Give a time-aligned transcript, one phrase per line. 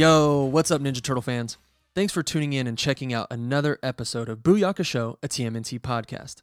[0.00, 1.58] Yo, what's up, Ninja Turtle fans?
[1.94, 6.36] Thanks for tuning in and checking out another episode of Booyaka Show, a TMNT podcast.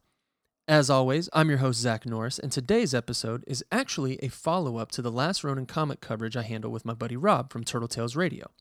[0.67, 4.91] As always, I'm your host, Zach Norris, and today's episode is actually a follow up
[4.91, 8.15] to the last Ronin comic coverage I handle with my buddy Rob from Turtle Tales
[8.15, 8.51] Radio.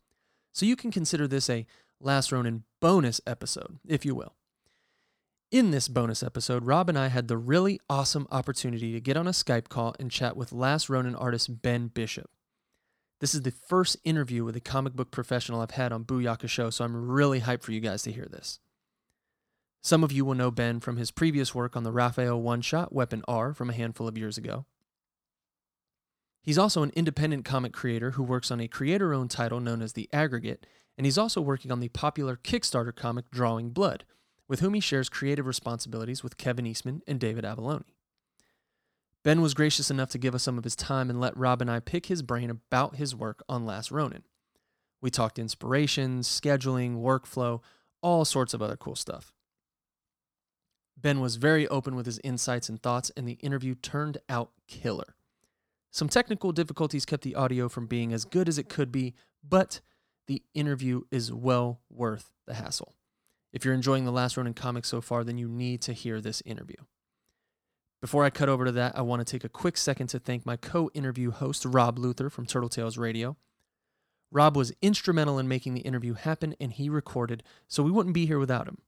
[0.55, 1.67] So you can consider this a
[2.01, 4.33] Last Ronin bonus episode, if you will.
[5.51, 9.27] In this bonus episode, Rob and I had the really awesome opportunity to get on
[9.27, 12.31] a Skype call and chat with Last Ronin artist Ben Bishop.
[13.19, 16.69] This is the first interview with a comic book professional I've had on Booyaka Show,
[16.69, 18.61] so I'm really hyped for you guys to hear this.
[19.83, 22.93] Some of you will know Ben from his previous work on the Raphael one shot
[22.93, 24.67] Weapon R from a handful of years ago.
[26.43, 29.95] He's also an independent comic creator who works on a creator owned title known as
[29.95, 30.67] The Aggregate,
[30.99, 34.05] and he's also working on the popular Kickstarter comic Drawing Blood,
[34.47, 37.85] with whom he shares creative responsibilities with Kevin Eastman and David Avallone.
[39.27, 41.69] Ben was gracious enough to give us some of his time and let Rob and
[41.69, 44.23] I pick his brain about his work on Last Ronin.
[45.03, 47.61] We talked inspirations, scheduling, workflow,
[48.01, 49.33] all sorts of other cool stuff.
[50.97, 55.17] Ben was very open with his insights and thoughts, and the interview turned out killer.
[55.91, 59.81] Some technical difficulties kept the audio from being as good as it could be, but
[60.29, 62.95] the interview is well worth the hassle.
[63.53, 66.45] If you're enjoying the Last Ronin comic so far, then you need to hear this
[66.47, 66.77] interview.
[68.01, 70.45] Before I cut over to that, I want to take a quick second to thank
[70.45, 73.37] my co interview host, Rob Luther from Turtle Tales Radio.
[74.31, 78.27] Rob was instrumental in making the interview happen, and he recorded, so we wouldn't be
[78.27, 78.79] here without him.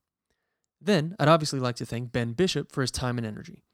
[0.80, 3.64] Then, I'd obviously like to thank Ben Bishop for his time and energy.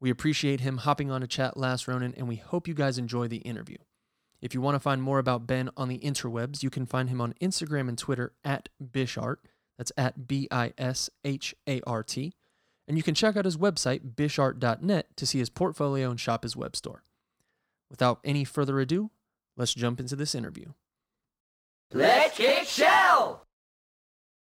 [0.00, 3.28] We appreciate him hopping on to chat last Ronin, and we hope you guys enjoy
[3.28, 3.78] the interview.
[4.40, 7.20] If you want to find more about Ben on the interwebs, you can find him
[7.20, 9.40] on Instagram and Twitter at Bishart.
[9.76, 12.34] That's at B I S H A R T
[12.88, 16.56] and you can check out his website, bishart.net, to see his portfolio and shop his
[16.56, 17.04] web store.
[17.90, 19.10] Without any further ado,
[19.58, 20.72] let's jump into this interview.
[21.92, 23.44] Let's kick shell!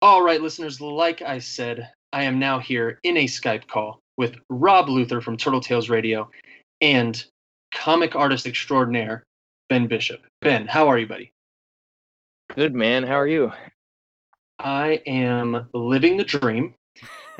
[0.02, 4.36] All right, listeners, like I said, I am now here in a Skype call with
[4.50, 6.30] Rob Luther from Turtle Tales Radio
[6.82, 7.24] and
[7.72, 9.24] comic artist extraordinaire,
[9.70, 10.20] Ben Bishop.
[10.42, 11.32] Ben, how are you, buddy?
[12.54, 13.02] Good, man.
[13.02, 13.52] How are you?
[14.58, 16.74] I am living the dream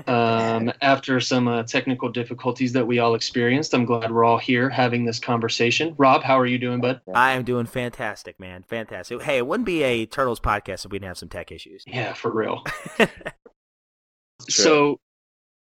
[0.07, 3.75] um, after some uh, technical difficulties that we all experienced.
[3.75, 5.95] I'm glad we're all here having this conversation.
[5.99, 7.01] Rob, how are you doing, bud?
[7.15, 8.65] I am doing fantastic, man.
[8.69, 9.23] Fantastic.
[9.23, 11.85] Hey, it wouldn't be a Turtles podcast if we didn't have some tech issues.
[11.87, 12.65] Yeah, for real.
[14.49, 14.99] so,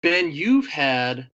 [0.02, 1.30] Ben, you've had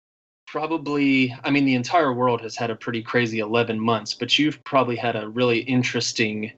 [0.48, 4.64] probably, I mean, the entire world has had a pretty crazy 11 months, but you've
[4.64, 6.52] probably had a really interesting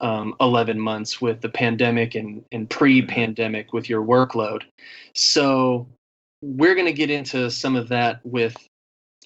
[0.00, 4.62] um, 11 months with the pandemic and, and pre pandemic with your workload.
[5.14, 5.88] So,
[6.42, 8.56] we're going to get into some of that with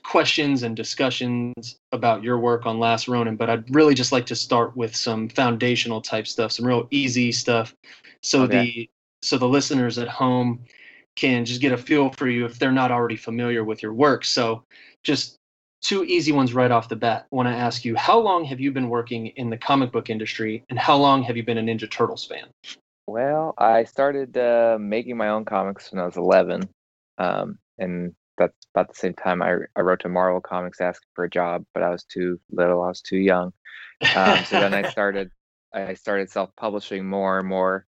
[0.04, 4.36] questions and discussions about your work on Last Ronin, but I'd really just like to
[4.36, 7.74] start with some foundational type stuff, some real easy stuff.
[8.22, 8.62] So okay.
[8.64, 8.90] the
[9.22, 10.60] so the listeners at home
[11.16, 14.24] can just get a feel for you if they're not already familiar with your work.
[14.24, 14.64] So,
[15.02, 15.38] just
[15.82, 17.26] two easy ones right off the bat.
[17.30, 20.10] I want to ask you how long have you been working in the comic book
[20.10, 22.46] industry and how long have you been a Ninja Turtles fan?
[23.06, 26.68] Well, I started uh, making my own comics when I was 11.
[27.18, 31.24] Um, and that's about the same time I, I wrote to Marvel Comics asking for
[31.24, 33.52] a job, but I was too little, I was too young.
[34.16, 35.30] Um, so then I started
[35.72, 37.84] I started self-publishing more and more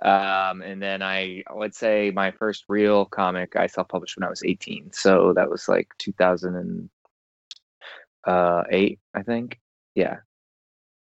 [0.00, 4.30] um, and then I would say my first real comic I self published when I
[4.30, 4.92] was 18.
[4.92, 6.88] So that was like 2008,
[8.26, 9.58] uh, I think.
[9.94, 10.18] Yeah.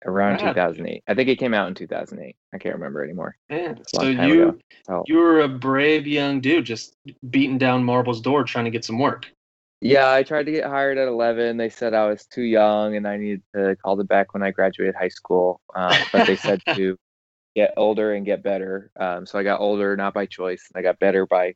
[0.04, 1.04] Around 2008.
[1.08, 2.36] I think it came out in 2008.
[2.54, 3.38] I can't remember anymore.
[3.52, 4.60] Man, so you
[4.90, 5.04] oh.
[5.06, 6.96] you were a brave young dude just
[7.30, 9.28] beating down Marvel's door trying to get some work.
[9.80, 11.58] Yeah, I tried to get hired at 11.
[11.58, 14.50] They said I was too young and I needed to call them back when I
[14.50, 15.62] graduated high school.
[15.76, 16.98] Uh, but they said to
[17.56, 18.92] get older and get better.
[19.00, 20.68] Um, so I got older not by choice.
[20.76, 21.54] I got better by,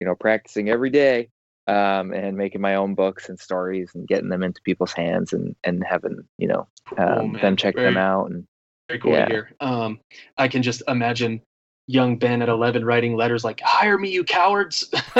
[0.00, 1.28] you know, practicing every day
[1.66, 5.54] um, and making my own books and stories and getting them into people's hands and
[5.64, 6.66] and having you know
[6.98, 8.46] um, them check very, them out and
[8.88, 9.24] very cool yeah.
[9.24, 9.50] to hear.
[9.60, 10.00] Um,
[10.36, 11.40] I can just imagine
[11.86, 14.88] young Ben at 11 writing letters like "Hire me, you cowards."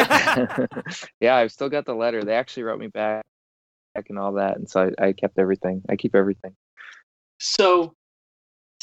[1.21, 2.23] yeah, I've still got the letter.
[2.23, 3.25] They actually wrote me back
[4.09, 5.83] and all that, and so I, I kept everything.
[5.89, 6.55] I keep everything.
[7.41, 7.95] So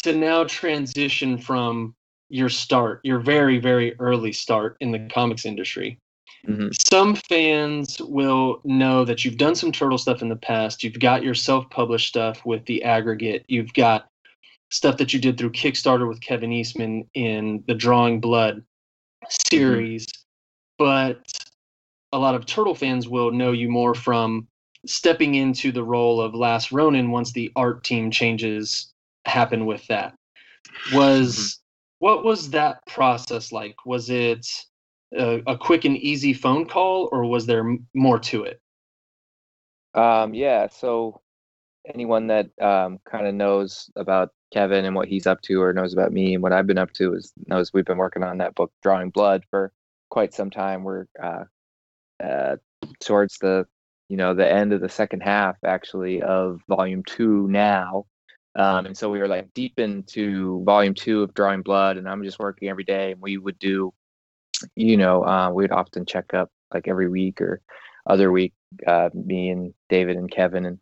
[0.03, 1.95] to now transition from
[2.29, 5.99] your start, your very, very early start in the comics industry.
[6.47, 6.69] Mm-hmm.
[6.71, 10.83] Some fans will know that you've done some turtle stuff in the past.
[10.83, 13.45] You've got your self published stuff with the aggregate.
[13.47, 14.07] You've got
[14.69, 18.63] stuff that you did through Kickstarter with Kevin Eastman in the Drawing Blood
[19.29, 20.05] series.
[20.07, 20.17] Mm-hmm.
[20.79, 21.43] But
[22.11, 24.47] a lot of turtle fans will know you more from
[24.85, 28.90] stepping into the role of Last Ronin once the art team changes
[29.25, 30.13] happen with that.
[30.93, 31.59] was
[31.99, 33.75] what was that process like?
[33.85, 34.47] Was it
[35.17, 38.59] a, a, quick and easy phone call, or was there more to it?
[39.93, 40.67] Um, yeah.
[40.67, 41.21] So
[41.93, 45.93] anyone that um, kind of knows about Kevin and what he's up to, or knows
[45.93, 48.55] about me and what I've been up to, is knows we've been working on that
[48.55, 49.71] book, Drawing Blood, for
[50.09, 50.83] quite some time.
[50.83, 51.43] We're uh,
[52.23, 52.55] uh,
[52.99, 53.65] towards the
[54.09, 58.05] you know the end of the second half actually of volume two now
[58.55, 62.23] um, and so we were like deep into volume two of drawing blood and i'm
[62.23, 63.93] just working every day and we would do
[64.75, 67.61] you know uh, we'd often check up like every week or
[68.07, 68.53] other week
[68.87, 70.79] uh, me and david and kevin and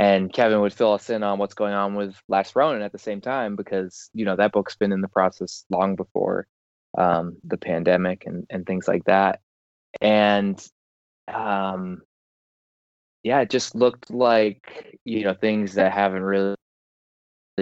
[0.00, 2.98] and kevin would fill us in on what's going on with last ronin at the
[2.98, 6.46] same time because you know that book's been in the process long before
[6.96, 9.40] um, the pandemic and, and things like that.
[10.00, 10.64] And
[11.32, 12.02] um,
[13.22, 16.56] yeah, it just looked like you know things that haven't really,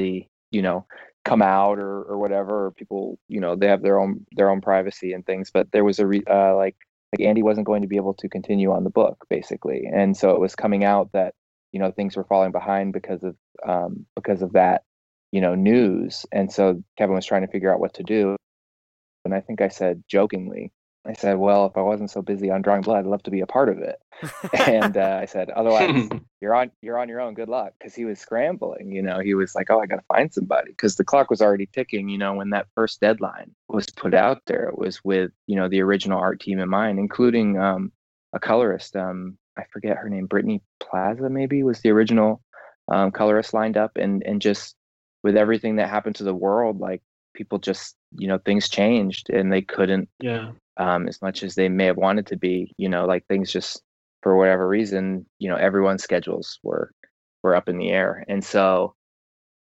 [0.03, 0.87] you know,
[1.25, 2.67] come out or or whatever.
[2.67, 5.51] Or people, you know, they have their own their own privacy and things.
[5.53, 6.77] But there was a re- uh, like
[7.13, 10.31] like Andy wasn't going to be able to continue on the book basically, and so
[10.31, 11.35] it was coming out that
[11.73, 14.83] you know things were falling behind because of um, because of that
[15.33, 18.37] you know news, and so Kevin was trying to figure out what to do.
[19.25, 20.73] And I think I said jokingly,
[21.07, 23.41] I said, well, if I wasn't so busy on drawing blood, I'd love to be
[23.41, 24.01] a part of it.
[24.67, 26.09] and uh, I said, otherwise,
[26.41, 27.35] you're on you're on your own.
[27.35, 28.91] Good luck, because he was scrambling.
[28.91, 31.41] You know, he was like, oh, I got to find somebody, because the clock was
[31.41, 32.09] already ticking.
[32.09, 35.69] You know, when that first deadline was put out there, it was with you know
[35.69, 37.93] the original art team in mind, including um,
[38.33, 38.97] a colorist.
[38.97, 42.43] Um, I forget her name, Brittany Plaza, maybe was the original
[42.89, 44.75] um, colorist lined up, and and just
[45.23, 47.03] with everything that happened to the world, like
[47.35, 51.69] people just you know things changed and they couldn't yeah um, as much as they
[51.69, 52.75] may have wanted to be.
[52.77, 53.83] You know, like things just
[54.23, 56.91] for whatever reason, you know, everyone's schedules were
[57.43, 58.95] were up in the air, and so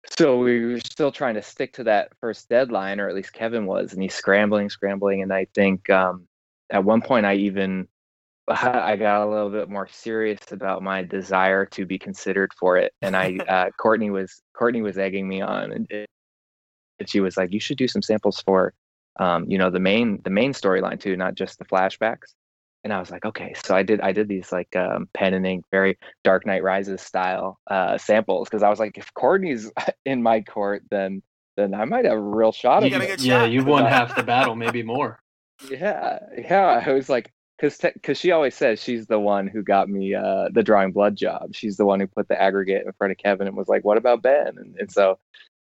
[0.06, 3.66] so we were still trying to stick to that first deadline, or at least Kevin
[3.66, 6.26] was, and he's scrambling, scrambling, and I think um,
[6.70, 7.86] at one point I even
[8.48, 12.92] I got a little bit more serious about my desire to be considered for it,
[13.02, 17.52] and I uh, Courtney was Courtney was egging me on, and, and she was like,
[17.52, 18.74] "You should do some samples for
[19.18, 22.34] um, you know the main the main storyline too not just the flashbacks.
[22.82, 23.52] And i was like okay.
[23.64, 27.02] So i did i did these like um, pen and ink very dark knight rises
[27.02, 29.70] style uh, samples because i was like if courtney's
[30.06, 31.22] in my court then
[31.56, 34.54] then i might have a real shot you at yeah you won half the battle
[34.54, 35.20] maybe more.
[35.70, 37.30] Yeah yeah i was like
[37.60, 41.16] because because she always says she's the one who got me uh, the drawing blood
[41.16, 41.50] job.
[41.52, 43.98] She's the one who put the aggregate in front of kevin and was like what
[43.98, 44.54] about ben?
[44.56, 45.18] And, and so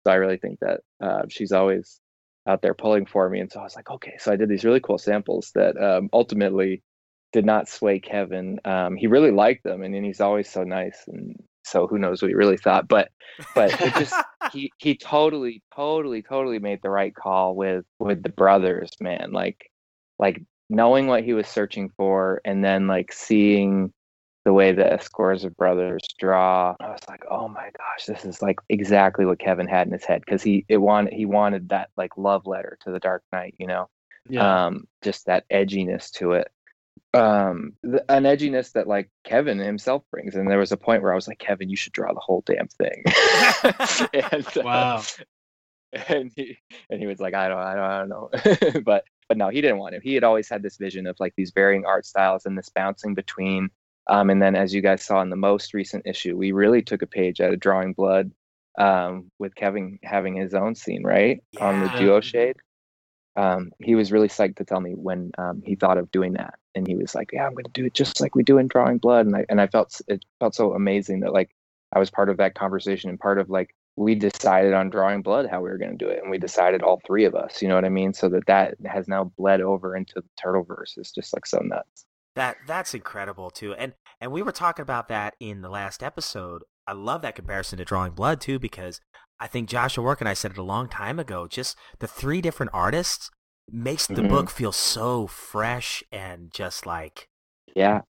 [0.06, 2.00] so i really think that uh, she's always
[2.48, 3.40] out there pulling for me.
[3.40, 4.16] And so I was like, okay.
[4.18, 6.82] So I did these really cool samples that um, ultimately
[7.32, 8.58] did not sway Kevin.
[8.64, 11.04] Um, he really liked them, and, and he's always so nice.
[11.06, 12.88] And so who knows what he really thought?
[12.88, 13.10] But
[13.54, 14.14] but it just
[14.52, 19.32] he he totally totally totally made the right call with with the brothers, man.
[19.32, 19.70] Like
[20.18, 23.92] like knowing what he was searching for, and then like seeing
[24.48, 24.98] the way the
[25.44, 29.68] of brothers draw, I was like, oh my gosh, this is like exactly what Kevin
[29.68, 32.90] had in his head because he it wanted he wanted that like love letter to
[32.90, 33.90] the Dark Knight, you know,
[34.26, 34.64] yeah.
[34.64, 36.50] um, just that edginess to it,
[37.12, 40.34] um, the, an edginess that like Kevin himself brings.
[40.34, 42.42] And there was a point where I was like, Kevin, you should draw the whole
[42.46, 43.02] damn thing.
[44.32, 45.02] and, uh, wow.
[46.08, 46.56] and he
[46.88, 49.60] and he was like, I don't, I don't, I don't know, but but no, he
[49.60, 50.00] didn't want to.
[50.00, 53.12] He had always had this vision of like these varying art styles and this bouncing
[53.12, 53.68] between
[54.08, 57.02] um, and then, as you guys saw in the most recent issue, we really took
[57.02, 58.30] a page out of Drawing Blood
[58.78, 61.42] um, with Kevin having his own scene, right?
[61.52, 61.66] Yeah.
[61.66, 62.56] On the duo shade.
[63.36, 66.54] Um, he was really psyched to tell me when um, he thought of doing that.
[66.74, 68.66] And he was like, Yeah, I'm going to do it just like we do in
[68.66, 69.26] Drawing Blood.
[69.26, 71.50] And I, and I felt it felt so amazing that like
[71.92, 75.48] I was part of that conversation and part of like we decided on drawing blood
[75.50, 77.68] how we were going to do it and we decided all three of us you
[77.68, 80.96] know what i mean so that that has now bled over into the turtle verse
[80.96, 82.04] is just like so nuts
[82.38, 83.74] that that's incredible too.
[83.74, 86.62] And and we were talking about that in the last episode.
[86.86, 89.00] I love that comparison to Drawing Blood too because
[89.40, 91.46] I think Joshua Work and I said it a long time ago.
[91.48, 93.30] Just the three different artists
[93.70, 94.28] makes the mm-hmm.
[94.28, 97.28] book feel so fresh and just like
[97.74, 98.02] yeah,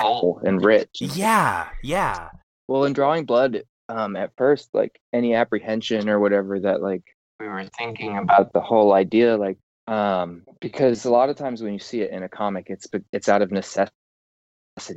[0.00, 1.00] full and rich.
[1.00, 2.30] Yeah, yeah.
[2.66, 7.02] Well, in Drawing Blood, um, at first, like any apprehension or whatever that like
[7.38, 11.72] we were thinking about the whole idea, like um, because a lot of times when
[11.72, 13.92] you see it in a comic, it's it's out of necessity,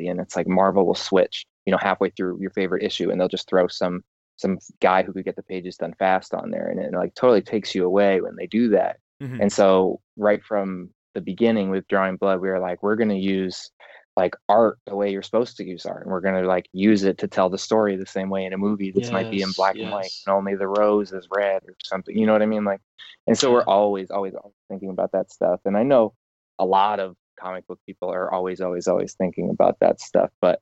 [0.08, 3.28] and it's like Marvel will switch, you know, halfway through your favorite issue, and they'll
[3.28, 4.04] just throw some
[4.38, 7.42] some guy who could get the pages done fast on there, and it like totally
[7.42, 8.98] takes you away when they do that.
[9.22, 9.42] Mm-hmm.
[9.42, 13.16] And so right from the beginning with Drawing Blood, we were like, we're going to
[13.16, 13.72] use
[14.18, 17.04] like art the way you're supposed to use art and we're going to like use
[17.04, 18.92] it to tell the story the same way in a movie.
[18.92, 21.76] This might be in Yes, black and white and only the rose is red or
[21.84, 22.66] something you know what i mean?
[22.66, 22.82] Like
[23.28, 26.14] and so we're always always always thinking about that stuff and i know
[26.60, 30.60] a lot of comic book people are always always always thinking about that stuff but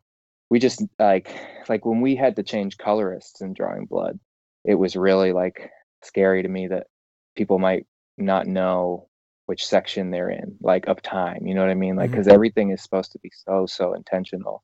[0.49, 1.33] we just like
[1.69, 4.19] like when we had to change colorists in drawing blood
[4.65, 5.71] it was really like
[6.03, 6.87] scary to me that
[7.35, 7.85] people might
[8.17, 9.07] not know
[9.45, 11.95] which section they're in like of time you know what i mean?
[11.95, 14.63] Like because everything is supposed to be so so intentional.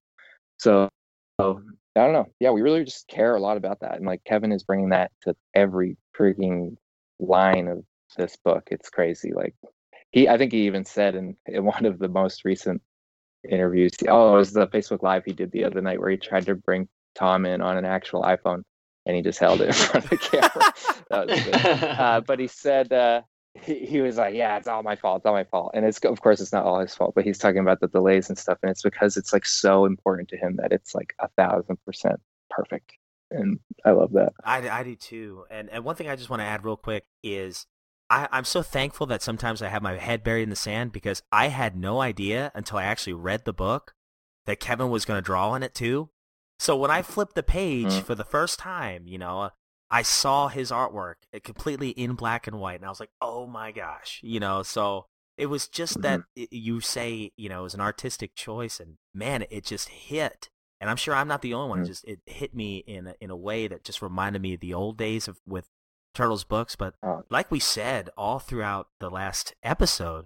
[0.58, 0.90] So,
[1.40, 1.62] so
[1.96, 2.28] i don't know.
[2.40, 5.12] Yeah we really just care a lot about that and like kevin is bringing that
[5.24, 6.76] to every freaking
[7.20, 7.84] line of
[8.18, 8.68] this book.
[8.72, 9.56] It's crazy like
[10.12, 12.82] he i think he even said in, in one of the most recent
[13.50, 16.46] interviews oh it was the facebook live he did the other night where he tried
[16.46, 18.62] to bring tom in on an actual iphone
[19.06, 20.74] and he just held it in front of the camera.
[21.10, 21.84] That was good.
[21.84, 23.24] Uh, but he said uh,
[23.62, 25.20] he, he was like, "Yeah, it's all my fault.
[25.20, 27.38] It's all my fault." And it's of course it's not all his fault, but he's
[27.38, 30.56] talking about the delays and stuff, and it's because it's like so important to him
[30.58, 32.94] that it's like a thousand percent perfect,
[33.30, 34.34] and I love that.
[34.44, 35.46] I, I do too.
[35.50, 37.66] And and one thing I just want to add real quick is
[38.10, 41.22] I, I'm so thankful that sometimes I have my head buried in the sand because
[41.32, 43.94] I had no idea until I actually read the book
[44.46, 46.10] that Kevin was going to draw in it too.
[46.60, 48.04] So when I flipped the page Mhm.
[48.04, 49.52] for the first time, you know,
[49.92, 53.46] I saw his artwork uh, completely in black and white, and I was like, "Oh
[53.46, 55.08] my gosh!" You know, so
[55.38, 59.46] it was just that you say, you know, it was an artistic choice, and man,
[59.50, 60.50] it just hit.
[60.80, 61.80] And I'm sure I'm not the only one.
[61.80, 61.88] It Mm.
[61.88, 64.74] just it hit me in a, in a way that just reminded me of the
[64.74, 65.68] old days of with
[66.16, 66.76] Turtles books.
[66.76, 67.24] But Oh.
[67.30, 70.26] like we said all throughout the last episode,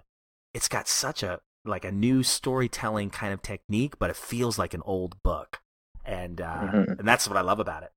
[0.54, 4.72] it's got such a like a new storytelling kind of technique, but it feels like
[4.74, 5.60] an old book,
[6.04, 6.98] and uh, Mhm.
[7.00, 7.92] and that's what I love about it.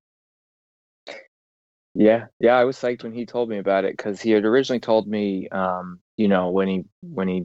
[2.00, 4.80] Yeah, yeah, I was psyched when he told me about it because he had originally
[4.80, 7.44] told me, um, you know, when he when he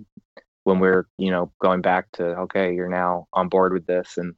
[0.64, 4.34] when we're you know going back to okay, you're now on board with this, and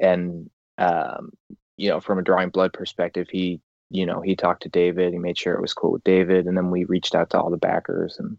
[0.00, 1.30] and um,
[1.76, 5.20] you know, from a drawing blood perspective, he you know he talked to David, he
[5.20, 7.56] made sure it was cool with David, and then we reached out to all the
[7.56, 8.36] backers and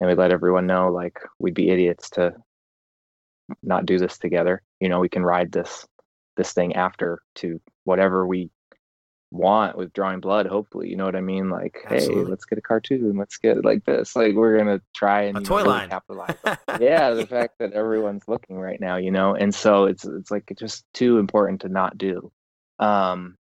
[0.00, 2.34] and we let everyone know like we'd be idiots to
[3.62, 4.62] not do this together.
[4.80, 5.86] You know, we can ride this
[6.36, 8.50] this thing after to whatever we
[9.34, 12.24] want with drawing blood hopefully you know what i mean like Absolutely.
[12.24, 15.40] hey let's get a cartoon let's get like this like we're gonna try and A
[15.40, 15.88] toy know, line.
[15.88, 16.36] capitalize
[16.80, 20.44] yeah the fact that everyone's looking right now you know and so it's it's like
[20.50, 22.30] it's just too important to not do
[22.78, 23.36] um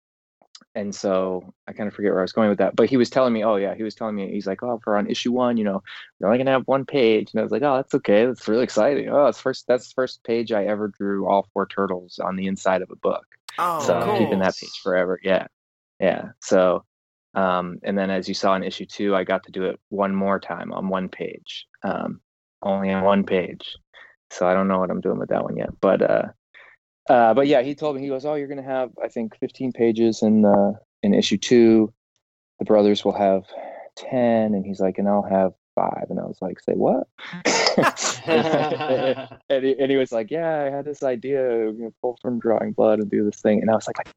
[0.75, 3.11] and so i kind of forget where i was going with that but he was
[3.11, 5.57] telling me oh yeah he was telling me he's like oh for on issue one
[5.57, 5.83] you know
[6.19, 8.65] you're only gonna have one page and i was like oh that's okay that's really
[8.65, 12.37] exciting oh it's first that's the first page i ever drew all four turtles on
[12.37, 13.27] the inside of a book
[13.59, 14.19] oh, so I'm cool.
[14.19, 15.19] keeping that page forever.
[15.23, 15.47] Yeah,
[16.03, 16.31] yeah.
[16.41, 16.85] So,
[17.35, 20.15] um, and then as you saw in issue two, I got to do it one
[20.15, 22.21] more time on one page, um,
[22.63, 23.77] only on one page.
[24.31, 26.25] So I don't know what I'm doing with that one yet, but uh,
[27.09, 29.73] uh, but yeah, he told me he goes, oh, you're gonna have I think 15
[29.73, 31.93] pages in uh, in issue two.
[32.59, 33.45] The brothers will have
[33.97, 37.09] 10, and he's like, and I'll have five, and I was like, say what?
[39.49, 42.39] and, he, and he was like, "Yeah, I had this idea, we're gonna pull from
[42.39, 44.11] Drawing Blood and do this thing." And I was like, "A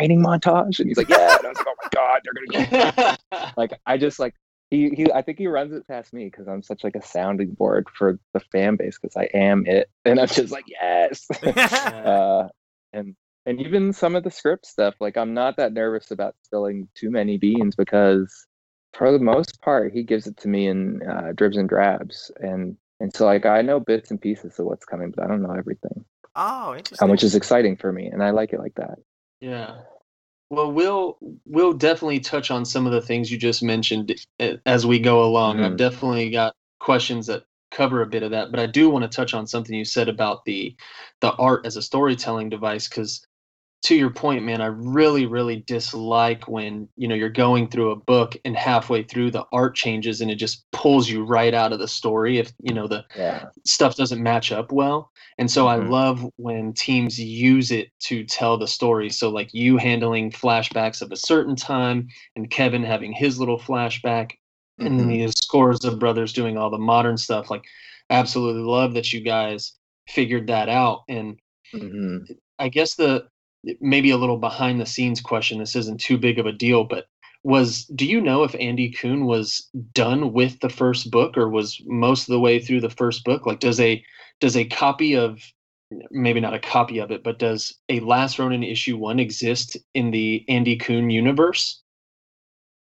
[0.00, 3.16] training montage?" And he's like, "Yeah." And I was like, "Oh my god, they're gonna
[3.30, 4.34] go!" like I just like
[4.70, 5.12] he he.
[5.12, 8.18] I think he runs it past me because I'm such like a sounding board for
[8.32, 11.26] the fan base because I am it, and I'm just like, yes.
[11.42, 12.48] uh,
[12.92, 13.16] and
[13.46, 17.10] and even some of the script stuff, like I'm not that nervous about spilling too
[17.10, 18.46] many beans because
[18.92, 22.76] for the most part he gives it to me in uh, dribs and drabs, and
[23.00, 25.54] and so like I know bits and pieces of what's coming, but I don't know
[25.54, 26.04] everything,
[26.36, 27.08] oh, um, interesting.
[27.08, 28.98] which is exciting for me, and I like it like that.
[29.40, 29.82] Yeah.
[30.50, 34.86] Well, we'll we'll definitely touch on some of the things you just mentioned uh, as
[34.86, 35.60] we go along.
[35.60, 35.76] I've Mhm.
[35.78, 39.34] definitely got questions that cover a bit of that, but I do want to touch
[39.34, 40.76] on something you said about the
[41.20, 43.26] the art as a storytelling device because
[43.82, 47.96] to your point, man, I really really dislike when, you know, you're going through a
[47.96, 51.78] book and halfway through the art changes and it just pulls you right out of
[51.78, 55.10] the story if, you know, the Yeah, stuff doesn't match up well.
[55.38, 55.90] And so I Mhm.
[55.90, 59.10] love when teams use it to tell the story.
[59.10, 64.32] So like you handling flashbacks of a certain time and Kevin having his little flashback
[64.82, 65.08] and then Mhm.
[65.08, 67.50] the Escorza brothers doing all the modern stuff.
[67.50, 67.64] Like
[68.10, 69.72] absolutely love that you guys
[70.08, 71.02] figured that out.
[71.08, 71.38] And
[71.74, 72.28] Mhm.
[72.58, 73.28] I guess the
[73.80, 75.58] maybe a little behind the scenes question.
[75.58, 77.06] This isn't too big of a deal, but
[77.42, 81.80] was do you know if Andy Kuhn was done with the first book or was
[81.86, 83.46] most of the way through the first book?
[83.46, 84.04] Like, does a
[84.40, 85.42] does a copy of
[86.10, 90.10] maybe not a copy of it, but does a Last Ronin issue one exist in
[90.10, 91.82] the Andy Kuhn universe?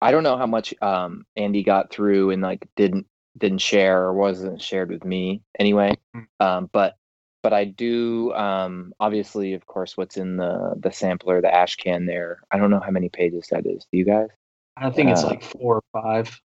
[0.00, 3.06] I don't know how much um Andy got through and like didn't
[3.38, 5.94] didn't share or wasn't shared with me anyway.
[6.14, 6.26] Mm.
[6.40, 6.96] Um, but
[7.43, 12.07] but I do um, obviously, of course, what's in the the sampler, the ash can
[12.07, 12.40] there.
[12.50, 13.87] I don't know how many pages that is.
[13.93, 14.28] Do you guys?
[14.76, 16.40] I think it's uh, like four or five.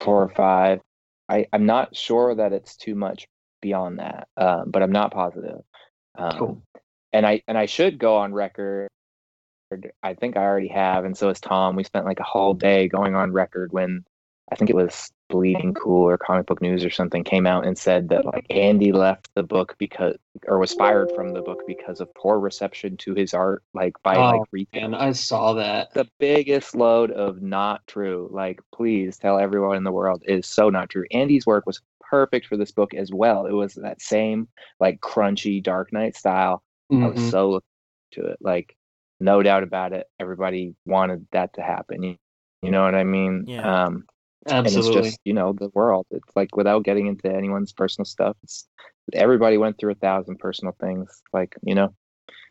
[0.00, 0.80] Four or five.
[1.28, 3.26] I I'm not sure that it's too much
[3.60, 5.62] beyond that, um, but I'm not positive.
[6.16, 6.62] Um, cool.
[7.12, 8.88] And I and I should go on record.
[10.02, 11.76] I think I already have, and so is Tom.
[11.76, 14.04] We spent like a whole day going on record when
[14.50, 17.78] I think it was Bleeding Cool or Comic Book News or something came out and
[17.78, 22.00] said that like Andy left the book because or was fired from the book because
[22.00, 24.84] of poor reception to his art, like by oh, like retail.
[24.84, 25.94] And I saw that.
[25.94, 28.28] The biggest load of not true.
[28.30, 31.04] Like, please tell everyone in the world is so not true.
[31.12, 33.46] Andy's work was perfect for this book as well.
[33.46, 34.48] It was that same
[34.80, 36.62] like crunchy Dark Knight style.
[36.92, 37.04] Mm-hmm.
[37.04, 37.30] I was mm-hmm.
[37.30, 37.68] so looking
[38.12, 38.38] to it.
[38.42, 38.76] Like,
[39.18, 40.08] no doubt about it.
[40.20, 42.02] Everybody wanted that to happen.
[42.02, 42.16] You,
[42.60, 43.44] you know what I mean?
[43.46, 43.84] Yeah.
[43.84, 44.04] Um,
[44.48, 44.96] Absolutely.
[44.96, 46.06] And it's just, you know, the world.
[46.10, 48.68] It's like without getting into anyone's personal stuff, it's
[49.12, 51.94] everybody went through a thousand personal things, like, you know.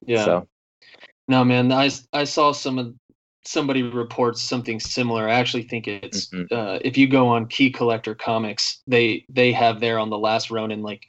[0.05, 0.25] Yeah.
[0.25, 0.47] So
[1.27, 2.93] no man, I I saw some of
[3.43, 5.27] somebody reports something similar.
[5.27, 6.53] I actually think it's mm-hmm.
[6.53, 10.51] uh, if you go on Key Collector Comics, they they have there on the last
[10.51, 11.05] Ronin like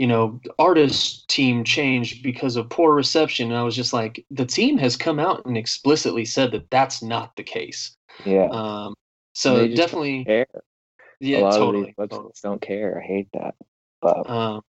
[0.00, 3.50] you know, artist team changed because of poor reception.
[3.50, 7.02] And I was just like, the team has come out and explicitly said that that's
[7.02, 7.94] not the case.
[8.24, 8.48] Yeah.
[8.50, 8.94] Um,
[9.40, 10.46] so definitely care.
[11.20, 12.32] Yeah, a lot totally, of these totally.
[12.42, 13.00] don't care.
[13.02, 13.54] I hate that.
[14.00, 14.62] But um,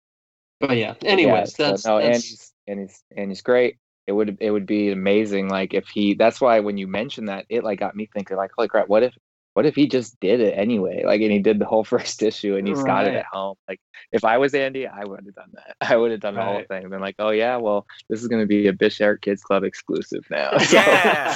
[0.60, 0.94] but yeah.
[1.02, 2.04] Anyways, yeah, that's so, no.
[2.04, 2.16] That's...
[2.16, 3.78] Andy's Andy's Andy's great.
[4.06, 5.48] It would it would be amazing.
[5.48, 6.14] Like if he.
[6.14, 8.36] That's why when you mentioned that, it like got me thinking.
[8.36, 8.88] Like, holy crap!
[8.88, 9.14] What if
[9.54, 11.02] what if he just did it anyway?
[11.04, 12.86] Like, and he did the whole first issue and he's right.
[12.86, 13.56] got it at home.
[13.68, 15.76] Like, if I was Andy, I would have done that.
[15.92, 16.44] I would have done right.
[16.44, 16.88] the whole thing.
[16.88, 19.64] Been like, oh yeah, well, this is going to be a Bish Eric Kids Club
[19.64, 20.50] exclusive now.
[20.72, 21.34] Yeah.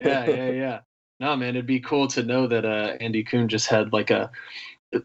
[0.00, 0.80] yeah, yeah, yeah.
[1.20, 4.30] No, man, it'd be cool to know that uh, Andy Kuhn just had like a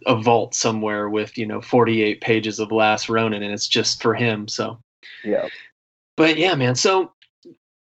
[0.06, 4.14] a vault somewhere with you know 48 pages of Last Ronin, and it's just for
[4.14, 4.48] him.
[4.48, 4.80] So
[5.24, 5.48] yeah.
[6.16, 6.76] But yeah, man.
[6.76, 7.12] So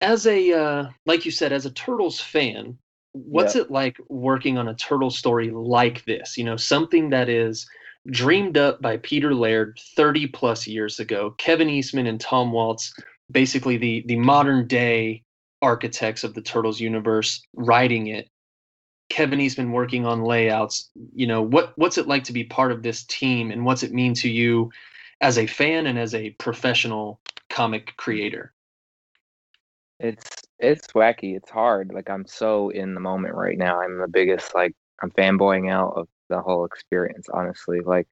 [0.02, 2.78] as a uh, like you said, as a Turtles fan,
[3.12, 6.38] what's it like working on a turtle story like this?
[6.38, 7.68] You know, something that is
[8.08, 11.34] dreamed up by Peter Laird 30 plus years ago.
[11.38, 12.94] Kevin Eastman and Tom Waltz,
[13.32, 15.24] basically the the modern day
[15.66, 18.30] architects of the Turtles universe writing it.
[19.10, 20.92] Kevin he's been working on layouts.
[21.14, 23.92] You know, what what's it like to be part of this team and what's it
[23.92, 24.72] mean to you
[25.22, 28.54] as a fan and as a professional comic creator?
[30.00, 31.36] It's it's wacky.
[31.36, 31.92] It's hard.
[31.94, 33.82] Like I'm so in the moment right now.
[33.82, 37.80] I'm the biggest like I'm fanboying out of the whole experience, honestly.
[37.80, 38.08] Like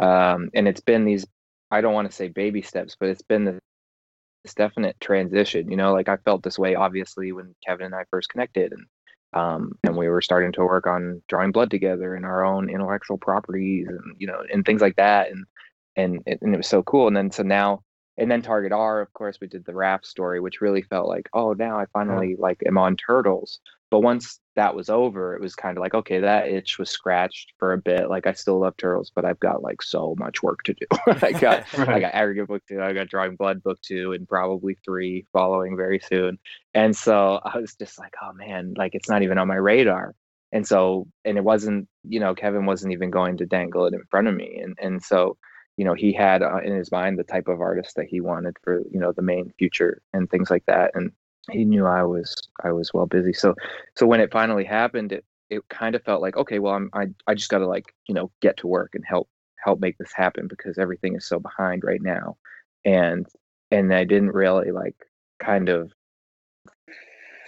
[0.00, 1.26] um and it's been these
[1.70, 3.60] I don't want to say baby steps, but it's been the
[4.48, 5.70] this definite transition.
[5.70, 8.86] You know, like I felt this way obviously when Kevin and I first connected and
[9.34, 13.18] um, and we were starting to work on drawing blood together and our own intellectual
[13.18, 15.44] properties and you know and things like that and
[15.96, 17.82] and and it was so cool and then so now
[18.18, 21.28] and then Target R, of course, we did the Raph story, which really felt like,
[21.32, 23.60] oh, now I finally like am on Turtles.
[23.90, 27.52] But once that was over, it was kind of like, okay, that itch was scratched
[27.58, 28.10] for a bit.
[28.10, 30.86] Like I still love Turtles, but I've got like so much work to do.
[31.06, 31.88] I got right.
[31.88, 35.76] I got Aggregate Book Two, I got Drawing Blood Book Two, and probably three following
[35.76, 36.38] very soon.
[36.74, 40.14] And so I was just like, oh man, like it's not even on my radar.
[40.50, 44.02] And so, and it wasn't, you know, Kevin wasn't even going to dangle it in
[44.10, 44.60] front of me.
[44.62, 45.36] And and so
[45.78, 48.56] you know he had uh, in his mind the type of artist that he wanted
[48.62, 51.12] for you know the main future and things like that and
[51.50, 53.32] he knew i was i was well busy.
[53.32, 53.54] So
[53.96, 57.06] so when it finally happened it it kind of felt like okay well i'm i,
[57.26, 59.28] I just got to like you know get to work and help
[59.64, 62.36] help make this happen because everything is so behind right now.
[62.84, 63.26] And
[63.70, 64.96] and i didn't really like
[65.38, 65.92] kind of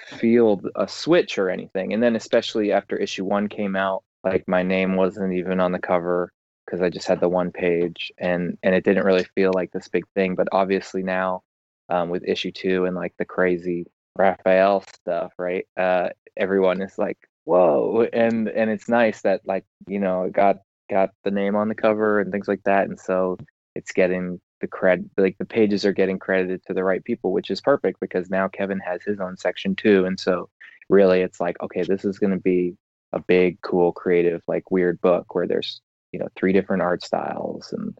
[0.06, 1.92] feel a switch or anything.
[1.92, 5.78] And then especially after issue one came out like my name wasn't even on the
[5.78, 6.32] cover
[6.70, 9.88] because I just had the one page and and it didn't really feel like this
[9.88, 10.34] big thing.
[10.34, 11.42] But obviously now
[11.88, 15.66] um, with issue two and like the crazy Raphael stuff, right?
[15.76, 20.58] Uh, everyone is like, whoa, and and it's nice that like you know it got
[20.88, 23.36] got the name on the cover and things like that, and so
[23.74, 27.50] it's getting the cred like the pages are getting credited to the right people, which
[27.50, 30.48] is perfect because now Kevin has his own section too, and so
[30.88, 32.76] really it's like okay, this is going to be
[33.12, 35.80] a big, cool, creative, like weird book where there's
[36.12, 37.96] you know three different art styles and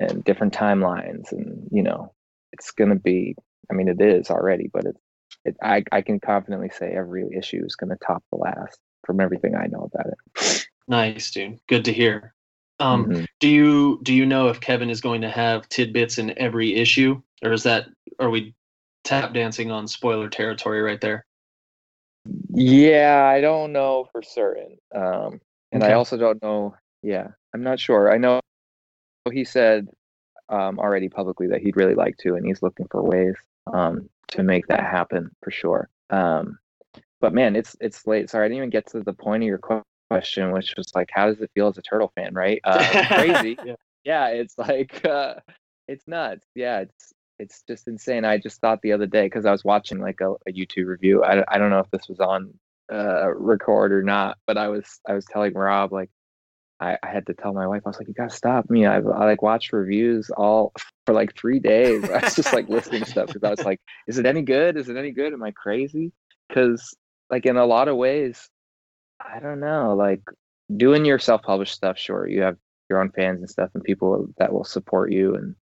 [0.00, 2.12] and different timelines and you know
[2.52, 3.34] it's going to be
[3.70, 5.00] i mean it is already but it's
[5.44, 9.20] it, I, I can confidently say every issue is going to top the last from
[9.20, 10.66] everything i know about it.
[10.88, 11.58] Nice dude.
[11.68, 12.34] Good to hear.
[12.80, 13.24] Um, mm-hmm.
[13.38, 17.20] do you do you know if kevin is going to have tidbits in every issue
[17.42, 17.86] or is that
[18.18, 18.54] are we
[19.04, 21.24] tap dancing on spoiler territory right there?
[22.50, 25.92] Yeah i don't know for certain um, and okay.
[25.92, 28.12] i also don't know yeah I'm not sure.
[28.12, 28.40] I know
[29.30, 29.88] he said
[30.48, 33.36] um, already publicly that he'd really like to, and he's looking for ways
[33.72, 35.88] um, to make that happen for sure.
[36.10, 36.58] Um,
[37.20, 38.30] but man, it's it's late.
[38.30, 39.60] Sorry, I didn't even get to the point of your
[40.10, 42.34] question, which was like, how does it feel as a turtle fan?
[42.34, 42.60] Right?
[42.64, 43.56] Uh, crazy.
[43.64, 43.74] yeah.
[44.04, 45.34] yeah, it's like uh,
[45.88, 46.46] it's nuts.
[46.54, 48.24] Yeah, it's it's just insane.
[48.24, 51.24] I just thought the other day because I was watching like a, a, YouTube review.
[51.24, 52.52] I, I don't know if this was on
[52.92, 56.10] uh, record or not, but I was I was telling Rob like
[56.82, 58.86] I, I had to tell my wife I was like you gotta stop me.
[58.86, 60.72] I, I like watched reviews all
[61.06, 62.04] for like three days.
[62.10, 64.76] I was just like listening to stuff because I was like, is it any good?
[64.76, 65.32] Is it any good?
[65.32, 66.12] Am I crazy?
[66.48, 66.96] Because
[67.30, 68.50] like in a lot of ways,
[69.20, 69.94] I don't know.
[69.96, 70.22] Like
[70.76, 72.56] doing your self-published stuff, sure, you have
[72.90, 75.54] your own fans and stuff, and people that will support you and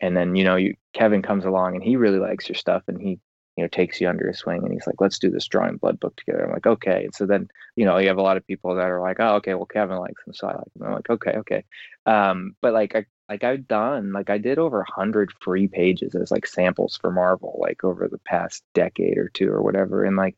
[0.00, 3.00] and then you know you Kevin comes along and he really likes your stuff and
[3.00, 3.18] he
[3.58, 5.98] you know takes you under his wing and he's like let's do this drawing blood
[6.00, 6.44] book together.
[6.44, 7.04] I'm like okay.
[7.04, 9.36] And so then you know you have a lot of people that are like oh
[9.36, 10.82] okay well kevin likes him so i like him.
[10.84, 11.64] I'm like okay okay.
[12.06, 16.30] Um but like i like i've done like i did over 100 free pages as
[16.30, 20.36] like samples for marvel like over the past decade or two or whatever and like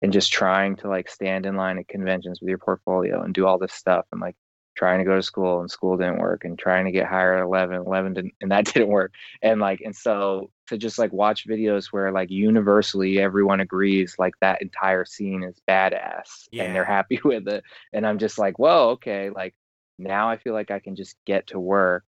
[0.00, 3.46] and just trying to like stand in line at conventions with your portfolio and do
[3.46, 4.36] all this stuff and like
[4.74, 7.44] trying to go to school and school didn't work and trying to get hired at
[7.44, 9.12] 11 11 didn't, and that didn't work.
[9.40, 14.34] And like and so to just like watch videos where like universally everyone agrees like
[14.40, 16.64] that entire scene is badass yeah.
[16.64, 19.54] and they're happy with it and i'm just like whoa okay like
[19.98, 22.04] now i feel like i can just get to work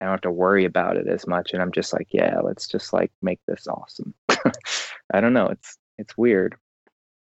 [0.00, 2.66] i don't have to worry about it as much and i'm just like yeah let's
[2.66, 4.12] just like make this awesome
[5.14, 6.56] i don't know it's it's weird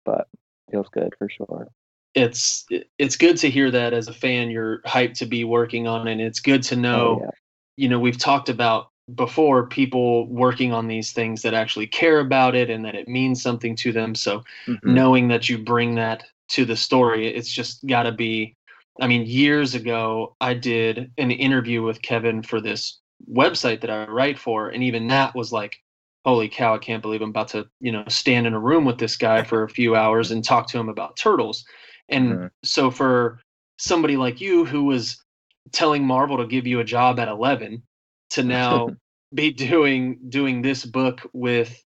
[0.04, 0.28] but
[0.70, 1.70] feels good for sure
[2.14, 2.66] it's
[2.98, 6.12] it's good to hear that as a fan you're hyped to be working on it.
[6.12, 7.30] And it's good to oh, know, oh, yeah.
[7.76, 12.54] you know, we've talked about before people working on these things that actually care about
[12.54, 14.14] it and that it means something to them.
[14.14, 14.94] So mm-hmm.
[14.94, 18.56] knowing that you bring that to the story, it's just got to be.
[19.00, 22.98] I mean, years ago, I did an interview with Kevin for this
[23.32, 25.76] website that I write for, and even that was like,
[26.24, 28.98] holy cow, I can't believe I'm about to, you know, stand in a room with
[28.98, 31.64] this guy for a few hours and talk to him about turtles.
[32.10, 32.46] And mm-hmm.
[32.62, 33.40] so for
[33.78, 35.24] somebody like you who was
[35.72, 37.82] telling Marvel to give you a job at 11
[38.30, 38.90] to now
[39.34, 41.82] be doing doing this book with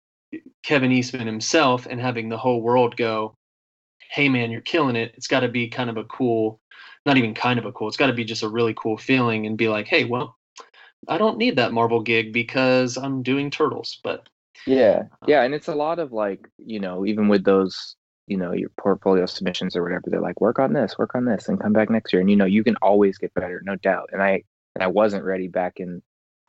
[0.63, 3.35] Kevin Eastman himself and having the whole world go,
[4.11, 6.61] "Hey man, you're killing it." It's got to be kind of a cool,
[7.07, 7.89] not even kind of a cool.
[7.89, 10.37] It's got to be just a really cool feeling and be like, "Hey, well,
[11.09, 14.29] I don't need that Marvel gig because I'm doing Turtles." But
[14.67, 17.97] yeah, uh, yeah, and it's a lot of like, you know, even with those
[18.29, 21.49] you know your portfolio submissions or whatever they're like work on this work on this
[21.49, 24.09] and come back next year and you know you can always get better no doubt
[24.13, 24.41] and i
[24.77, 26.01] and i wasn't ready back in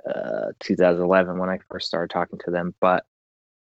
[0.08, 3.06] uh 2011 when i first started talking to them but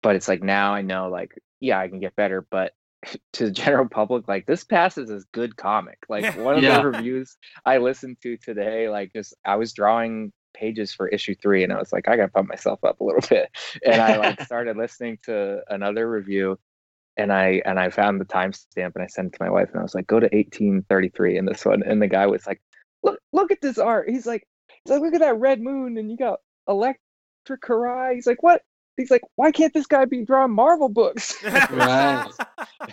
[0.02, 2.74] but it's like now i know like yeah i can get better but
[3.34, 6.80] to the general public like this passes as good comic like one of yeah.
[6.80, 11.64] the reviews i listened to today like just i was drawing pages for issue three
[11.64, 13.50] and i was like i gotta pump myself up a little bit
[13.86, 16.58] and i like started listening to another review
[17.18, 19.80] and I and I found the timestamp and I sent it to my wife and
[19.80, 21.84] I was like, go to 1833 in this one.
[21.84, 22.62] And the guy was like,
[23.04, 24.10] look, look at this art.
[24.10, 24.55] He's like, he's
[24.90, 28.16] like, look at that red moon and you got Electric Karai.
[28.16, 28.62] He's like, what?
[28.98, 31.36] He's like, why can't this guy be drawing Marvel books?
[31.44, 32.32] right.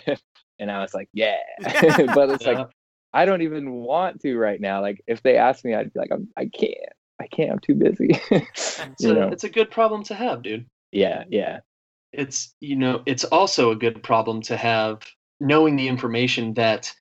[0.59, 1.37] and I was like, yeah.
[1.61, 2.49] but it's yeah.
[2.49, 2.67] like, uh-huh.
[3.13, 4.81] I don't even want to right now.
[4.81, 6.75] Like, if they ask me, I'd be like, I'm, I can't.
[7.21, 7.51] I can't.
[7.51, 8.19] I'm too busy.
[8.31, 9.29] it's, a, know?
[9.29, 10.65] it's a good problem to have, dude.
[10.91, 11.59] Yeah, yeah
[12.13, 15.01] it's you know it's also a good problem to have
[15.39, 16.93] knowing the information that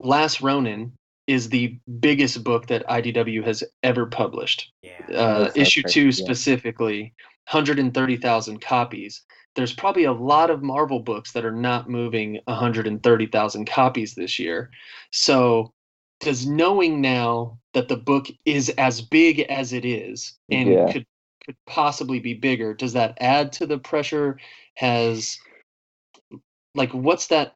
[0.00, 0.92] Last Ronin
[1.30, 4.72] is the biggest book that IDW has ever published.
[4.82, 6.10] Yeah, uh, issue two yeah.
[6.10, 7.14] specifically,
[7.48, 9.22] 130,000 copies.
[9.54, 14.70] There's probably a lot of Marvel books that are not moving 130,000 copies this year.
[15.12, 15.72] So,
[16.18, 20.92] does knowing now that the book is as big as it is and yeah.
[20.92, 21.06] could
[21.46, 24.38] could possibly be bigger does that add to the pressure
[24.74, 25.38] has
[26.74, 27.54] like what's that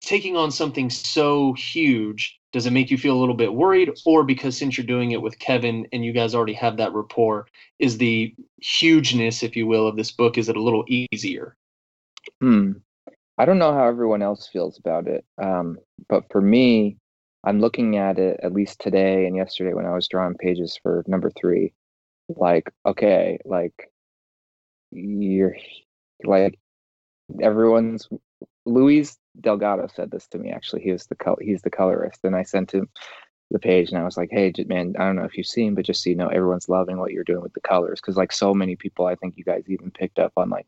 [0.00, 3.90] taking on something so huge does it make you feel a little bit worried?
[4.04, 7.46] Or because since you're doing it with kevin and you guys already have that rapport
[7.78, 11.56] is the hugeness if you will of this book is it a little easier?
[12.40, 12.72] Hmm.
[13.38, 15.24] I don't know how everyone else feels about it.
[15.42, 16.96] Um, but for me
[17.44, 21.04] i'm looking at it at least today and yesterday when i was drawing pages for
[21.06, 21.72] number three
[22.28, 23.90] like okay like
[24.90, 25.56] you're
[26.24, 26.58] like
[27.40, 28.08] everyone's
[28.66, 32.34] luis delgado said this to me actually he was the color he's the colorist and
[32.34, 32.88] i sent him
[33.50, 35.84] the page and i was like hey man i don't know if you've seen but
[35.84, 38.54] just so you know everyone's loving what you're doing with the colors because like so
[38.54, 40.66] many people i think you guys even picked up on like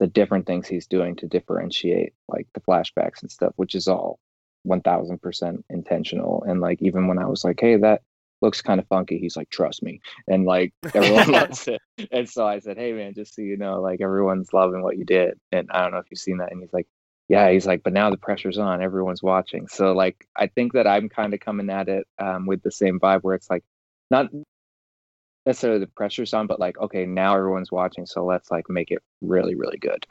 [0.00, 4.18] the different things he's doing to differentiate like the flashbacks and stuff which is all
[4.66, 8.02] 1000% intentional and like even when i was like hey that
[8.44, 9.18] looks kind of funky.
[9.18, 10.00] He's like, trust me.
[10.28, 11.80] And like everyone loves it.
[12.12, 15.04] And so I said, Hey man, just so you know, like everyone's loving what you
[15.04, 15.38] did.
[15.50, 16.52] And I don't know if you've seen that.
[16.52, 16.86] And he's like,
[17.28, 19.66] Yeah, he's like, but now the pressure's on, everyone's watching.
[19.68, 23.00] So like I think that I'm kind of coming at it um, with the same
[23.00, 23.64] vibe where it's like
[24.10, 24.28] not
[25.46, 29.02] necessarily the pressure's on, but like, okay, now everyone's watching, so let's like make it
[29.20, 30.04] really, really good.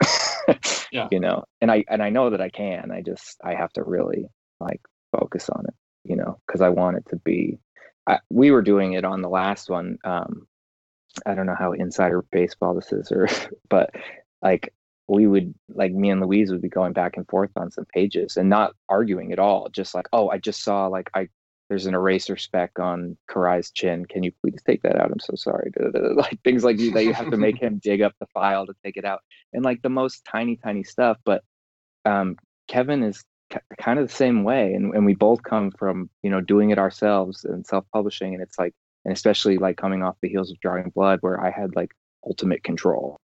[0.92, 1.08] yeah.
[1.10, 2.90] You know, and I and I know that I can.
[2.90, 4.28] I just I have to really
[4.60, 4.80] like
[5.12, 5.74] focus on it,
[6.04, 7.58] you know, because I want it to be.
[8.06, 9.98] I, we were doing it on the last one.
[10.04, 10.46] Um,
[11.24, 13.28] I don't know how insider baseball this is, or
[13.68, 13.90] but
[14.42, 14.72] like
[15.08, 18.36] we would like me and Luis would be going back and forth on some pages
[18.36, 19.68] and not arguing at all.
[19.70, 21.28] Just like, oh, I just saw like I
[21.68, 24.04] there's an eraser speck on Karai's chin.
[24.06, 25.10] Can you please take that out?
[25.10, 25.72] I'm so sorry.
[26.14, 28.74] Like things like you that you have to make him dig up the file to
[28.84, 29.20] take it out,
[29.52, 31.18] and like the most tiny, tiny stuff.
[31.24, 31.42] But
[32.04, 32.36] um,
[32.68, 33.24] Kevin is
[33.78, 36.78] kind of the same way, and, and we both come from you know doing it
[36.78, 40.90] ourselves and self-publishing, and it's like, and especially like coming off the heels of Drawing
[40.90, 41.92] Blood, where I had like
[42.24, 43.18] ultimate control,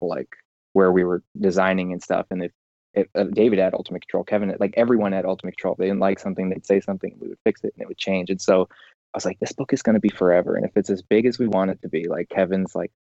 [0.00, 0.30] like
[0.74, 2.52] where we were designing and stuff, and if
[2.92, 4.22] it, uh, David had ultimate control.
[4.22, 5.74] Kevin, like everyone had ultimate control.
[5.74, 7.98] If they didn't like something, they'd say something, we would fix it, and it would
[7.98, 8.30] change.
[8.30, 8.68] And so
[9.14, 10.54] I was like, this book is going to be forever.
[10.54, 12.92] And if it's as big as we want it to be, like Kevin's, like,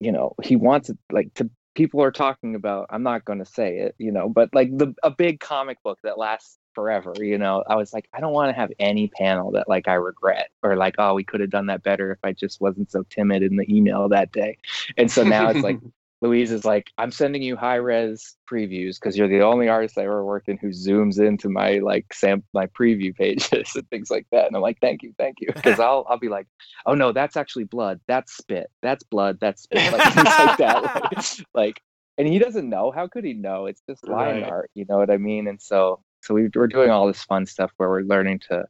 [0.00, 2.86] you know, he wants it, like to people are talking about.
[2.90, 5.98] I'm not going to say it, you know, but like the a big comic book
[6.02, 7.14] that lasts forever.
[7.18, 9.94] You know, I was like, I don't want to have any panel that like I
[9.94, 13.04] regret or like, oh, we could have done that better if I just wasn't so
[13.10, 14.58] timid in the email that day.
[14.96, 15.78] And so now it's like
[16.22, 20.02] Luis is like, I'm sending you high res previews because you're the only artist I
[20.02, 24.26] ever worked in who zooms into my like sam my preview pages and things like
[24.30, 24.46] that.
[24.46, 25.48] And I'm like, thank you, thank you.
[25.60, 26.46] Because I'll I'll be like,
[26.86, 28.00] oh no, that's actually blood.
[28.06, 28.70] That's spit.
[28.82, 29.38] That's blood.
[29.40, 29.92] That's spit.
[29.92, 30.82] Like things like that.
[30.82, 31.82] Like, like,
[32.18, 32.90] and he doesn't know.
[32.90, 33.66] How could he know?
[33.66, 34.50] It's just line right.
[34.50, 34.70] art.
[34.74, 35.48] You know what I mean?
[35.48, 38.64] And so so we, we're doing all this fun stuff where we're learning to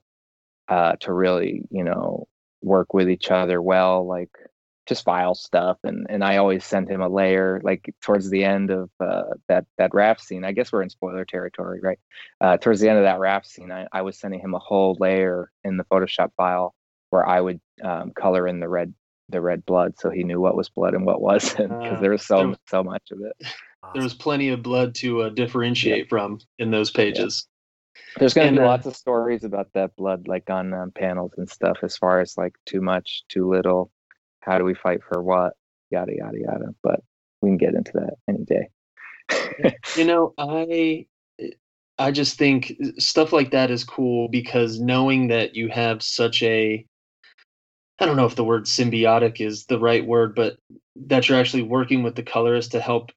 [0.69, 2.29] uh to really you know
[2.63, 4.31] work with each other well like
[4.91, 8.71] just file stuff and and I always send him a layer like towards the end
[8.71, 10.45] of uh, that that Raph scene.
[10.45, 11.99] I guess we're in spoiler territory, right?
[12.41, 14.97] Uh, towards the end of that Raph scene, I, I was sending him a whole
[14.99, 16.75] layer in the Photoshop file
[17.11, 18.93] where I would um, color in the red
[19.29, 22.11] the red blood so he knew what was blood and what wasn't because uh, there
[22.11, 23.47] was so there, so much of it.
[23.95, 26.09] There was plenty of blood to uh, differentiate yeah.
[26.09, 27.47] from in those pages.
[27.47, 28.01] Yeah.
[28.19, 31.33] There's going to be uh, lots of stories about that blood, like on um, panels
[31.37, 33.91] and stuff, as far as like too much, too little,
[34.41, 35.55] how do we fight for what
[35.91, 37.01] yada yada yada but
[37.43, 38.69] we can get into that any day
[39.97, 41.05] you know i
[41.99, 46.85] i just think stuff like that is cool because knowing that you have such a
[47.99, 50.57] i don't know if the word symbiotic is the right word but
[50.97, 53.11] that you're actually working with the colorist to help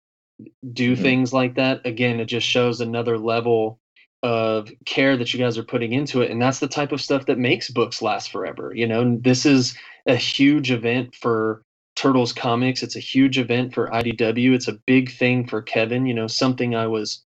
[0.74, 1.02] do mm-hmm.
[1.02, 3.80] things like that again it just shows another level
[4.24, 7.26] of care that you guys are putting into it and that's the type of stuff
[7.26, 9.18] that makes books last forever you know?
[9.20, 11.64] This is a huge event for
[11.96, 12.82] turtles comics.
[12.82, 16.28] It's a huge event for idw it's a big thing for kevin you know?
[16.28, 17.24] Something i was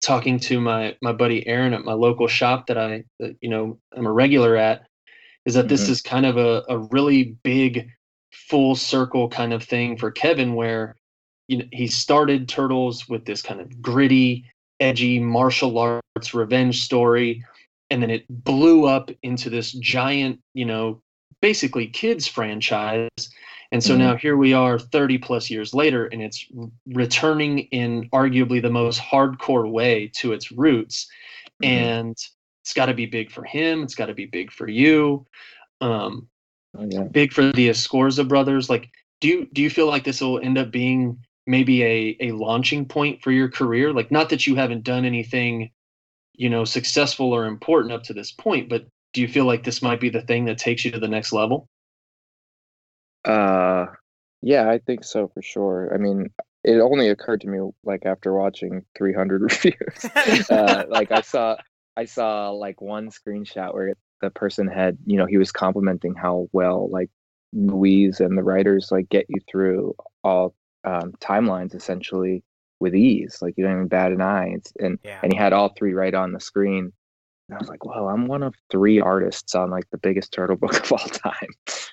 [0.00, 3.78] talking to my my buddy aaron at my local shop that i that, you know
[3.96, 4.82] i'm a regular at
[5.44, 5.68] is that mm-hmm.
[5.68, 7.88] this is kind of a, a really big
[8.32, 10.96] full circle kind of thing for kevin where
[11.48, 14.44] you know he started turtles with this kind of gritty
[14.80, 17.44] edgy martial arts revenge story
[17.90, 21.00] and then it blew up into this giant you know
[21.40, 23.08] basically kids franchise
[23.70, 24.02] and so mm-hmm.
[24.02, 26.46] now here we are 30 plus years later and it's
[26.86, 31.08] returning in arguably the most hardcore way to its roots
[31.62, 31.72] mm-hmm.
[31.72, 32.16] and
[32.62, 35.26] it's got to be big for him it's got to be big for you
[35.80, 36.28] um
[36.76, 37.02] oh, yeah.
[37.02, 38.88] big for the escorza brothers like
[39.20, 42.84] do you do you feel like this will end up being maybe a a launching
[42.84, 43.92] point for your career.
[43.92, 45.70] Like not that you haven't done anything
[46.34, 49.82] you know successful or important up to this point but do you feel like this
[49.82, 51.68] might be the thing that takes you to the next level?
[53.24, 53.86] Uh
[54.40, 55.90] yeah i think so for sure.
[55.92, 56.30] I mean
[56.64, 60.50] it only occurred to me like after watching 300 reviews.
[60.50, 61.56] Uh, like i saw
[61.96, 66.48] i saw like one screenshot where the person had you know he was complimenting how
[66.52, 67.10] well like
[67.52, 72.42] luis and the writers like get you through all um, timelines essentially
[72.80, 73.38] with ease.
[73.40, 74.52] Like you don't even bat an eye.
[74.54, 75.20] It's, and yeah.
[75.22, 76.92] and he had all three right on the screen.
[77.48, 80.56] And I was like, "Well, I'm one of three artists on like the biggest turtle
[80.60, 81.48] book of all time."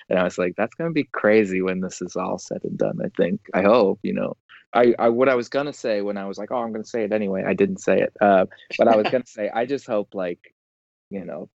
[0.10, 3.00] And I was like, "That's gonna be crazy when this is all said and done."
[3.04, 3.42] I think.
[3.54, 4.00] I hope.
[4.04, 4.38] You know.
[4.74, 7.04] I, I what I was gonna say when I was like, "Oh, I'm gonna say
[7.04, 8.14] it anyway." I didn't say it.
[8.20, 8.46] Uh,
[8.78, 10.54] but I was gonna say, I just hope like,
[11.10, 11.50] you know,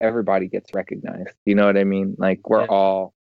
[0.00, 1.34] everybody gets recognized.
[1.44, 2.16] You know what I mean?
[2.18, 2.68] Like we're yeah.
[2.68, 3.14] all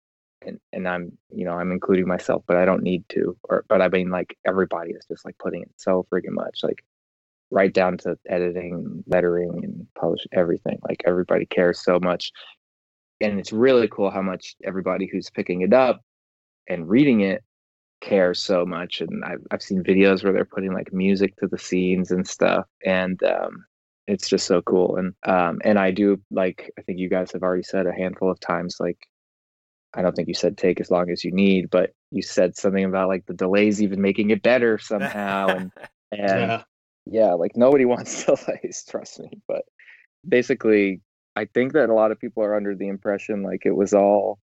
[0.45, 3.38] and, and I'm, you know, I'm including myself, but I don't need to.
[3.43, 6.84] Or, but I mean, like everybody is just like putting it so freaking much, like
[7.51, 10.79] right down to editing, lettering, and publish everything.
[10.88, 12.31] Like everybody cares so much.
[13.21, 16.01] and it's really cool how much everybody who's picking it up
[16.67, 17.43] and reading it
[18.01, 21.58] cares so much and I've, I've seen videos where they're putting like music to the
[21.58, 23.65] scenes and stuff and um,
[24.08, 27.43] it's just so cool and um, and i do like i think you guys have
[27.43, 28.99] already said a handful of times like
[29.95, 32.86] i don't think you said take as long as you need but you said something
[32.86, 35.71] about like the delays even making it better somehow and
[36.12, 36.63] and yeah.
[37.05, 39.63] yeah like nobody wants delays trust me but
[40.27, 41.01] basically
[41.36, 44.39] i think that a lot of people are under the impression like it was all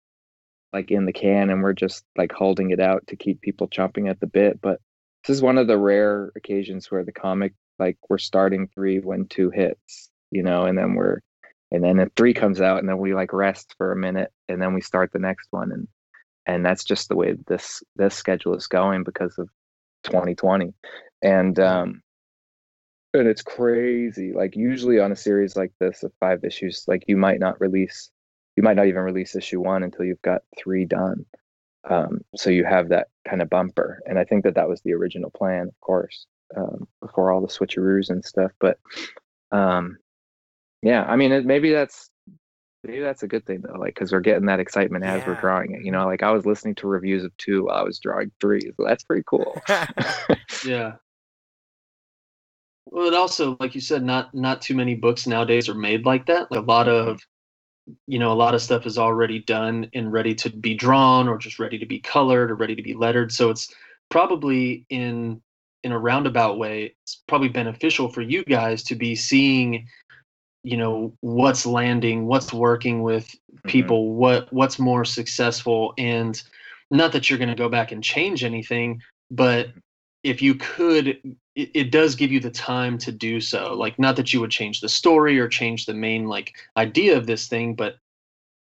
[0.72, 4.10] like in the can and we're just like holding it out to keep people chomping
[4.10, 4.80] at the bit but
[5.26, 9.26] this is one of the rare occasions where the comic like we're starting three when
[9.28, 11.20] two hits you know and then we're
[11.72, 14.62] and then if three comes out and then we like rest for a minute and
[14.62, 15.88] then we start the next one and
[16.46, 19.50] and that's just the way this this schedule is going because of
[20.04, 20.74] 2020
[21.22, 22.02] and um
[23.14, 27.18] and it's crazy like usually on a series like this of five issues like you
[27.18, 28.10] might not release
[28.60, 31.26] you might not even release issue one until you've got three done.
[31.90, 34.92] Um, so you have that kind of bumper, and I think that that was the
[34.96, 36.26] original plan, of course,
[36.58, 38.52] um, before all the switcheroos and stuff.
[38.60, 38.78] But
[39.54, 39.98] um,
[40.82, 42.10] yeah, I mean, it, maybe that's
[42.84, 45.28] maybe that's a good thing though, like because we're getting that excitement as yeah.
[45.28, 45.84] we're drawing it.
[45.84, 48.62] You know, like I was listening to reviews of two while I was drawing three,
[48.62, 49.62] so that's pretty cool.
[50.66, 50.94] yeah.
[52.92, 56.26] Well, it also, like you said, not not too many books nowadays are made like
[56.26, 56.50] that.
[56.52, 57.20] Like a lot of
[58.08, 61.38] you know a lot of stuff is already done and ready to be drawn or
[61.38, 63.74] just ready to be colored or ready to be lettered so it's
[64.10, 65.42] probably in
[65.84, 69.88] in a roundabout way it's probably beneficial for you guys to be seeing
[70.64, 73.70] you know what's landing what's working with mm-hmm.
[73.70, 74.18] people mm-hmm.
[74.18, 76.44] what what's more successful and
[76.92, 79.70] not that you're going to go back and change anything but
[80.24, 81.08] if you could
[81.56, 84.52] it, it, does give you the time to do so like not that you would
[84.52, 87.98] change the story or change the main like idea of this thing but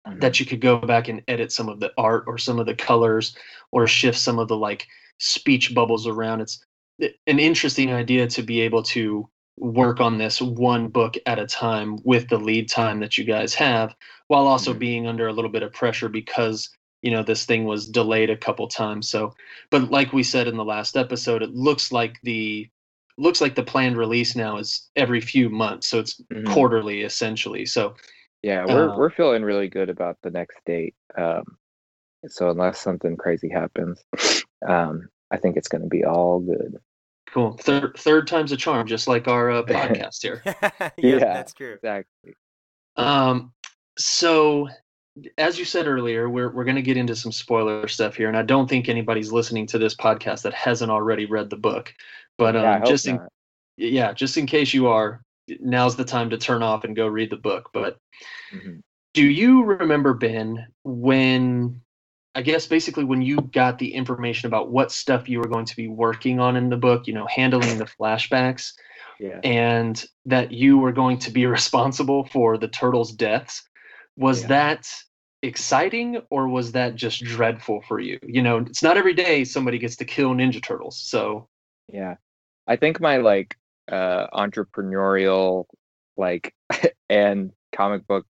[0.07, 0.18] mm-hmm.
[0.18, 2.74] that you could go back and edit some of the art or some of the
[2.74, 3.37] colors
[3.70, 4.87] or shift some of the like
[5.18, 6.64] speech bubbles around it's
[7.00, 11.98] an interesting idea to be able to work on this one book at a time
[12.04, 13.94] with the lead time that you guys have
[14.28, 14.78] while also mm-hmm.
[14.78, 16.70] being under a little bit of pressure because
[17.02, 19.08] you know this thing was delayed a couple times.
[19.08, 19.34] So
[19.70, 22.68] but like we said in the last episode it looks like the
[23.16, 25.86] looks like the planned release now is every few months.
[25.86, 26.52] So it's mm-hmm.
[26.52, 27.66] quarterly essentially.
[27.66, 27.94] So
[28.42, 30.94] yeah we're uh, we're feeling really good about the next date.
[31.16, 31.44] Um
[32.28, 34.02] so unless something crazy happens
[34.66, 36.76] um i think it's going to be all good
[37.34, 41.52] cool third third time's a charm just like our uh, podcast here yeah, yeah that's
[41.52, 42.34] true exactly
[42.96, 43.52] um
[43.98, 44.68] so
[45.38, 48.36] as you said earlier, we're we're going to get into some spoiler stuff here, and
[48.36, 51.94] I don't think anybody's listening to this podcast that hasn't already read the book.
[52.36, 53.20] But um, yeah, just in,
[53.76, 55.22] yeah, just in case you are,
[55.60, 57.70] now's the time to turn off and go read the book.
[57.72, 57.98] But
[58.52, 58.78] mm-hmm.
[59.12, 61.80] do you remember Ben when?
[62.34, 65.76] I guess basically when you got the information about what stuff you were going to
[65.76, 68.72] be working on in the book, you know, handling the flashbacks,
[69.20, 69.38] yeah.
[69.44, 73.62] and that you were going to be responsible for the turtles' deaths
[74.16, 74.48] was yeah.
[74.48, 74.92] that
[75.42, 78.18] exciting or was that just dreadful for you?
[78.26, 80.98] You know, it's not every day somebody gets to kill Ninja Turtles.
[80.98, 81.48] So,
[81.92, 82.14] yeah.
[82.66, 83.56] I think my like
[83.92, 85.66] uh entrepreneurial
[86.16, 86.54] like
[87.10, 88.26] and comic book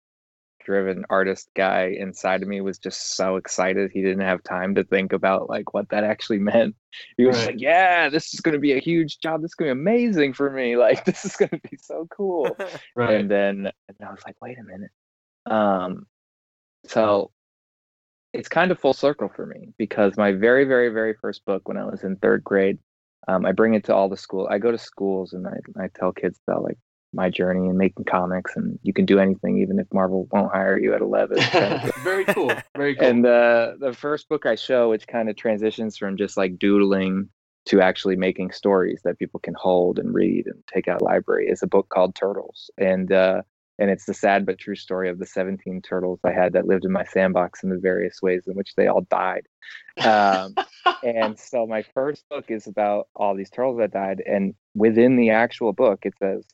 [0.69, 4.85] driven artist guy inside of me was just so excited he didn't have time to
[4.85, 6.77] think about like what that actually meant
[7.17, 7.47] he was right.
[7.47, 9.81] like yeah this is going to be a huge job this is going to be
[9.81, 12.55] amazing for me like this is going to be so cool
[12.95, 13.15] right.
[13.15, 14.91] and then and i was like wait a minute
[15.47, 16.07] um,
[16.87, 17.31] so
[18.33, 21.77] it's kind of full circle for me because my very, very, very first book when
[21.77, 22.79] I was in third grade,
[23.27, 24.47] um, I bring it to all the school.
[24.51, 26.79] I go to schools and I, I tell kids about like
[27.13, 30.79] my journey in making comics and you can do anything even if Marvel won't hire
[30.79, 31.39] you at 11.
[32.03, 32.53] very cool.
[32.77, 33.09] Very cool.
[33.09, 37.29] And uh, the first book I show, which kind of transitions from just like doodling
[37.67, 41.63] to actually making stories that people can hold and read and take out library is
[41.63, 42.71] a book called Turtles.
[42.79, 43.43] And uh,
[43.79, 46.85] and it's the sad but true story of the 17 turtles I had that lived
[46.85, 49.47] in my sandbox in the various ways in which they all died.
[50.05, 50.57] Um,
[51.05, 55.31] and so my first book is about all these turtles that died, and within the
[55.31, 56.45] actual book, it says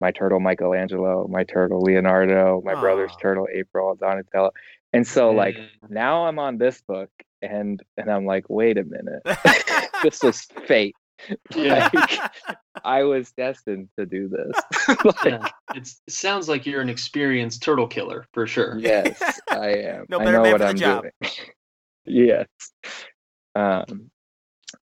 [0.00, 2.80] my turtle Michelangelo, my turtle Leonardo, my Aww.
[2.80, 4.50] brother's turtle April, Donatello,
[4.92, 5.56] and so like
[5.88, 7.10] now I'm on this book,
[7.42, 9.22] and and I'm like, wait a minute,
[10.02, 10.94] this was fate.
[11.54, 11.90] Yeah.
[11.92, 12.20] like,
[12.84, 14.96] I was destined to do this.
[15.04, 15.48] like, yeah.
[15.74, 18.78] it sounds like you're an experienced turtle killer for sure.
[18.78, 19.20] Yes,
[19.50, 20.04] I am.
[20.08, 21.02] no I know what I'm job.
[21.20, 21.32] doing.
[22.06, 22.46] yes.
[23.56, 24.10] Um,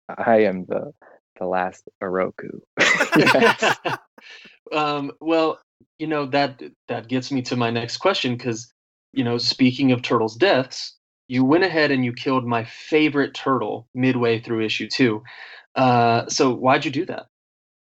[0.08, 0.92] I am the
[1.38, 2.60] the last Oroku.
[4.74, 5.60] Um, well,
[5.98, 8.72] you know that that gets me to my next question because
[9.12, 10.96] you know, speaking of turtles' deaths,
[11.28, 15.22] you went ahead and you killed my favorite turtle midway through issue two.
[15.74, 17.26] Uh, so why'd you do that?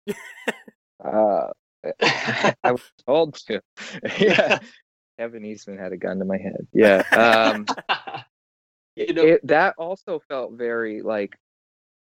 [1.02, 1.46] Uh,
[2.62, 3.62] I was told to.
[4.20, 4.58] yeah.
[5.18, 6.66] Kevin Eastman had a gun to my head.
[6.74, 7.02] Yeah.
[7.10, 7.64] Um,
[8.96, 11.38] you know, it, that also felt very like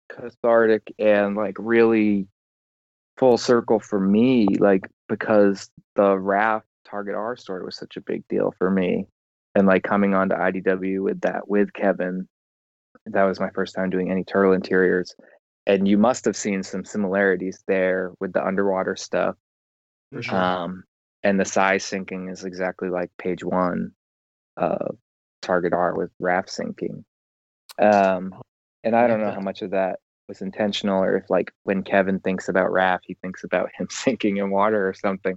[0.09, 2.27] cathartic and like really
[3.21, 8.27] full circle for me, like because the Raph Target R story was such a big
[8.29, 9.07] deal for me.
[9.55, 12.27] And like coming on to IDW with that with Kevin,
[13.07, 15.15] that was my first time doing any turtle interiors.
[15.67, 19.37] And you must have seen some similarities there with the underwater stuff.
[20.13, 20.39] for sure.
[20.39, 20.85] Um,
[21.23, 23.93] and the size sinking is exactly like page one
[24.57, 24.97] of
[25.43, 27.05] Target R with Raph sinking.
[27.79, 28.35] Um,
[28.83, 29.99] and I don't know how much of that
[30.31, 34.37] was intentional or if like when Kevin thinks about Raph, he thinks about him sinking
[34.37, 35.37] in water or something.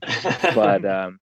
[0.55, 1.19] But um,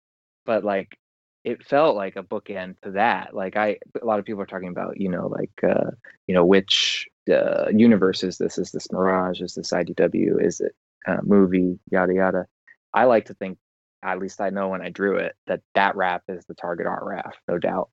[0.46, 0.96] but like
[1.44, 3.34] it felt like a bookend to that.
[3.34, 5.90] Like I, a lot of people are talking about, you know, like uh,
[6.26, 8.56] you know, which uh, universe is this?
[8.58, 9.40] Is this Mirage?
[9.40, 10.44] Is this IDW?
[10.44, 10.74] Is it
[11.06, 11.78] uh, movie?
[11.90, 12.46] Yada yada.
[12.94, 13.58] I like to think,
[14.02, 17.04] at least I know when I drew it, that that Raph is the target art
[17.04, 17.90] Raph, no doubt.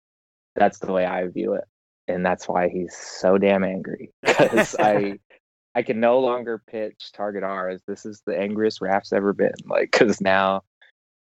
[0.55, 1.65] That's the way I view it,
[2.07, 5.19] and that's why he's so damn angry because I.
[5.75, 9.53] I can no longer pitch Target R as this is the angriest Raph's ever been.
[9.65, 10.63] Like, because now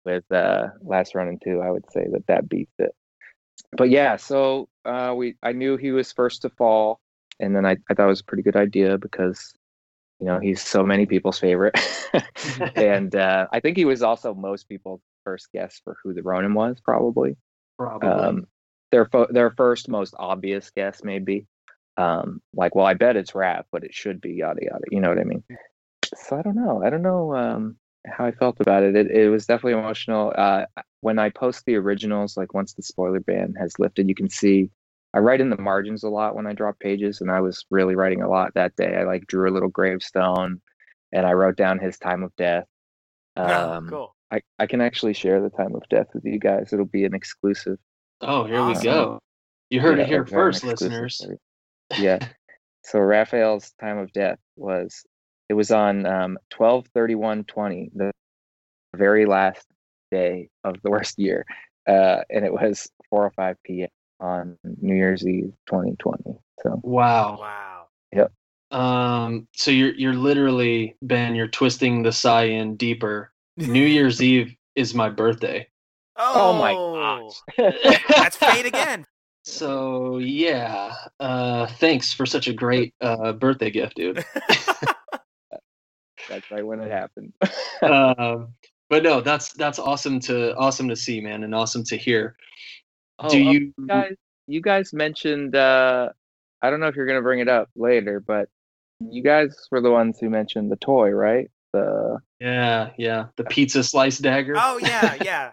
[0.03, 2.93] with uh last run and two, I would say that that beats it.
[3.73, 6.99] But yeah, so uh, we I knew he was first to fall,
[7.39, 9.53] and then I, I thought it was a pretty good idea because
[10.19, 11.77] you know he's so many people's favorite,
[12.75, 16.53] and uh, I think he was also most people's first guess for who the Ronin
[16.53, 17.37] was probably.
[17.77, 18.09] Probably.
[18.09, 18.47] Um,
[18.91, 21.45] their fo- their first most obvious guess maybe.
[22.01, 24.83] Um, like, well, I bet it's Raph, but it should be yada yada.
[24.89, 25.43] You know what I mean?
[26.15, 26.83] So I don't know.
[26.83, 28.95] I don't know um, how I felt about it.
[28.95, 30.33] It it was definitely emotional.
[30.37, 30.65] Uh,
[31.01, 34.69] when I post the originals, like once the spoiler ban has lifted, you can see
[35.13, 37.95] I write in the margins a lot when I drop pages, and I was really
[37.95, 38.95] writing a lot that day.
[38.95, 40.61] I like drew a little gravestone,
[41.11, 42.65] and I wrote down his time of death.
[43.35, 44.15] Oh, Um, cool.
[44.31, 46.71] I, I can actually share the time of death with you guys.
[46.71, 47.77] It'll be an exclusive.
[48.21, 48.79] oh, here awesome.
[48.79, 49.19] we go.
[49.69, 51.41] You heard yeah, it here first, exclusive listeners.
[51.93, 52.03] Story.
[52.03, 52.19] Yeah.
[52.83, 55.03] so Raphael's time of death was
[55.49, 58.11] it was on um, 12 31 20 the
[58.95, 59.65] very last
[60.11, 61.45] day of the worst year
[61.87, 63.89] uh, and it was 4 or 5 p.m
[64.19, 67.37] on new year's eve 2020 so Wow.
[67.39, 67.87] Wow.
[68.71, 73.31] Um, so you're you're literally Ben, you're twisting the sai in deeper.
[73.57, 75.67] New Year's Eve is my birthday.
[76.15, 77.73] oh, my gosh
[78.09, 79.05] That's fate again.
[79.43, 80.93] So yeah.
[81.19, 84.25] Uh thanks for such a great uh birthday gift, dude.
[86.29, 87.33] that's right when it happened
[87.81, 88.53] um
[88.89, 92.35] but no, that's that's awesome to awesome to see, man, and awesome to hear.
[93.19, 94.15] Oh, Do oh, you guys
[94.47, 96.09] you guys mentioned uh
[96.61, 98.49] i don't know if you're gonna bring it up later but
[98.99, 103.27] you guys were the ones who mentioned the toy right the Yeah, yeah.
[103.37, 104.55] The pizza slice dagger.
[104.57, 105.51] oh yeah, yeah.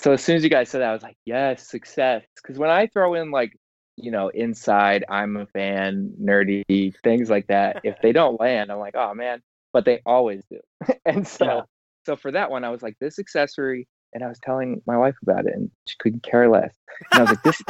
[0.00, 2.22] So as soon as you guys said that, I was like, yes, success.
[2.36, 3.52] Because when I throw in like,
[3.96, 7.80] you know, inside, I'm a fan, nerdy things like that.
[7.82, 9.42] If they don't land, I'm like, oh man.
[9.72, 10.60] But they always do.
[11.04, 11.60] and so, Yeah.
[12.06, 15.16] so for that one, I was like, this accessory, and I was telling my wife
[15.22, 16.74] about it, and she couldn't care less.
[17.12, 17.62] And I was like, this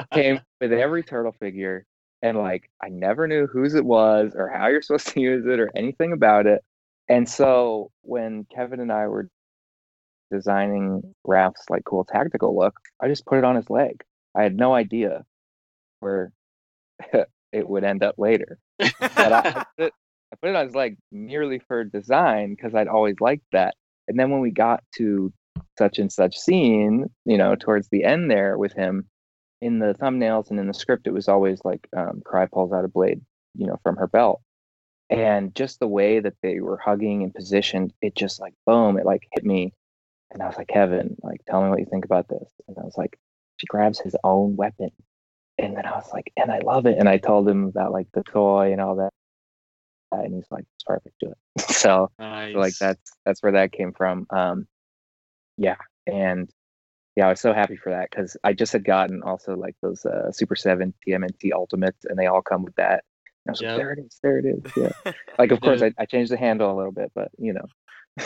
[0.12, 1.84] came with every turtle figure,
[2.22, 5.58] and like I never knew whose it was or how you're supposed to use it
[5.58, 6.62] or anything about it.
[7.08, 9.28] And so when Kevin and I were
[10.30, 14.02] designing Raph's like cool tactical look, I just put it on his leg.
[14.34, 15.24] I had no idea
[16.00, 16.32] where
[17.52, 18.58] it would end up later.
[18.78, 19.92] But I, I, put it,
[20.32, 23.74] I put it on his leg merely for design because I'd always liked that.
[24.08, 25.32] And then when we got to
[25.78, 29.08] such and such scene, you know, towards the end there with him,
[29.62, 32.84] in the thumbnails and in the script, it was always like um, Karai pulls out
[32.84, 33.22] a blade,
[33.54, 34.40] you know, from her belt.
[35.08, 39.06] And just the way that they were hugging and positioned, it just like boom, it
[39.06, 39.72] like hit me.
[40.32, 42.50] And I was like, Kevin, like, tell me what you think about this.
[42.68, 43.18] And I was like,
[43.58, 44.90] she grabs his own weapon.
[45.58, 46.98] And then I was like, and I love it.
[46.98, 49.10] And I told him about like the toy and all that.
[50.12, 51.60] And he's like, it's perfect, do it.
[51.62, 52.52] so nice.
[52.54, 54.66] so, like that's that's where that came from um
[55.58, 56.50] yeah and
[57.16, 60.04] yeah i was so happy for that because i just had gotten also like those
[60.04, 63.04] uh super 7 tmnt ultimates and they all come with that
[63.44, 63.70] and i was Yep.
[63.70, 66.36] like there it is there it is yeah like of course I, I changed the
[66.36, 67.66] handle a little bit but you know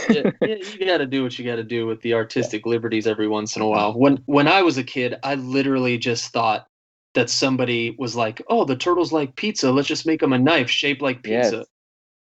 [0.08, 3.06] yeah, yeah, you got to do what you got to do with the artistic liberties
[3.06, 3.98] every once in a while.
[3.98, 6.66] When when I was a kid, I literally just thought
[7.14, 9.70] that somebody was like, "Oh, the turtles like pizza.
[9.72, 11.56] Let's just make them a knife shaped like Yes.
[11.56, 11.66] pizza."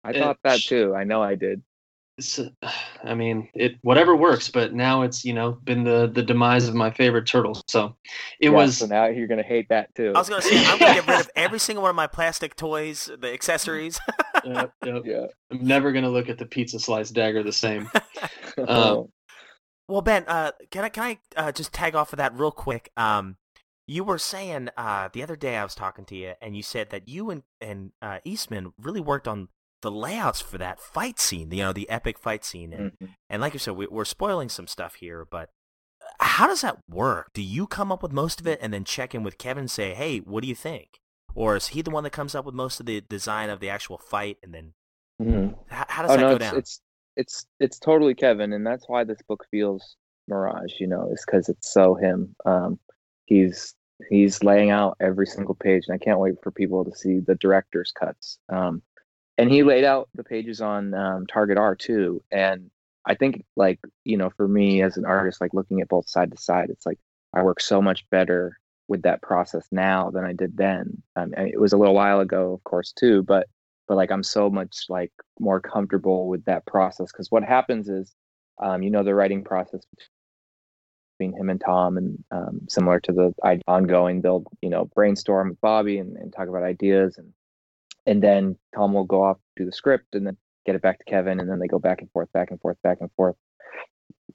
[0.03, 1.63] i Uh, thought that too i know i did
[3.03, 6.75] I mean, it whatever works, but now it's you know been the the demise of
[6.75, 7.61] my favorite turtle.
[7.67, 7.95] So
[8.39, 8.77] it Yeah, was.
[8.77, 10.11] So now you're gonna hate that too.
[10.15, 12.55] I was gonna say I'm gonna get rid of every single one of my plastic
[12.55, 13.99] toys, the accessories.
[14.45, 15.03] Yep, yep.
[15.05, 15.25] yeah.
[15.51, 17.89] I'm never gonna look at the pizza slice dagger the same.
[18.67, 19.07] Um,
[19.87, 22.91] well, Ben, uh, can I can I uh, just tag off of that real quick?
[22.97, 23.37] Um,
[23.87, 26.89] you were saying uh, the other day I was talking to you, and you said
[26.91, 29.49] that you and and uh, Eastman really worked on
[29.81, 31.51] the layouts for that fight scene.
[31.51, 33.09] You know, the epic fight scene, and Mhm.
[33.29, 35.49] and like you said, we, we're spoiling some stuff here, but
[36.01, 37.31] uh, how does that work?
[37.33, 39.71] Do you come up with most of it and then check in with Kevin and
[39.71, 40.99] say, "Hey, what do you think?"
[41.35, 43.69] Or is he the one that comes up with most of the design of the
[43.69, 44.73] actual fight, and then
[45.21, 45.55] Mhm.
[45.67, 46.57] how, how does Oh that no, go it's, down?
[46.57, 46.81] it's
[47.15, 49.95] it's it's totally Kevin, and that's why this book feels
[50.27, 50.79] Mirage.
[50.79, 52.35] You know, is because it's so him.
[52.45, 52.79] Um,
[53.25, 53.75] he's
[54.09, 57.35] he's laying out every single page, and I can't wait for people to see the
[57.35, 58.39] director's cuts.
[58.49, 58.81] Um,
[59.39, 62.69] and he laid out the pages on um, Target R too, and
[63.05, 66.31] I think like you know, for me as an artist, like looking at both side
[66.31, 66.99] to side, it's like
[67.33, 68.57] I work so much better
[68.89, 71.01] with that process now than I did then.
[71.15, 73.47] Um, it was a little while ago, of course, too, but
[73.87, 78.13] but like I'm so much like more comfortable with that process because what happens is,
[78.61, 79.85] um, you know, the writing process
[81.17, 85.61] between him and Tom, and um, similar to the ongoing, they'll you know brainstorm with
[85.61, 87.31] Bobby and, and talk about ideas, and
[88.05, 91.05] and then Tom will go off do the script, and then get it back to
[91.05, 93.35] Kevin, and then they go back and forth, back and forth, back and forth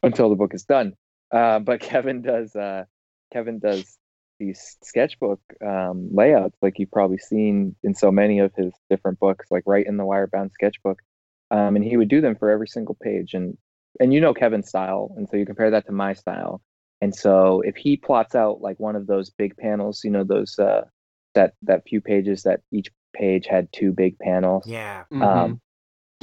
[0.02, 0.94] until the book is done.
[1.30, 2.84] Uh, but Kevin does uh,
[3.32, 3.98] Kevin does
[4.38, 9.46] these sketchbook um, layouts like you've probably seen in so many of his different books,
[9.50, 11.00] like right in the wirebound sketchbook.
[11.50, 13.34] Um, and he would do them for every single page.
[13.34, 13.56] And
[14.00, 16.60] and you know Kevin's style, and so you compare that to my style.
[17.00, 20.58] And so if he plots out like one of those big panels, you know those
[20.58, 20.82] uh,
[21.34, 24.66] that that few pages that each page had two big panels.
[24.66, 25.22] yeah, Mhm.
[25.22, 25.60] Um,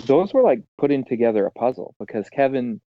[0.06, 2.82] those were like putting together a puzzle because Kevin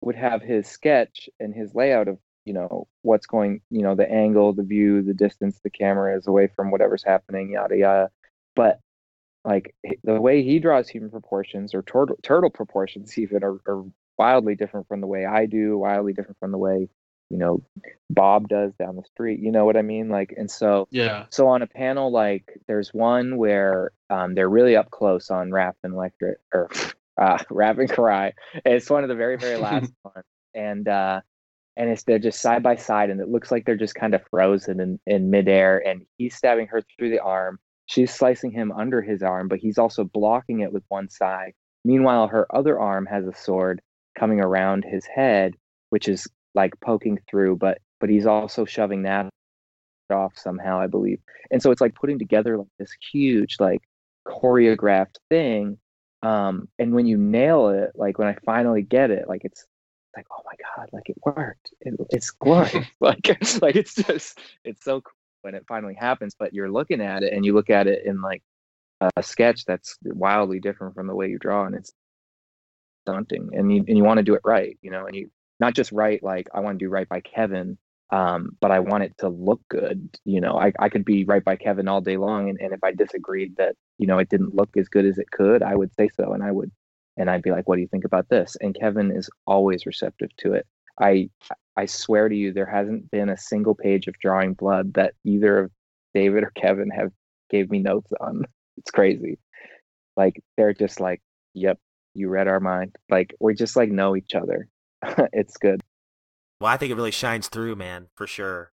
[0.00, 4.10] would have his sketch and his layout of you know what's going you know the
[4.10, 8.10] angle the view the distance the camera is away from whatever's happening yada yada
[8.56, 8.80] but
[9.44, 9.74] like
[10.04, 13.84] the way he draws human proportions or turtle, turtle proportions even are, are
[14.18, 16.88] wildly different from the way i do wildly different from the way
[17.30, 17.62] you know
[18.10, 21.26] bob does down the street you know what i mean like and so yeah.
[21.30, 25.74] so on a panel like there's one where um, they're really up close on Raph
[25.82, 26.68] and Electric or
[27.20, 28.32] uh, Raph and Karai.
[28.64, 30.24] It's one of the very very last ones,
[30.54, 31.20] and uh,
[31.76, 34.22] and it's they're just side by side, and it looks like they're just kind of
[34.30, 37.58] frozen in in midair, and he's stabbing her through the arm.
[37.86, 41.54] She's slicing him under his arm, but he's also blocking it with one side.
[41.84, 43.80] Meanwhile, her other arm has a sword
[44.18, 45.54] coming around his head,
[45.88, 49.28] which is like poking through, but but he's also shoving that
[50.10, 51.20] off somehow, I believe.
[51.50, 53.82] And so it's like putting together like this huge like
[54.26, 55.78] choreographed thing.
[56.22, 59.64] Um, and when you nail it, like when I finally get it, like it's
[60.16, 61.70] like, oh my god, like it worked.
[61.80, 62.86] It, it's glorious.
[63.00, 63.28] like
[63.62, 66.34] like it's just it's so cool when it finally happens.
[66.38, 68.42] But you're looking at it and you look at it in like
[69.16, 71.92] a sketch that's wildly different from the way you draw, and it's
[73.06, 73.50] daunting.
[73.52, 75.30] And you and you want to do it right, you know, and you
[75.60, 77.78] not just right like I want to do right by Kevin,
[78.10, 80.08] um, but I want it to look good.
[80.24, 82.82] You know, I, I could be right by Kevin all day long, and, and if
[82.82, 85.94] I disagreed that you know it didn't look as good as it could, I would
[85.94, 86.70] say so, and I would,
[87.16, 90.30] and I'd be like, "What do you think about this?" And Kevin is always receptive
[90.38, 90.66] to it.
[91.00, 91.30] I
[91.76, 95.58] I swear to you, there hasn't been a single page of drawing blood that either
[95.58, 95.72] of
[96.14, 97.12] David or Kevin have
[97.50, 98.44] gave me notes on.
[98.78, 99.40] It's crazy.
[100.16, 101.20] Like they're just like,
[101.54, 101.78] "Yep,
[102.14, 104.68] you read our mind." Like we just like know each other.
[105.32, 105.82] it's good.
[106.60, 108.72] Well, I think it really shines through, man, for sure.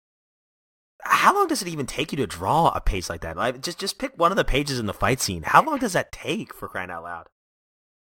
[1.02, 3.36] How long does it even take you to draw a page like that?
[3.36, 5.42] Like, just just pick one of the pages in the fight scene.
[5.42, 7.26] How long does that take for crying out loud?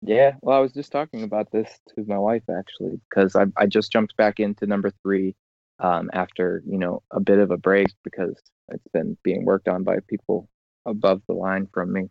[0.01, 3.67] Yeah, well, I was just talking about this to my wife actually, because I I
[3.67, 5.35] just jumped back into number three
[5.81, 9.83] um, after you know a bit of a break because it's been being worked on
[9.83, 10.49] by people
[10.87, 12.11] above the line from me,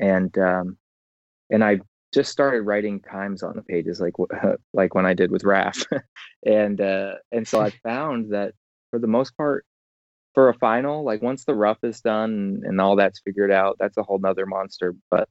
[0.00, 0.78] and um,
[1.50, 1.80] and I
[2.14, 4.14] just started writing times on the pages like
[4.72, 5.84] like when I did with Raph,
[6.46, 8.54] and uh, and so I found that
[8.90, 9.66] for the most part
[10.34, 13.76] for a final, like once the rough is done and, and all that's figured out,
[13.78, 14.94] that's a whole nother monster.
[15.10, 15.28] But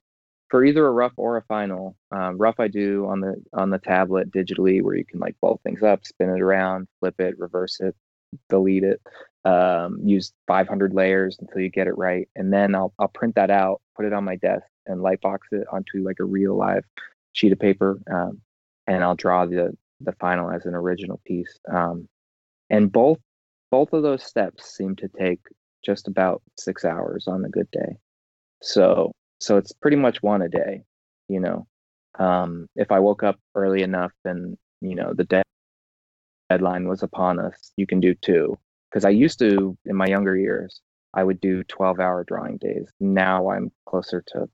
[0.50, 3.80] for either a rough or a final, um, rough I do on the on the
[3.80, 7.80] tablet digitally, where you can like blow things up, spin it around, flip it, reverse
[7.80, 7.96] it,
[8.50, 9.02] delete it,
[9.46, 13.52] um, use 500 layers until you get it right, and then I'll I'll print that
[13.52, 16.84] out, put it on my desk, and lightbox it onto like a real live
[17.34, 18.42] sheet of paper, um,
[18.88, 21.60] and I'll draw the the final as an original piece.
[21.72, 22.08] Um,
[22.70, 23.20] and both
[23.72, 25.40] both of those steps seem to take
[25.84, 27.98] just about six hours on a good day.
[28.62, 30.84] So so it's pretty much one a day,
[31.28, 31.68] you know.
[32.20, 35.44] Um, if I woke up early enough and you know the dead
[36.50, 38.58] deadline was upon us, you can do two.
[38.90, 40.82] Because I used to in my younger years,
[41.14, 42.90] I would do 12 hour drawing days.
[43.00, 44.50] Now I'm closer to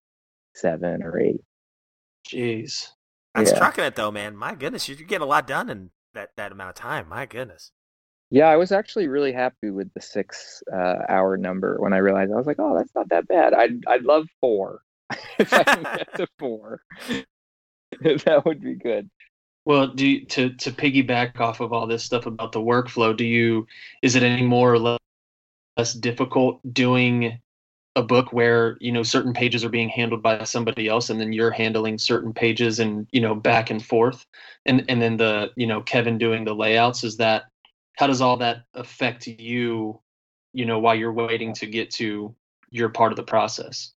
[0.56, 1.42] seven or eight.
[2.28, 2.90] Jeez.
[3.36, 3.58] That's Yeah.
[3.58, 4.36] trucking it though, man.
[4.36, 7.08] My goodness, you- you're getting a lot done in that, that amount of time.
[7.10, 7.72] My goodness.
[8.32, 12.32] Yeah, I was actually really happy with the six uh, hour number when I realized
[12.32, 13.54] I was like, oh, that's not that bad.
[13.56, 14.82] I'd I'd love four
[15.40, 16.82] if I can get to four.
[18.02, 19.10] that would be good.
[19.66, 23.26] Well, do you, to to piggyback off of all this stuff about the workflow, do
[23.26, 23.66] you
[24.04, 25.00] is it any more or less,
[25.78, 27.40] less difficult doing
[28.00, 31.34] a book where you know certain pages are being handled by somebody else and then
[31.34, 34.26] you're handling certain pages and you know back and forth
[34.66, 37.44] and and then the you know Kevin doing the layouts is that
[37.98, 40.00] how does all that affect you
[40.54, 42.34] you know while you're waiting to get to
[42.72, 43.94] your part of the process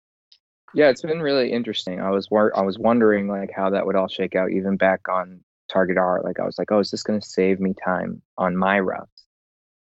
[0.74, 2.00] Yeah, it's been really interesting.
[2.00, 5.40] I was I was wondering like how that would all shake out even back on
[5.70, 6.24] Target Art.
[6.24, 9.08] Like I was like, oh, is this going to save me time on my roughs?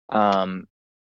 [0.10, 0.68] Um,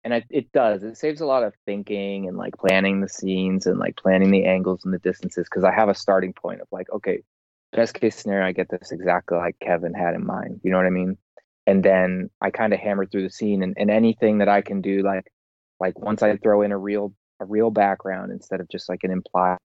[0.04, 0.84] and it, it does.
[0.84, 4.46] It saves a lot of thinking and like planning the scenes and like planning the
[4.46, 7.24] angles and the distances because I have a starting point of like, okay,
[7.72, 10.62] best case scenario, I get this exactly like Kevin had in mind.
[10.64, 11.18] You know what I mean?
[11.66, 14.82] And then I kind of hammer through the scene and, and anything that I can
[14.82, 15.32] do, like
[15.80, 19.12] like once I throw in a real a real background instead of just like an
[19.12, 19.58] implied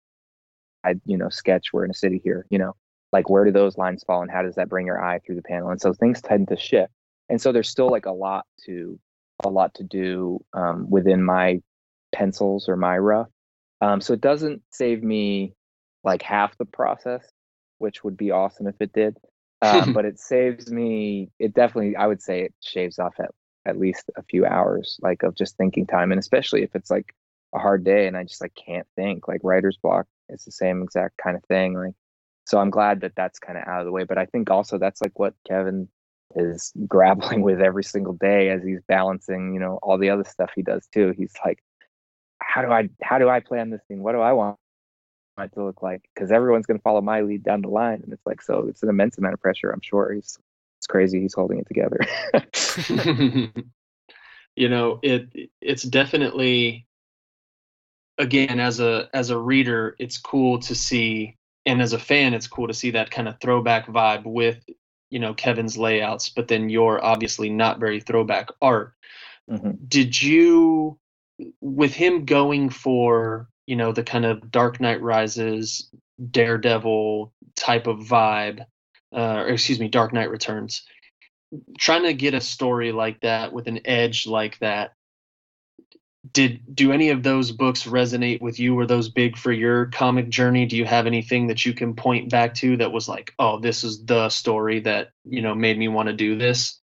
[1.05, 2.75] you know sketch we're in a city here you know
[3.13, 5.43] like where do those lines fall and how does that bring your eye through the
[5.43, 6.93] panel and so things tend to shift
[7.29, 8.99] and so there's still like a lot to
[9.45, 11.61] a lot to do um, within my
[12.13, 13.29] pencils or my rough.
[13.81, 15.55] Um, so it doesn't save me
[16.05, 17.27] like half the process
[17.79, 19.17] which would be awesome if it did
[19.63, 23.31] um, but it saves me it definitely i would say it shaves off at,
[23.67, 27.15] at least a few hours like of just thinking time and especially if it's like
[27.55, 30.83] a hard day and i just like can't think like writer's block it's the same
[30.83, 31.95] exact kind of thing like
[32.47, 34.79] so i'm glad that that's kind of out of the way but i think also
[34.79, 35.89] that's like what kevin
[36.35, 40.51] is grappling with every single day as he's balancing you know all the other stuff
[40.55, 41.13] he does too.
[41.17, 41.63] He's like
[42.41, 44.03] how do i how do i plan this thing?
[44.03, 44.57] What do i want
[45.39, 46.03] it to look like?
[46.15, 48.83] Because everyone's going to follow my lead down the line and it's like so it's
[48.83, 50.13] an immense amount of pressure i'm sure.
[50.13, 50.39] He's
[50.79, 52.01] it's crazy he's holding it together.
[54.59, 56.89] You know it it's definitely
[58.19, 62.49] again as a as a reader it's cool to see and as a fan it's
[62.49, 64.59] cool to see that kind of throwback vibe with
[65.11, 68.95] you know kevin's layouts but then your obviously not very throwback art
[69.51, 69.89] Mhm.
[69.89, 70.99] did you
[71.61, 75.91] with him going for you know the kind of dark knight rises
[76.31, 78.61] daredevil type of vibe
[79.17, 80.85] uh, or excuse me dark knight returns
[81.79, 84.93] trying to get a story like that with an edge like that
[86.33, 90.29] did do any of those books resonate with you were those big for your comic
[90.29, 93.59] journey do you have anything that you can point back to that was like oh
[93.61, 96.77] this is the story that you know made me want to do this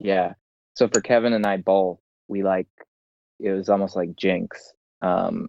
[0.00, 0.34] Yeah.
[0.74, 2.68] So for Kevin and I both, we like
[3.40, 4.72] it was almost like Jinx.
[5.02, 5.48] Um,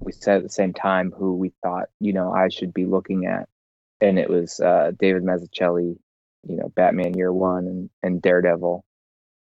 [0.00, 3.26] we said at the same time who we thought you know I should be looking
[3.26, 3.48] at,
[4.00, 5.96] and it was uh, David Mazzucchelli,
[6.48, 8.84] you know Batman Year One and and Daredevil,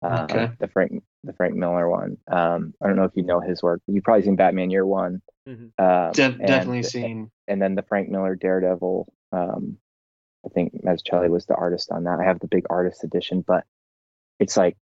[0.03, 0.51] uh, Okay.
[0.59, 2.17] the Frank the Frank Miller one.
[2.31, 3.81] Um, I don't know if you know his work.
[3.87, 5.21] You've probably seen Batman Year One.
[5.47, 5.71] Mhm.
[5.77, 9.11] Um, De- and- definitely seen and then the Frank Miller Daredevil.
[9.31, 9.77] Um,
[10.45, 12.19] I think Mazzucchelli was the artist on that.
[12.19, 13.63] I have the big artist edition, but
[14.39, 14.77] it's like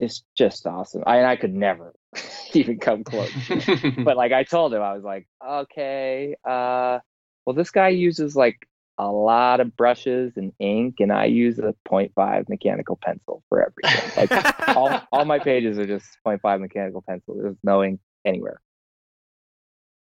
[0.00, 1.02] it's just awesome.
[1.06, 1.94] I and I could never
[2.54, 3.30] even come close.
[4.04, 7.00] but like I told him, I was like, okay, uh,
[7.44, 8.68] well, this guy uses like
[8.98, 14.28] a lot of brushes and ink, and I use a 0.5 mechanical pencil for everything.
[14.30, 17.36] Like all, all my pages are just 0.5 mechanical pencil.
[17.36, 18.60] There's no ink anywhere.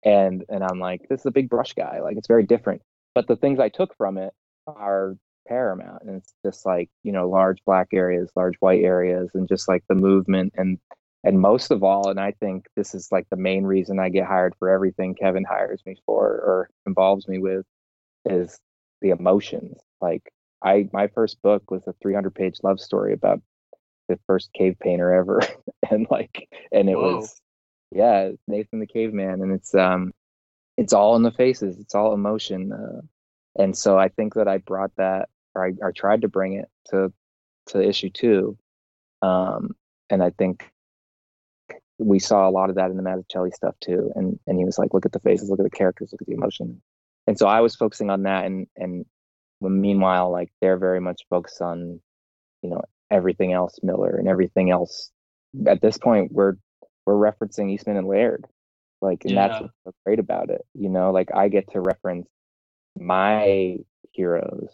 [0.05, 2.01] And and I'm like, this is a big brush guy.
[2.01, 2.83] Like it's very different.
[3.15, 4.33] But the things I took from it
[4.67, 5.17] are
[5.47, 6.03] paramount.
[6.03, 9.85] And it's just like, you know, large black areas, large white areas, and just like
[9.89, 10.79] the movement and
[11.23, 14.27] and most of all, and I think this is like the main reason I get
[14.27, 17.67] hired for everything Kevin hires me for or involves me with
[18.25, 18.59] is
[19.01, 19.79] the emotions.
[20.01, 20.33] Like
[20.63, 23.41] I my first book was a 300 page love story about
[24.11, 25.41] the first cave painter ever
[25.91, 27.19] and like and it Whoa.
[27.19, 27.41] was
[27.93, 30.13] yeah nathan the caveman and it's um
[30.77, 33.01] it's all in the faces it's all emotion uh,
[33.63, 36.69] and so i think that i brought that or I, I tried to bring it
[36.91, 37.13] to
[37.69, 38.59] to issue two
[39.23, 39.71] um
[40.11, 40.71] and i think
[41.99, 44.79] we saw a lot of that in the Mazzucchelli stuff too and and he was
[44.79, 46.81] like look at the faces look at the characters look at the emotion
[47.27, 49.05] and so i was focusing on that and and
[49.61, 52.01] meanwhile like they're very much focused on
[52.63, 55.11] you know everything else Miller and everything else.
[55.67, 56.55] At this point, we're
[57.07, 58.47] we're referencing Eastman and Laird,
[59.01, 60.65] like, and that's what's so great about it.
[60.75, 62.29] You know, like I get to reference
[62.99, 63.79] my
[64.13, 64.69] heroes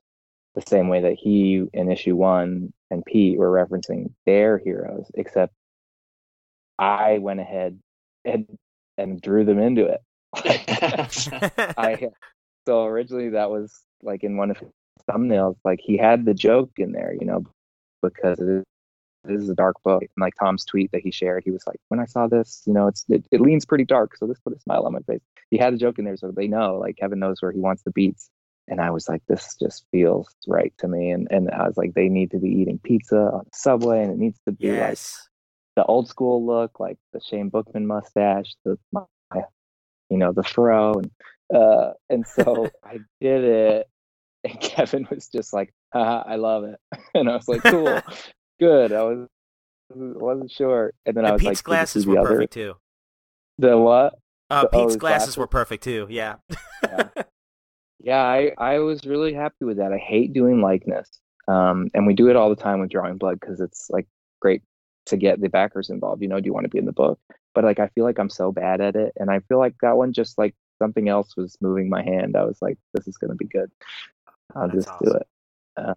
[0.54, 5.54] the same way that he in issue one and Pete were referencing their heroes, except
[6.78, 7.78] I went ahead
[8.24, 8.58] and
[8.98, 10.02] and drew them into it.
[11.78, 12.10] I
[12.66, 14.68] so originally that was like in one of his
[15.08, 17.44] thumbnails, like he had the joke in there, you know,
[18.02, 18.64] because it is,
[19.28, 20.02] it is a dark book.
[20.02, 22.72] And like Tom's tweet that he shared, he was like, "When I saw this, you
[22.72, 25.22] know, it's it, it leans pretty dark, so this put a smile on my face."
[25.50, 27.82] He had a joke in there, so they know, like Kevin knows where he wants
[27.82, 28.28] the beats.
[28.68, 31.10] And I was like, this just feels right to me.
[31.10, 34.12] And and I was like, they need to be eating pizza on the subway, and
[34.12, 35.28] it needs to be yes.
[35.76, 39.04] like the old school look, like the Shane Bookman mustache, the my,
[40.10, 41.10] you know, the fro, and
[41.54, 43.88] uh, and so I did it,
[44.44, 46.78] and Kevin was just like, I love it,
[47.14, 48.00] and I was like, cool,
[48.60, 48.92] good.
[48.92, 49.28] I was
[49.94, 52.74] wasn't sure, and then and I was Pete's like, glasses the were other, perfect too.
[53.58, 54.14] The what?
[54.50, 55.36] Uh, The- oh, Pete's his glasses, glasses?
[55.38, 56.06] were perfect too.
[56.10, 56.36] Yeah.
[56.82, 57.08] Yeah.
[58.00, 61.08] yeah I, I was really happy with that i hate doing likeness
[61.48, 64.06] um, and we do it all the time with drawing blood because it's like
[64.40, 64.62] great
[65.06, 67.18] to get the backers involved you know do you want to be in the book
[67.54, 69.96] but like i feel like i'm so bad at it and i feel like that
[69.96, 73.30] one just like something else was moving my hand i was like this is going
[73.30, 73.70] to be good.
[74.54, 75.26] I'll That's just do it.
[75.76, 75.94] Uh,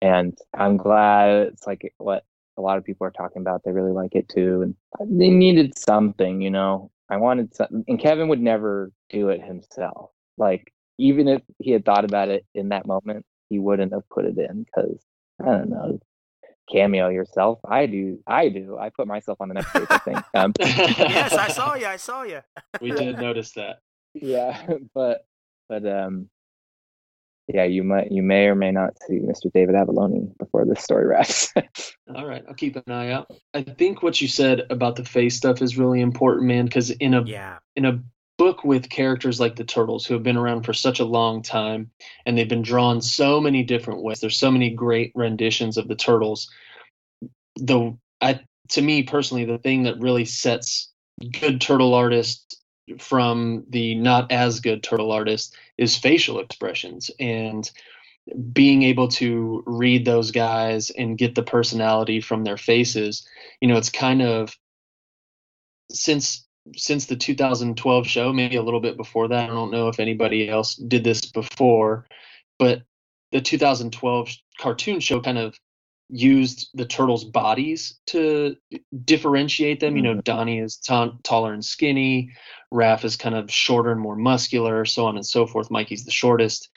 [0.00, 2.24] and i'm glad it's like what
[2.56, 5.78] a lot of people are talking about they really like it too and they needed
[5.78, 6.90] something you know?
[7.10, 10.10] I wanted something and kevin would never do it himself.
[10.36, 14.24] Like even if he had thought about it in that moment he wouldn't have put
[14.26, 15.02] it in because
[15.40, 15.98] i don't know
[16.70, 17.58] cameo yourself.
[17.64, 18.76] I do i do.
[18.78, 21.86] I put myself on the next page i think um, yes, I saw you.
[21.86, 22.40] I saw you.
[22.80, 23.80] we did notice that.
[24.22, 25.24] Yeah but
[25.68, 26.28] but um
[27.46, 31.06] yeah you might you may or may not see mr david Avallone before this story
[31.06, 31.52] wraps
[32.14, 33.30] All right, I'll keep an eye out.
[33.52, 37.12] I think what you said about the face stuff is really important, man, because in
[37.12, 37.58] a Yeah.
[37.76, 38.02] in a
[38.38, 41.90] book with characters like the turtles who have been around for such a long time
[42.24, 45.96] and they've been drawn so many different ways there's so many great renditions of the
[45.96, 46.48] turtles
[47.56, 48.40] the I,
[48.70, 50.92] to me personally the thing that really sets
[51.40, 52.57] good turtle artists
[52.98, 57.70] from the not as good turtle artists is facial expressions and
[58.52, 63.26] being able to read those guys and get the personality from their faces
[63.60, 64.56] you know it's kind of
[65.90, 69.50] since since the 2012 show, maybe a little bit before that.
[69.50, 72.06] I don't know if anybody else did this before,
[72.58, 72.82] but
[73.32, 75.58] the 2012 cartoon show kind of
[76.08, 78.56] used the turtles' bodies to
[79.04, 79.96] differentiate them.
[79.96, 80.24] You know, mm.
[80.24, 82.32] Donnie is ta- taller and skinny,
[82.72, 85.70] Raph is kind of shorter and more muscular, so on and so forth.
[85.70, 86.68] Mikey's the shortest,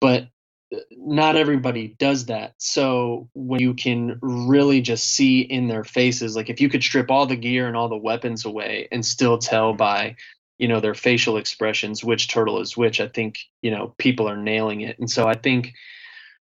[0.00, 0.28] but
[0.74, 2.54] uh, not everybody does that.
[2.58, 7.10] So when you can really just see in their faces, like if you could strip
[7.10, 10.16] all the gear and all the weapons away and still tell by,
[10.58, 14.36] you know, their facial expressions which turtle is which, I think, you know, people are
[14.36, 14.98] nailing it.
[14.98, 15.74] And so I think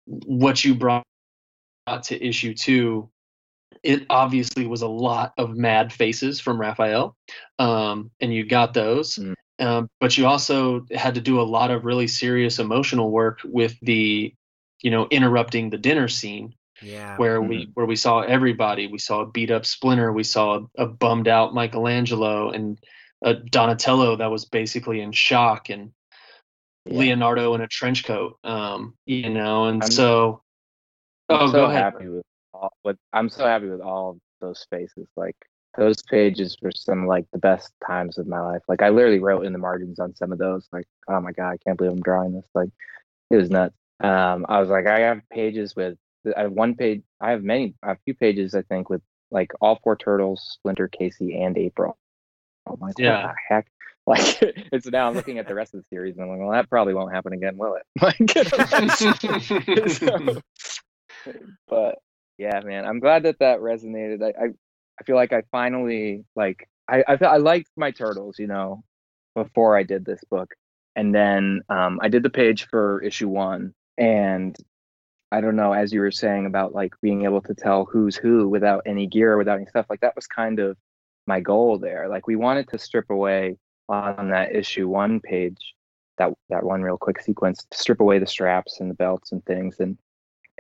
[0.06, 1.04] what you brought
[2.00, 3.10] to issue two,
[3.84, 7.16] it obviously was a lot of mad faces from Raphael.
[7.60, 9.16] Um, and you got those.
[9.16, 9.34] Mm.
[9.60, 13.76] Um, but you also had to do a lot of really serious emotional work with
[13.82, 14.34] the,
[14.82, 17.16] you know, interrupting the dinner scene Yeah.
[17.18, 18.88] where we where we saw everybody.
[18.88, 20.12] We saw a beat up Splinter.
[20.12, 22.80] We saw a, a bummed out Michelangelo and
[23.24, 25.92] a Donatello that was basically in shock and
[26.86, 26.98] Yeah.
[27.00, 28.38] Leonardo in a trench coat.
[28.44, 30.42] Um, you know, and I'm- so.
[31.36, 32.24] I'm Oh, so happy with
[32.54, 35.08] all with I'm so happy with all those faces.
[35.16, 35.36] Like
[35.78, 38.62] those pages were some like the best times of my life.
[38.68, 41.52] Like I literally wrote in the margins on some of those, like, oh my god,
[41.52, 42.48] I can't believe I'm drawing this.
[42.54, 42.70] Like
[43.30, 43.76] it was nuts.
[44.02, 45.98] Um I was like, I have pages with
[46.38, 49.02] I have one page I have many I have a few pages I think with
[49.32, 51.98] like all four turtles, Splinter, Casey, and April.
[52.68, 53.28] I'm like, Yeah.
[53.28, 53.68] what the heck?
[54.08, 54.40] Like
[54.74, 56.68] it's now I'm looking at the rest of the series and I'm like, well that
[56.72, 57.84] probably won't happen again, will it?
[58.02, 58.18] Like
[59.92, 60.42] so-
[61.68, 62.00] but
[62.38, 64.24] yeah, man, I'm glad that that resonated.
[64.24, 64.48] I, I,
[65.00, 68.84] I feel like I finally like I, I, I liked my turtles, you know,
[69.36, 70.54] before I did this book,
[70.96, 74.56] and then um, I did the page for issue one, and
[75.32, 78.50] I don't know, as you were saying about like being able to tell who's who
[78.50, 80.78] without any gear, without any stuff, like that was kind of
[81.28, 82.10] my goal there.
[82.10, 83.58] Like we wanted to strip away
[83.88, 85.74] on that issue one page,
[86.18, 89.80] that that one real quick sequence, strip away the straps and the belts and things,
[89.80, 89.98] and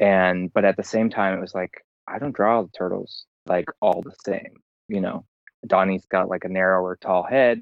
[0.01, 3.65] and but at the same time it was like i don't draw the turtles like
[3.81, 4.55] all the same
[4.89, 5.25] you know?
[5.65, 7.61] Donnie's got like a narrower tall head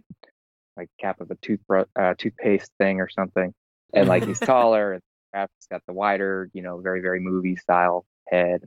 [0.78, 3.54] like cap of a toothbrush uh, toothpaste thing or something
[3.94, 8.06] and like he's taller and Raph's got the wider you know very very movie style
[8.30, 8.62] head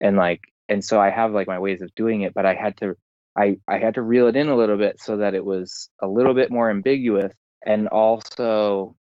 [0.00, 0.40] and like
[0.70, 2.94] and so i have like my ways of doing it but i had to
[3.36, 6.08] i i had to reel it in a little bit so that it was a
[6.08, 7.34] little bit more ambiguous
[7.66, 8.96] and also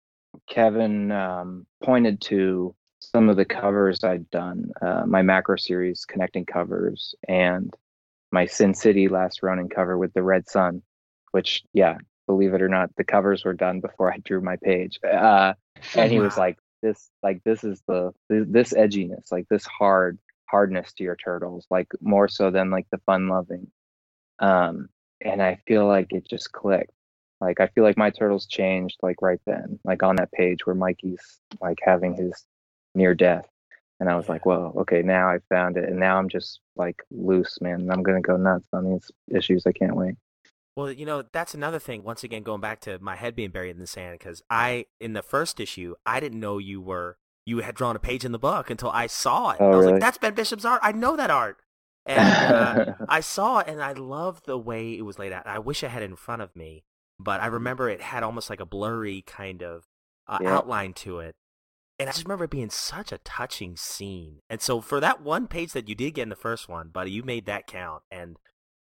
[0.51, 2.75] Kevin um, pointed to
[3.11, 7.75] some of the covers I'd done, uh, my macro series connecting covers, and
[8.33, 10.83] my Sin City Last Ronin cover with the Red Sun,
[11.33, 11.97] which, yeah,
[12.27, 14.99] believe it or not, the covers were done before I drew my page.
[15.03, 15.55] Uh,
[15.95, 20.93] and he was like, "This, like, this is the this edginess, like this hard hardness
[20.95, 23.71] to your turtles, like more so than like the fun loving."
[24.41, 24.89] Um,
[25.21, 26.93] and I feel like it just clicked.
[27.41, 30.75] Like I feel like my turtles changed like right then, like on that page where
[30.75, 32.45] Mikey's like having his
[32.95, 33.49] near death.
[34.01, 35.89] And I was like, whoa, okay, now I found it.
[35.89, 37.89] And now I'm just like loose, man.
[37.91, 39.67] I'm going to go nuts on these issues.
[39.67, 40.15] I can't wait.
[40.77, 42.05] Well, you know, that's another thing.
[42.05, 45.15] Once again, going back to my head being buried in the sand, because I, in
[45.15, 48.39] the first issue, I didn't know you were, you had drawn a page in the
[48.39, 49.57] book until I saw it.
[49.59, 49.93] Oh, I was really?
[49.95, 50.81] like, that's Ben Bishop's art.
[50.85, 51.59] I know that art.
[52.07, 55.49] And uh, I saw it and I love the way it was laid out.
[55.49, 56.85] I wish I had it in front of me,
[57.19, 59.89] but I remember it had almost like a blurry kind of
[60.29, 60.59] uh, Yeah.
[60.59, 61.35] outline to it.
[61.99, 64.39] And I just remember it being such a touching scene.
[64.49, 67.11] And so for that one page that you did get in the first one, buddy,
[67.11, 68.03] you made that count.
[68.11, 68.37] And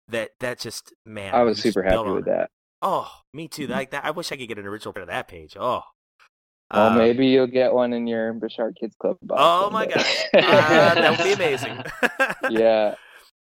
[0.08, 2.26] that that just man, I was super happy with it.
[2.26, 2.50] that.
[2.82, 3.68] Oh, me too.
[3.68, 4.06] Like that.
[4.06, 5.56] I wish I could get an original print of that page.
[5.60, 5.82] Oh.
[6.72, 9.42] Well, Uh, maybe you'll get one in your Bouchard Kids Club box.
[9.44, 11.82] Oh my gosh, uh, that would be amazing.
[12.52, 12.94] yeah,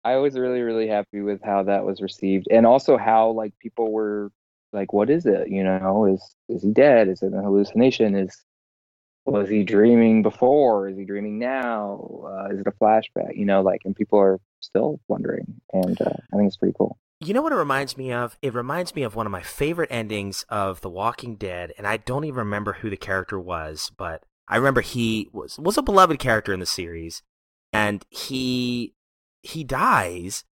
[0.05, 3.91] I was really, really happy with how that was received, and also how like people
[3.91, 4.31] were
[4.71, 5.49] like, "What is it?
[5.49, 7.09] You know, is is he dead?
[7.09, 8.15] Is it an hallucination?
[8.15, 8.45] Is
[9.33, 10.87] was he dreaming before?
[10.89, 12.23] Is he dreaming now?
[12.25, 13.35] Uh, is it a flashback?
[13.35, 16.97] You know, like, and people are still wondering, and uh, I think it's pretty cool.
[17.19, 18.37] You know what it reminds me of?
[18.41, 21.97] It reminds me of one of my favorite endings of The Walking Dead, and I
[21.97, 26.19] don't even remember who the character was, but I remember he was was a beloved
[26.19, 27.23] character in the series,
[27.73, 28.93] and he
[29.41, 30.43] he dies,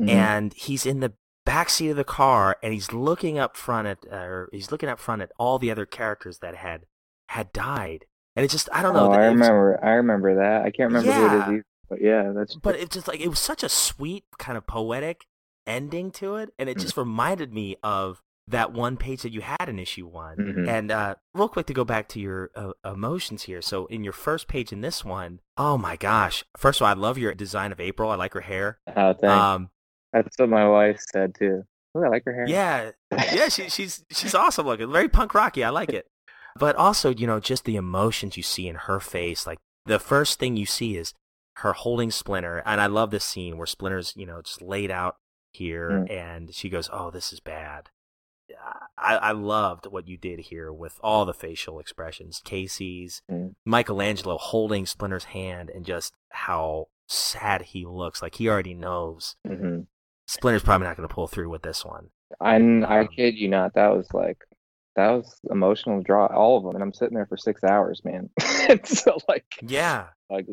[0.00, 0.08] Mhm.
[0.10, 1.12] and he's in the
[1.46, 4.98] back seat of the car, and he's looking up front at, or he's looking up
[4.98, 6.86] front at all the other characters that had
[7.28, 8.06] had died,
[8.38, 9.08] and it just I don't know.
[9.08, 9.78] oh, I remember.
[9.82, 10.62] I remember that.
[10.62, 12.56] I can't remember who it is, either, but yeah, that's.
[12.56, 15.26] but it's just like it was such a sweet kind of poetic
[15.66, 19.68] ending to it and it just reminded me of that one page that you had
[19.68, 20.66] in issue one Mhm.
[20.66, 24.14] and uh real quick to go back to your uh, emotions here so in your
[24.14, 27.70] first page in this one oh my gosh first of all i love your design
[27.70, 29.24] of april i like her hair oh, thanks.
[29.24, 29.68] um
[30.14, 31.64] that's what my wife said too.
[31.94, 32.46] Oh, I like her hair.
[32.48, 32.90] yeah
[33.34, 36.06] yeah she, she's she's awesome looking very punk rocky i like it
[36.58, 40.38] but also you know just the emotions you see in her face like the first
[40.38, 41.14] thing you see is
[41.56, 45.16] her holding splinter and i love this scene where splinter's you know just laid out
[45.52, 46.10] here Mm.
[46.10, 47.88] and she goes oh this is bad
[48.96, 53.54] I, I loved what you did here with all the facial expressions casey's Mm.
[53.64, 59.80] michelangelo holding splinter's hand and just how sad he looks like he already knows hmm
[60.26, 63.48] splinter's probably not going to pull through with this one And I Um, kid you
[63.48, 64.44] not, that was like
[64.98, 68.28] that was emotional draw all of them, and I'm sitting there for six hours, man.
[68.84, 70.46] so like, yeah like,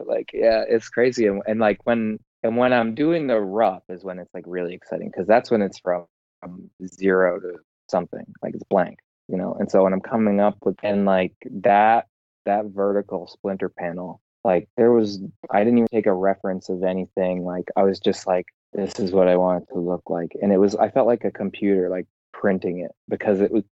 [0.00, 1.26] like yeah, it's crazy.
[1.26, 4.74] And, and like when and when I'm doing the rough is when it's like really
[4.74, 6.06] exciting because that's when it's from,
[6.40, 7.54] from zero to
[7.90, 9.56] something, like it's blank, you know.
[9.58, 11.32] And so when I'm coming up with and like
[11.62, 12.06] that
[12.44, 15.20] that vertical splinter panel, like there was
[15.50, 17.44] I didn't even take a reference of anything.
[17.44, 20.52] Like I was just like, this is what I want it to look like, and
[20.52, 23.64] it was I felt like a computer like printing it because it was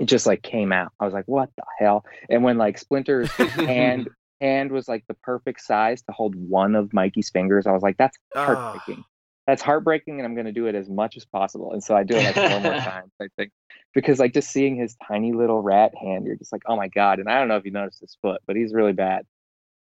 [0.00, 0.92] it just like came out.
[1.00, 2.04] I was like, what the hell?
[2.28, 4.08] And when like Splinter's hand
[4.40, 7.96] hand was like the perfect size to hold one of Mikey's fingers, I was like,
[7.96, 8.44] that's Ah.
[8.46, 9.04] heartbreaking.
[9.46, 11.72] That's heartbreaking, and I'm going to do it as much as possible.
[11.72, 13.52] And so I do it like four more times, I think,
[13.94, 17.20] because like just seeing his tiny little rat hand, you're just like, oh my god.
[17.20, 19.24] And I don't know if you noticed his foot, but he's really bad.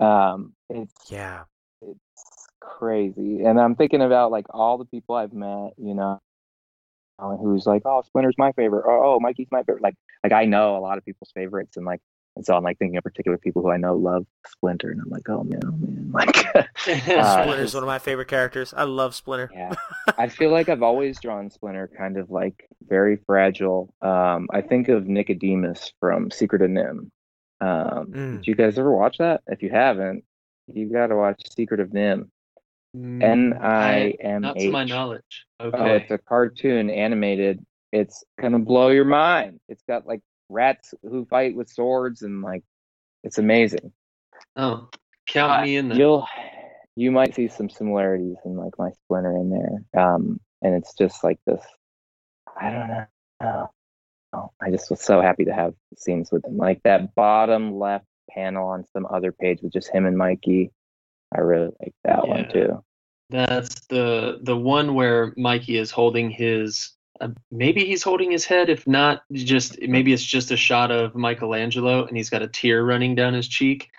[0.01, 1.45] Um, it's yeah
[1.81, 3.45] it's crazy.
[3.45, 6.21] And I'm thinking about like all the people I've met, you know,
[7.19, 9.83] who's like, oh, Splinter's my favorite, or oh, Mikey's my favorite.
[9.83, 12.01] Like, like I know a lot of people's favorites, and like,
[12.37, 15.09] and so I'm like thinking of particular people who I know love Splinter, and I'm
[15.11, 18.75] like, oh man, oh man, like, uh, Splinter's one of my favorite characters.
[18.77, 19.51] I love Splinter.
[19.55, 19.73] yeah.
[20.19, 23.93] I feel like I've always drawn Splinter kind of like very fragile.
[24.03, 27.11] Um, I think of Nicodemus from Secret of NIMH.
[27.61, 28.37] Um, Mm.
[28.39, 29.41] Did you guys ever watch that?
[29.47, 30.25] If you haven't,
[30.67, 32.29] you got to watch Secret of NIMH.
[32.95, 34.89] Mm, N I M Not to my H.
[34.89, 35.47] knowledge.
[35.61, 37.65] Oh, it's a cartoon animated.
[37.93, 39.61] It's gonna blow your mind.
[39.69, 42.63] It's got like rats who fight with swords and like
[43.23, 43.93] it's amazing.
[44.57, 44.89] Oh,
[45.27, 45.91] count me in.
[45.91, 46.27] You'll
[46.97, 50.03] you might see some similarities in like my splinter in there.
[50.03, 51.63] Um and it's just like this
[52.61, 53.71] I don't know.
[54.33, 56.57] Oh, I just was so happy to have scenes with him.
[56.57, 60.73] Like that bottom left panel on some other page with just him and Mikey.
[61.35, 62.83] I really like that one too.
[63.31, 68.69] That's the the one where Mikey is holding his uh, maybe he's holding his head.
[68.69, 72.85] If not, just maybe it's just a shot of Michelangelo and he's got a tear
[72.85, 73.91] running down his cheek.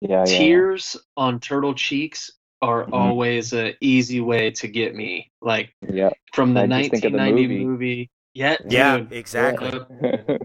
[0.00, 0.38] Yeah, yeah.
[0.38, 2.30] Tears on turtle cheeks
[2.62, 2.92] are Mhm.
[2.92, 5.30] always a easy way to get me.
[5.40, 6.10] Like Yeah.
[6.32, 7.64] from the I just think of the 1990 movie.
[7.64, 8.10] movie.
[8.34, 9.68] Yeah, Yeah, dude, exactly.
[9.70, 10.38] uh,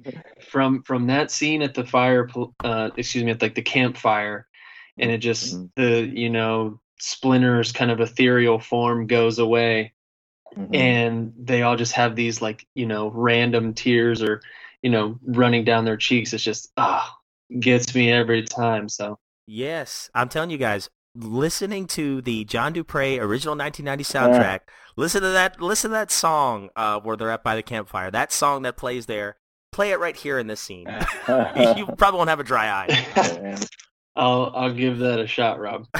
[0.49, 2.27] from from that scene at the fire
[2.63, 4.47] uh excuse me at like the campfire
[4.97, 5.69] and it just Mhm.
[5.75, 9.93] the you know splinter's kind of ethereal form goes away
[10.57, 10.75] Mhm.
[10.75, 14.41] and they all just have these like you know random tears or
[14.81, 17.17] you know running down their cheeks it's just ah
[17.59, 19.17] gets me every time so
[19.47, 24.59] Yes, I'm telling you guys, listening to the John Du Prez original 1990 soundtrack,
[24.95, 28.09] listen to that listen to that song uh, where they're up by the campfire.
[28.11, 29.35] That song that plays there,
[29.73, 30.85] play it right here in this scene.
[31.27, 33.57] you probably won't have a dry eye.
[34.15, 34.25] Man.
[34.25, 35.87] i'll i'll give that a shot rob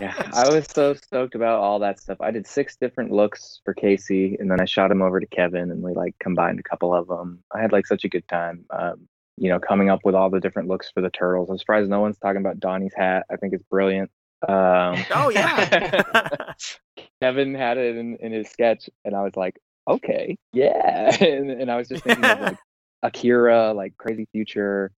[0.00, 2.20] yeah, I was so stoked about all that stuff.
[2.20, 5.70] I did six different looks for Casey, and then I shot him over to Kevin,
[5.70, 7.42] and we like combined a couple of them.
[7.54, 10.40] I had like such a good time, um, you know, coming up with all the
[10.40, 11.50] different looks for the turtles.
[11.50, 13.26] I'm surprised no one's talking about Donnie's hat.
[13.30, 14.10] I think it's brilliant.
[14.46, 16.54] Um, Oh yeah.
[17.22, 21.16] Kevin had it in, in his sketch, and I was like, okay, yeah.
[21.20, 22.58] and, and I was just thinking of like
[23.02, 24.92] Akira, like Crazy Future,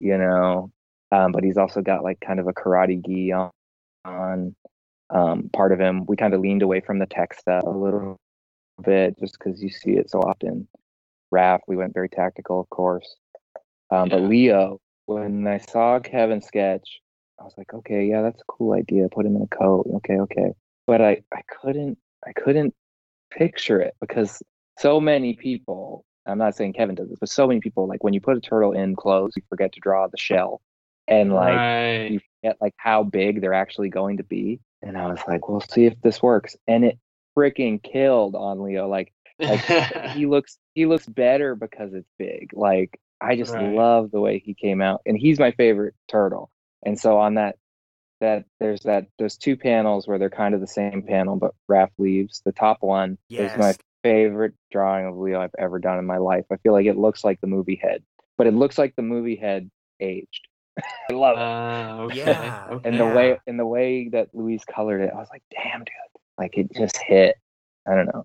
[0.00, 0.70] you know.
[1.10, 3.50] Um, but he's also got like kind of a karate gi on,
[4.04, 4.56] on
[5.10, 6.04] um, part of him.
[6.06, 8.16] We kind of leaned away from the tech stuff a little
[8.84, 10.68] bit just because you see it so often.
[11.32, 13.16] Raph, we went very tactical, of course.
[13.90, 17.00] Um, But Leo, when I saw Kevin's sketch,
[17.40, 19.08] I was like, okay, yeah, that's a cool idea.
[19.08, 19.86] Put him in a coat.
[19.96, 20.52] Okay, okay.
[20.86, 22.74] But I, I couldn't, I couldn't
[23.30, 24.42] picture it because
[24.78, 26.04] so many people.
[26.26, 28.40] I'm not saying Kevin does this, but so many people like when you put a
[28.40, 30.60] turtle in clothes, you forget to draw the shell,
[31.08, 34.60] and like right you forget like how big they're actually going to be.
[34.82, 36.98] And I was like, we'll see if this works, and it
[37.36, 38.88] freaking killed on Leo.
[38.88, 39.12] Like
[40.02, 42.50] he looks he looks better because it's big.
[42.54, 43.74] Like I just Right.
[43.74, 46.50] love the way he came out, and he's my favorite turtle.
[46.84, 47.56] And so on that
[48.20, 51.90] that there's that those two panels where they're kind of the same panel, but Raph
[51.98, 52.42] leaves.
[52.44, 56.46] The top one is my favorite drawing of Leo I've ever done in my life.
[56.52, 58.04] I feel like it looks like the movie head,
[58.38, 60.47] but it looks like the movie head aged.
[61.10, 61.40] I love it.
[61.40, 62.16] uh, okay.
[62.16, 62.88] Yeah, okay.
[62.88, 65.88] And the way and the way that Luis colored it, I was like, damn, dude,
[66.38, 67.36] like it just hit.
[67.86, 68.24] I don't know.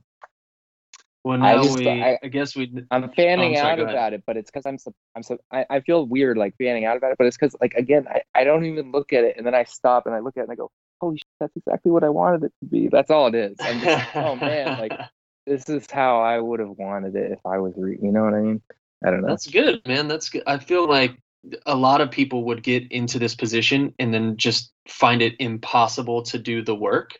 [1.23, 4.13] well I now just- we I- I guess we I'm fanning Oh, sorry, out about
[4.13, 6.97] it, but it's because I'm so I'm so I, I feel weird like fanning out
[6.97, 9.45] about it, but it's because like again I, I don't even look at it and
[9.45, 11.91] then I stop and I look at it and I go, holy shit, that's exactly
[11.91, 12.89] what I wanted it to be.
[12.89, 13.55] That's all it is.
[13.61, 14.93] I'm just oh man, like
[15.47, 18.33] this is how I would have wanted it if I was re- you know what
[18.33, 18.61] I mean?
[19.05, 19.27] I don't know.
[19.29, 20.07] That's good, man.
[20.07, 20.43] That's good.
[20.47, 21.17] I feel like
[21.65, 26.21] a lot of people would get into this position and then just find it impossible
[26.23, 27.11] to do the work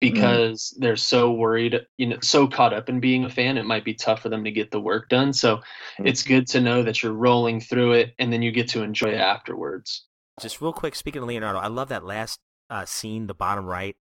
[0.00, 3.84] because they're so worried, you know, so caught up in being a fan, it might
[3.84, 5.32] be tough for them to get the work done.
[5.32, 5.58] So
[5.98, 6.08] Mhm.
[6.08, 9.10] it's good to know that you're rolling through it and then you get to enjoy
[9.10, 10.06] it afterwards.
[10.40, 13.94] Just real quick, speaking of Leonardo, I love that last uh, scene, the bottom right.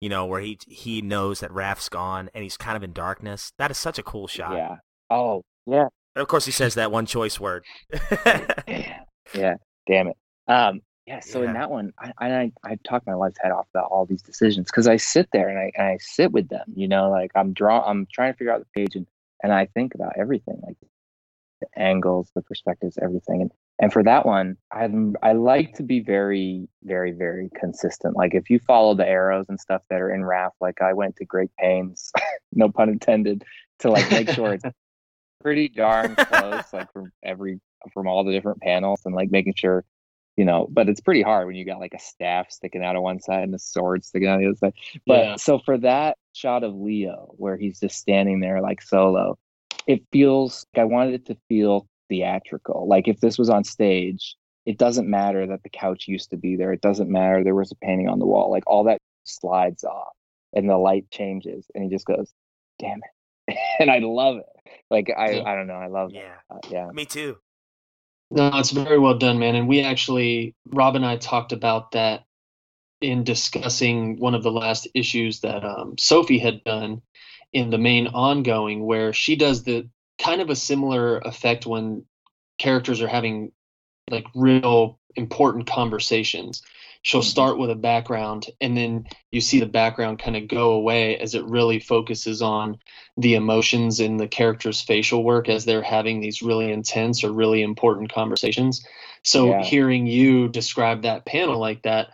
[0.00, 3.52] You know, where he he knows that Raph's gone and he's kind of in darkness.
[3.58, 4.54] That is such a cool shot.
[4.54, 4.76] Yeah.
[5.08, 5.86] Oh yeah.
[6.16, 7.64] And of course, he says that one choice word.
[8.66, 9.00] Yeah.
[9.32, 9.56] Yeah.
[9.86, 10.16] Damn it.
[10.48, 10.80] Um.
[11.06, 11.20] Yeah.
[11.20, 11.48] So Yeah.
[11.48, 14.66] in that one, I I I talk my wife's head off about all these decisions
[14.70, 16.66] because I sit there and I and I sit with them.
[16.74, 17.82] You know, like I'm draw.
[17.84, 19.06] I'm trying to figure out the page and
[19.42, 20.76] and I think about everything, like
[21.60, 23.42] the angles, the perspectives, everything.
[23.42, 23.50] And
[23.80, 24.88] and for that one, I
[25.22, 28.16] I like to be very very very consistent.
[28.16, 31.16] Like if you follow the arrows and stuff that are in Raph, like I went
[31.16, 32.12] to great pains,
[32.52, 33.44] no pun intended,
[33.80, 34.64] to like make sure it's
[35.42, 37.60] pretty darn close, like from every
[37.92, 39.84] from all the different panels and like making sure,
[40.36, 43.02] you know, but it's pretty hard when you got like a staff sticking out of
[43.02, 44.74] one side and a sword sticking out of the other side.
[45.06, 45.36] But Yeah.
[45.36, 49.36] so for that shot of Leo where he's just standing there like solo,
[49.86, 52.86] it feels like I wanted it to feel theatrical.
[52.88, 56.56] Like if this was on stage, it doesn't matter that the couch used to be
[56.56, 56.72] there.
[56.72, 58.50] It doesn't matter there was a painting on the wall.
[58.50, 60.12] Like all that slides off
[60.54, 62.32] and the light changes and he just goes,
[62.78, 63.00] damn
[63.48, 63.56] it.
[63.78, 64.46] and I love it.
[64.90, 65.42] Like I, Yeah.
[65.44, 65.74] I don't know.
[65.74, 66.88] I love yeah, Uh, yeah.
[66.92, 67.36] me too.
[68.34, 69.54] No, it's very well done, man.
[69.54, 72.24] And we actually, Rob and I talked about that
[73.00, 77.00] in discussing one of the last issues that um, Sophie had done
[77.52, 82.06] in the main ongoing, where she does the kind of a similar effect when
[82.58, 83.52] characters are having
[84.10, 86.60] like real important conversations.
[87.04, 87.24] She'll Mhm.
[87.24, 91.34] start with a background and then you see the background kind of go away as
[91.34, 92.78] it really focuses on
[93.18, 97.62] the emotions in the character's facial work as they're having these really intense or really
[97.62, 98.84] important conversations.
[99.22, 99.62] So Yeah.
[99.62, 102.08] hearing you describe that panel like that,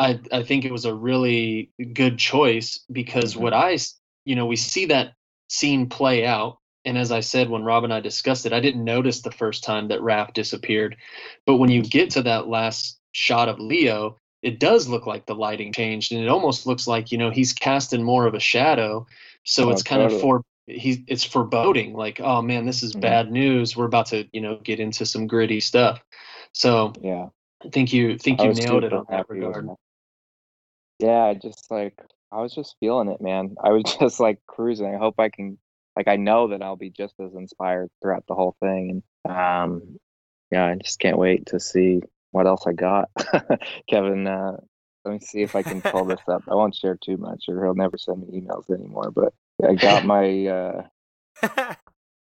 [0.00, 3.52] I I think it was a really good choice because Mhm.
[3.52, 3.78] I,
[4.24, 5.14] you know we see that
[5.48, 6.58] scene play out.
[6.84, 9.62] And as I said when Rob and I discussed it, I didn't notice the first
[9.64, 10.96] time that Raph disappeared.
[11.46, 15.34] But when you get to that last shot of Leo, it does look like the
[15.34, 19.06] lighting changed and it almost looks like, you know, he's casting more of a shadow.
[19.44, 20.16] So Oh, it's kind totally.
[20.16, 23.00] of for he's it's foreboding, like, oh man, this is Mhm.
[23.00, 23.76] bad news.
[23.76, 26.00] We're about to, you know, get into some gritty stuff.
[26.52, 27.28] So Yeah.
[27.64, 29.68] I think you think I you nailed it on that regard.
[29.68, 29.76] that.
[31.00, 31.98] Yeah, I just like
[32.30, 33.56] I was just feeling it, man.
[33.62, 34.94] I was just like cruising.
[34.94, 35.58] I hope I can
[35.96, 39.02] like I know that I'll be just as inspired throughout the whole thing.
[39.24, 39.98] And um
[40.50, 42.00] yeah, I just can't wait to see
[42.38, 43.10] what else I got.
[43.90, 44.58] Kevin, uh
[45.04, 46.44] let me see if I can pull this up.
[46.48, 49.10] I won't share too much or he'll never send me emails anymore.
[49.10, 49.32] But
[49.68, 50.82] I got my uh
[51.42, 51.76] I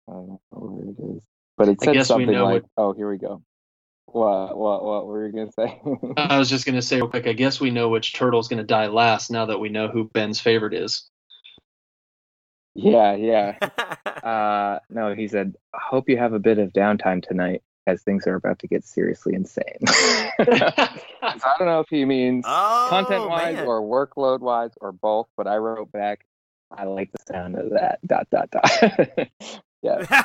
[0.08, 1.24] don't know where it is.
[1.56, 3.44] But it said something like, oh, here we go.
[4.08, 5.80] What what what were you gonna say?
[6.18, 8.88] I was just gonna say real quick, I guess we know which turtle's gonna die
[8.88, 11.08] last now that we know who Ben's favorite is.
[12.74, 13.58] yeah, yeah.
[14.24, 18.28] Uh, no, he said, I hope you have a bit of downtime tonight as things
[18.28, 19.80] are about to get seriously insane.
[19.88, 19.96] so
[20.46, 25.48] I don't know if he means oh, content wise or workload wise or both, but
[25.48, 26.26] I wrote back,
[26.70, 28.00] I like the sound of that.
[28.06, 29.30] Dot dot dot.
[29.82, 30.24] yeah,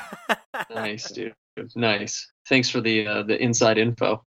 [0.70, 1.34] nice, dude.
[1.76, 2.30] Nice.
[2.48, 4.24] Thanks for the uh, the inside info.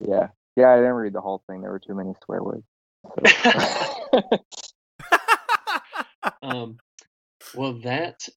[0.00, 0.28] yeah.
[0.54, 1.62] Yeah, I didn't read the whole thing.
[1.62, 2.66] There were too many swear words.
[3.02, 4.38] So.
[6.42, 6.78] um,
[7.54, 8.28] well, that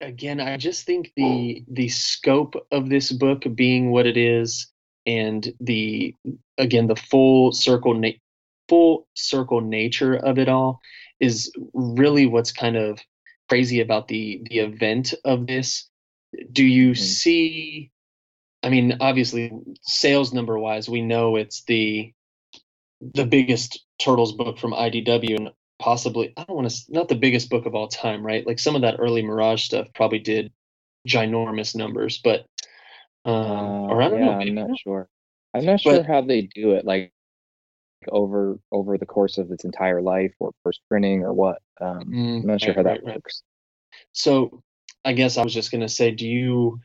[0.00, 4.68] again, I just think the the scope of this book being what it is,
[5.06, 6.14] and the
[6.58, 8.10] again the full circle na-
[8.68, 10.80] full circle nature of it all
[11.20, 13.00] is really what's kind of
[13.48, 15.88] crazy about the the event of this.
[16.52, 16.96] Do you Mhm.
[16.98, 17.90] see?
[18.62, 22.12] I mean, obviously, sales number wise, we know it's the
[23.14, 27.50] the biggest turtles book from IDW and possibly I don't want to not the biggest
[27.50, 28.46] book of all time, right?
[28.46, 30.52] Like some of that early Mirage stuff probably did
[31.06, 32.46] ginormous numbers, but
[33.24, 34.40] um, or I Uh, don't yeah, know.
[34.40, 35.08] I'm not sure.
[35.54, 37.12] I'm not sure But- how they do it, like
[38.08, 41.60] over over the course of its entire life, or first printing, or what.
[41.80, 43.14] Um, Mm, I'm not sure right, how that right, right.
[43.16, 43.42] works.
[44.12, 44.62] So
[45.04, 46.80] I guess I was just gonna say, do you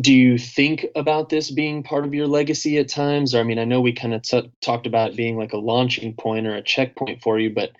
[0.00, 3.34] do you think about this being part of your legacy at times?
[3.34, 6.14] Or I mean, I know we kind of t- talked about being like a launching
[6.14, 7.72] point or a checkpoint for you, but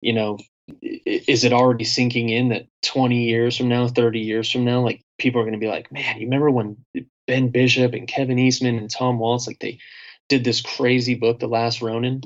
[0.00, 0.38] you know,
[0.82, 5.02] is it already sinking in that 20 years from now, 30 years from now, like
[5.18, 6.76] people are gonna be like, man, you remember when
[7.26, 9.78] Ben Bishop and Kevin Eastman and Tom Waltz, like they
[10.28, 12.22] did this crazy book, The Last Ronin?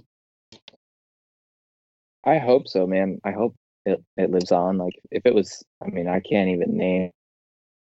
[2.25, 3.21] I hope so, man.
[3.25, 3.55] I hope
[3.87, 4.79] it, it lives on.
[4.79, 7.11] Like if it was, I mean, I can't even name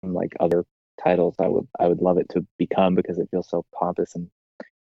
[0.03, 0.65] like other
[1.03, 4.31] titles I would I would love it to become because it feels so pompous and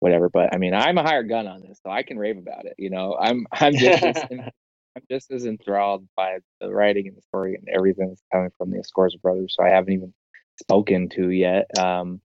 [0.01, 0.29] whatever.
[0.29, 2.75] But I mean, I'm a hired gun on this, so I can rave about it.
[2.79, 7.23] You know, I'm I'm just as I'm just as enthralled by the writing and the
[7.23, 9.55] story and everything that's coming from the Escorza brothers.
[9.57, 10.15] So I haven't even
[10.59, 11.67] spoken to yet.
[11.79, 12.23] Um,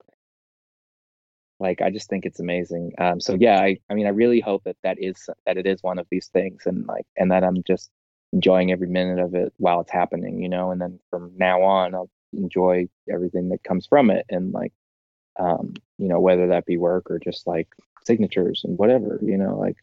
[1.59, 2.93] like I just think it's amazing.
[2.97, 5.83] Um, so yeah, I, I mean, I really hope that that is that it is
[5.83, 7.91] one of these things, and like, and that I'm just
[8.33, 10.71] enjoying every minute of it while it's happening, you know.
[10.71, 14.73] And then from now on, I'll enjoy everything that comes from it, and like,
[15.39, 17.67] um, you know, whether that be work or just like
[18.05, 19.77] signatures and whatever, you know, like,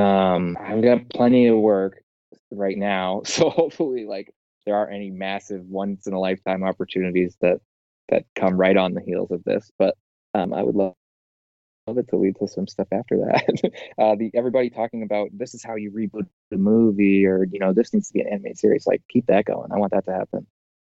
[0.00, 2.02] um, I've got plenty of work
[2.50, 4.32] right now, so hopefully, like,
[4.66, 7.60] there aren't any massive once in a lifetime opportunities that
[8.10, 9.96] that come right on the heels of this, but
[10.34, 10.94] um, I would love,
[11.86, 13.72] love it to lead to some stuff after that.
[13.98, 17.72] uh, the everybody talking about this is how you reboot the movie, or you know,
[17.72, 18.86] this needs to be an animated series.
[18.86, 19.72] Like, keep that going.
[19.72, 20.46] I want that to happen.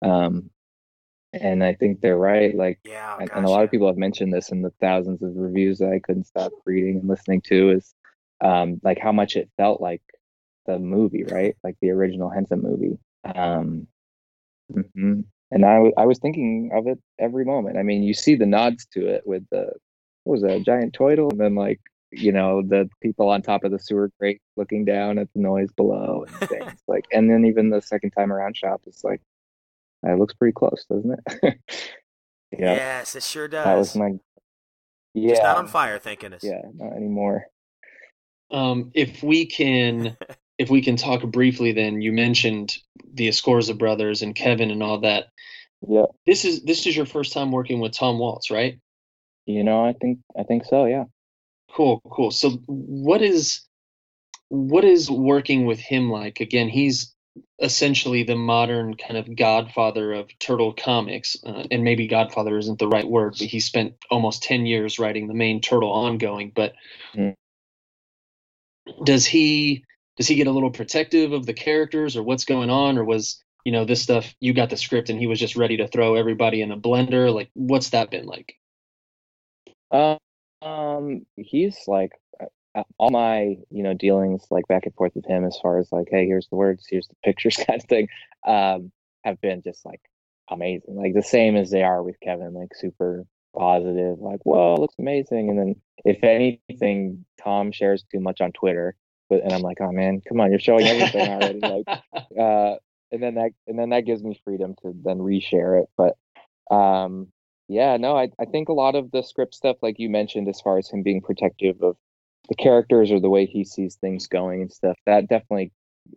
[0.04, 0.50] Um,
[1.34, 2.56] and I think they're right.
[2.56, 5.36] Like, yeah, and, and a lot of people have mentioned this in the thousands of
[5.36, 7.72] reviews that I couldn't stop reading and listening to.
[7.72, 7.94] Is
[8.42, 10.02] um, like how much it felt like
[10.66, 11.56] the movie, right?
[11.64, 12.98] Like the original Henson movie.
[13.36, 13.88] Um,
[14.72, 15.26] mhm.
[15.54, 17.78] And I, w- I was thinking of it every moment.
[17.78, 19.72] I mean, you see the nods to it with the
[20.24, 21.80] what was that, a giant turtle, and then like
[22.12, 25.72] you know the people on top of the sewer grate looking down at the noise
[25.74, 27.06] below and things like.
[27.12, 29.22] And then even the second time around shop is like,
[30.04, 31.42] it looks pretty close, doesn't it?
[32.52, 33.66] yeah, Yes, it sure does.
[33.66, 34.12] that was my
[35.14, 36.44] yeah, Just not on fire, thank goodness.
[36.44, 37.46] yeah, not anymore.
[38.50, 40.16] Um, if we can,
[40.58, 42.78] if we can talk briefly, then you mentioned
[43.14, 45.26] the Escorza brothers and Kevin and all that.
[45.88, 48.80] Yeah, This is this is your first time working with Tom Waltz, right?
[49.48, 50.86] you know, I think I think so.
[50.86, 51.06] Yeah.
[51.76, 52.30] Cool, cool.
[52.32, 53.62] So what is
[54.50, 56.40] what is working with him like?
[56.40, 57.14] Again, he's
[57.62, 62.88] essentially the modern kind of godfather of turtle comics, uh, and maybe godfather isn't the
[62.90, 66.52] right word, but he spent almost ten years writing the main turtle ongoing.
[66.56, 66.74] But
[67.18, 67.36] Mm.
[69.04, 69.86] does he
[70.18, 73.44] does he get a little protective of the characters or what's going on or was
[73.66, 76.16] you know this stuff you got the script and he was just ready to throw
[76.16, 78.56] everybody in a blender like what's that been like
[79.92, 80.18] Um,
[80.64, 82.14] um, he's like
[82.98, 86.08] all my you know dealings like back and forth with him as far as like,
[86.10, 88.08] hey, here's the words, here's the pictures, kind of thing,
[88.48, 88.92] um,
[89.24, 90.02] have been just like
[90.50, 93.26] amazing, like the same as they are with Kevin, like super
[93.58, 95.50] positive, like, whoa, looks amazing.
[95.50, 95.76] And then
[96.06, 98.96] if anything, Tom shares too much on Twitter,
[99.30, 101.88] but and I'm like, oh man, come on, you're showing everything already, like,
[102.40, 102.76] uh,
[103.12, 106.16] and then that and then that gives me freedom to then reshare it, but
[106.76, 107.28] um
[107.68, 110.60] yeah, no, I, I think a lot of the script stuff, like you mentioned, as
[110.60, 111.96] far as him being protective of
[112.52, 115.72] the characters or the way he sees things going and stuff, that definitely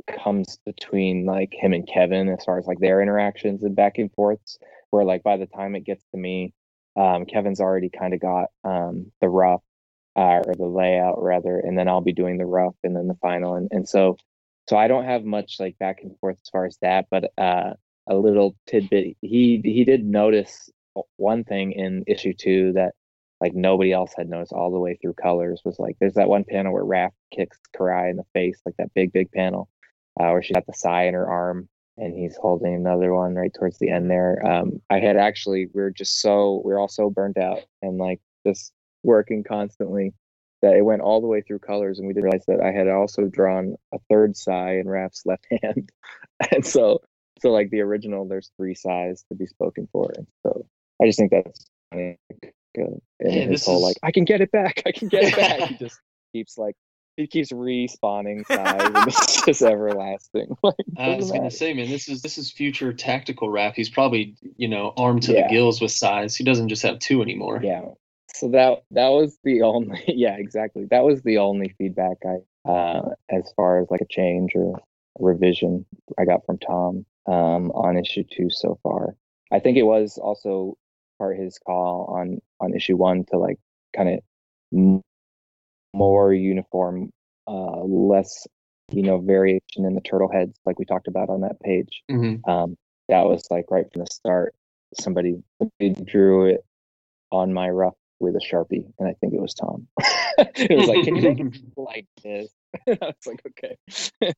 [0.08, 4.12] comes between like him and Kevin as far as like their interactions and back and
[4.14, 4.58] forths.
[4.90, 6.52] Where like by the time it gets to me,
[6.96, 9.62] um, Kevin's already kind of got um, the rough
[10.16, 13.18] uh, or the layout rather, and then I'll be doing the rough and then the
[13.22, 14.16] final, and and so
[14.68, 17.74] so I don't have much like back and forth as far as that, but uh,
[18.08, 19.16] a little tidbit.
[19.20, 20.68] He he did notice
[21.16, 22.94] one thing in issue two that
[23.44, 26.44] like nobody else had noticed all the way through colors was like there's that one
[26.44, 29.68] panel where Raph kicks Karai in the face, like that big, big panel,
[30.18, 31.68] uh, where she's got the sai in her arm
[31.98, 34.40] and he's holding another one right towards the end there.
[34.46, 37.98] Um, I had actually we are just so we are all so burnt out and
[37.98, 38.72] like just
[39.02, 40.14] working constantly
[40.62, 42.88] that it went all the way through colors and we didn't realize that I had
[42.88, 45.92] also drawn a third sai in Raph's left hand.
[46.50, 47.02] and so
[47.40, 50.10] so like the original there's three sais to be spoken for.
[50.16, 50.64] And so
[51.02, 51.66] I just think that's.
[52.76, 55.36] And Man, his whole is- like, I can get it back, I can get it
[55.36, 55.60] back.
[55.70, 56.00] he just
[56.32, 56.74] keeps like
[57.16, 60.56] he keeps respawning sais it's just everlasting.
[60.64, 63.74] Like I was gonna say, man, this is this is future tactical Raph.
[63.74, 65.46] He's probably you know armed to Yeah.
[65.46, 66.34] the gills with sais.
[66.34, 67.60] He doesn't just have two anymore.
[67.62, 67.82] Yeah.
[68.34, 70.86] So that that was the only yeah, exactly.
[70.90, 74.80] That was the only feedback I uh as far as like a change or
[75.20, 75.86] revision
[76.18, 79.14] I got from Tom um on issue two so far.
[79.52, 80.76] I think it was also
[81.18, 83.58] part his call on on issue one to like
[83.96, 84.20] kind
[84.72, 85.02] of
[85.94, 87.10] more uniform,
[87.46, 88.46] uh less
[88.90, 92.36] you know variation in the turtle heads like we talked about on that page hmm
[92.46, 92.76] um,
[93.08, 94.54] that was like right from the start.
[94.98, 96.64] Somebody, somebody drew it
[97.30, 99.88] on my rough with a sharpie, and I think it was Tom.
[100.38, 102.48] it was like, "Can you make it like this?"
[102.88, 104.32] I was like, "Okay."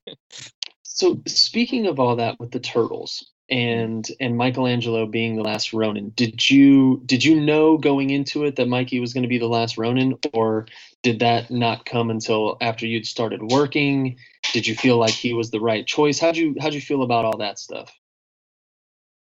[0.83, 6.11] So speaking of all that with the turtles and and Michelangelo being the last Ronin,
[6.17, 9.49] did you did you know going into it that Mikey was going to be the
[9.49, 10.67] last Ronin, or
[11.03, 14.17] did that not come until after you'd started working?
[14.53, 16.19] Did you feel like he was the right choice?
[16.19, 17.93] How'd you how'd you feel about all that stuff?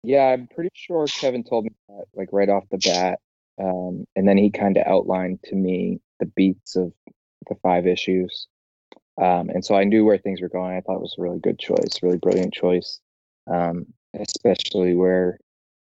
[0.03, 3.19] yeah, I'm pretty sure Kevin told me that like right off the bat,
[3.60, 6.91] um, and then he kind of outlined to me the beats of
[7.49, 8.48] the five issues,
[9.22, 10.76] um, and so I knew where things were going.
[10.76, 12.99] I thought it was a really good choice, really brilliant choice,
[13.48, 13.88] um,
[14.19, 15.39] especially where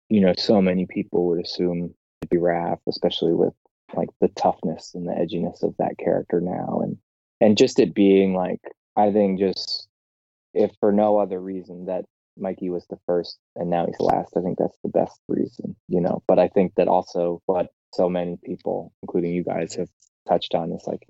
[0.09, 3.55] you know so many people would assume it'd be Raph, especially with
[3.95, 6.99] like the toughness and the edginess of that character now, and
[7.41, 8.61] and just it being like
[8.97, 9.89] I think just
[10.55, 12.05] if for no other reason that
[12.37, 14.37] Mikey was the first and now he's last.
[14.37, 16.23] I think that's the best reason, you know.
[16.27, 19.89] But I think that also what so many people, including you guys, have
[20.29, 21.07] touched on is like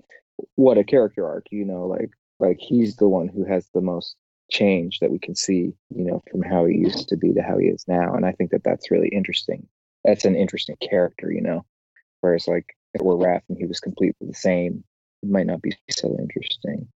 [0.55, 2.09] what a character arc, you know, like
[2.39, 4.15] like he's the one who has the most
[4.49, 7.57] change that we can see, you know, from how he used to be to how
[7.57, 8.13] he is now.
[8.13, 9.67] And I think that that's really interesting.
[10.03, 11.65] That's an interesting character, you know.
[12.21, 14.83] Whereas like if it were Raph and he was completely the same,
[15.21, 16.87] it might not be so interesting.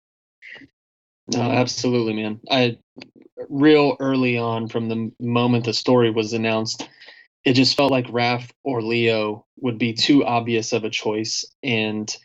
[1.27, 2.41] No, absolutely, man.
[2.49, 2.77] I
[3.49, 6.87] real early on from the moment the story was announced,
[7.45, 12.15] it just felt like Raph or Leo would be too obvious of a choice and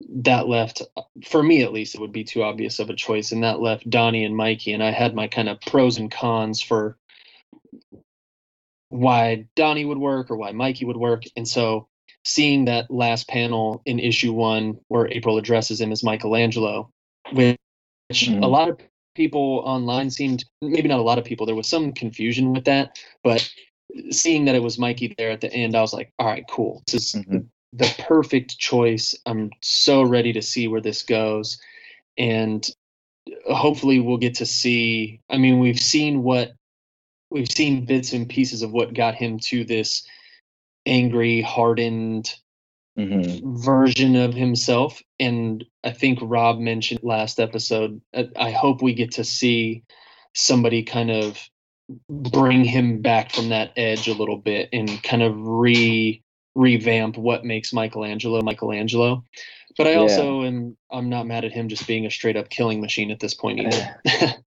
[0.00, 0.82] that left
[1.24, 3.88] for me at least it would be too obvious of a choice and that left
[3.88, 6.96] Donnie and Mikey and I had my kind of pros and cons for
[8.90, 11.88] why Donnie would work or why Mikey would work and so
[12.24, 16.90] seeing that last panel in issue 1 where April addresses him as Michelangelo
[17.32, 17.56] which
[18.08, 18.78] which a lot of
[19.14, 22.98] people online seemed maybe not a lot of people there was some confusion with that
[23.22, 23.48] but
[24.10, 26.82] seeing that it was mikey there at the end i was like all right cool
[26.90, 27.46] this is Mhm.
[27.74, 31.60] The perfect choice i'm so ready to see where this goes
[32.18, 32.70] and
[33.50, 36.52] hopefully we'll get to see i mean we've seen what
[37.30, 40.06] we've seen bits and pieces of what got him to this
[40.86, 42.34] angry hardened
[42.98, 43.56] Mm-hmm.
[43.60, 45.02] version of himself.
[45.18, 48.00] And I think Rob mentioned last episode.
[48.14, 49.82] I, I hope we get to see
[50.34, 51.40] somebody kind of
[52.08, 56.23] bring him back from that edge a little bit and kind of re
[56.54, 59.24] revamp what makes Michelangelo Michelangelo.
[59.76, 60.00] But I Yeah.
[60.00, 63.20] also am I'm not mad at him just being a straight up killing machine at
[63.20, 64.00] this point either.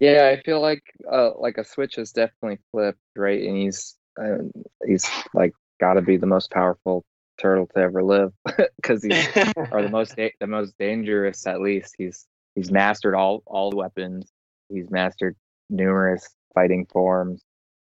[0.00, 3.42] Yeah, I feel like uh, like a switch has definitely flipped, right?
[3.42, 4.38] And he's uh,
[4.86, 7.04] he's like got to be the most powerful
[7.36, 8.32] turtle to ever live
[8.76, 9.26] because he's
[9.72, 11.96] or the most da- the most dangerous at least.
[11.98, 14.30] He's he's mastered all all the weapons.
[14.68, 15.34] He's mastered
[15.68, 17.42] numerous fighting forms.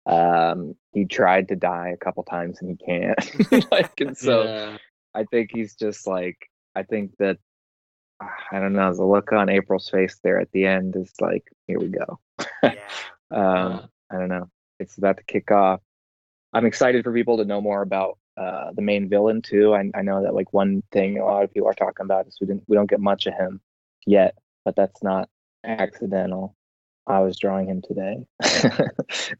[0.07, 3.71] Um, he tried to die a couple times and he can't.
[3.71, 4.77] like, and so Yeah.
[5.13, 6.37] I think he's just like
[6.75, 7.37] I think that
[8.21, 8.93] ah, I don't know.
[8.95, 12.19] The look on April's face there at the end is like, here we go.
[12.63, 12.75] Yeah.
[13.29, 14.49] Um, Uh, I don't know.
[14.79, 15.81] It's about to kick off.
[16.53, 19.73] I'm excited for people to know more about uh, the main villain too.
[19.75, 22.37] I, I know that like one thing a lot of people are talking about is
[22.39, 23.59] we didn't we don't get much of him
[24.05, 25.27] yet, but that's not
[25.65, 26.55] accidental.
[27.07, 28.17] I was drawing him today,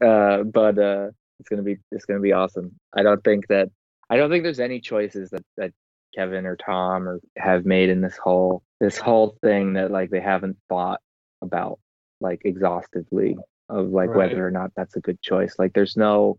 [0.00, 1.08] uh, but uh,
[1.40, 2.72] it's gonna be it's gonna be awesome.
[2.96, 3.68] I don't think that
[4.10, 5.72] I don't think there's any choices that that
[6.14, 10.20] Kevin or Tom or have made in this whole this whole thing that like they
[10.20, 11.00] haven't thought
[11.42, 11.78] about
[12.20, 13.36] like exhaustively
[13.68, 14.16] of like Right.
[14.30, 15.56] whether or not that's a good choice.
[15.58, 16.38] Like there's no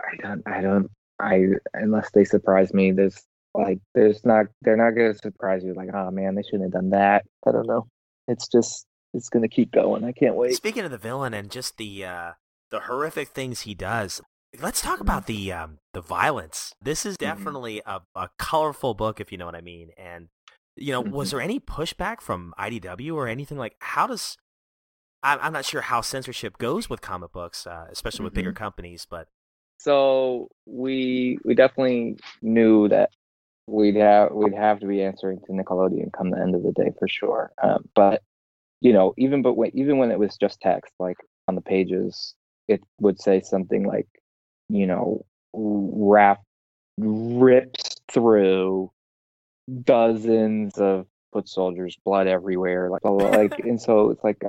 [0.00, 0.90] I don't I don't
[1.20, 3.24] I unless they surprise me, there's
[3.54, 6.90] like there's not they're not gonna surprise you like, oh man, they shouldn't have done
[6.90, 7.24] that.
[7.46, 7.88] I don't know.
[8.28, 8.86] It's just
[9.18, 10.04] it's gonna keep going.
[10.04, 10.54] I can't wait.
[10.54, 12.32] Speaking of the villain and just the uh,
[12.70, 14.22] the horrific things he does,
[14.60, 16.72] let's talk about the um, the violence.
[16.80, 17.20] This is Mhm.
[17.20, 19.90] definitely a, a colorful book, if you know what I mean.
[19.98, 20.28] And
[20.76, 21.30] you know, was Mhm.
[21.32, 23.76] there any pushback from IDW or anything like?
[23.80, 24.38] How does
[25.22, 29.06] I'm, I'm not sure how censorship goes with comic books, uh, especially with bigger companies,
[29.08, 29.28] but
[29.78, 33.10] So we we definitely knew that
[33.66, 36.92] we'd have we'd have to be answering to Nickelodeon come the end of the day
[36.98, 37.52] for sure.
[37.62, 38.22] Um, but
[38.80, 41.16] you know, even but when, even when it was just text, like
[41.48, 42.34] on the pages,
[42.68, 44.08] it would say something like,
[44.68, 45.24] you know,
[45.54, 46.38] Raph
[46.98, 48.90] rips through
[49.84, 54.42] dozens of foot soldiers, blood everywhere, like like, and so it's like,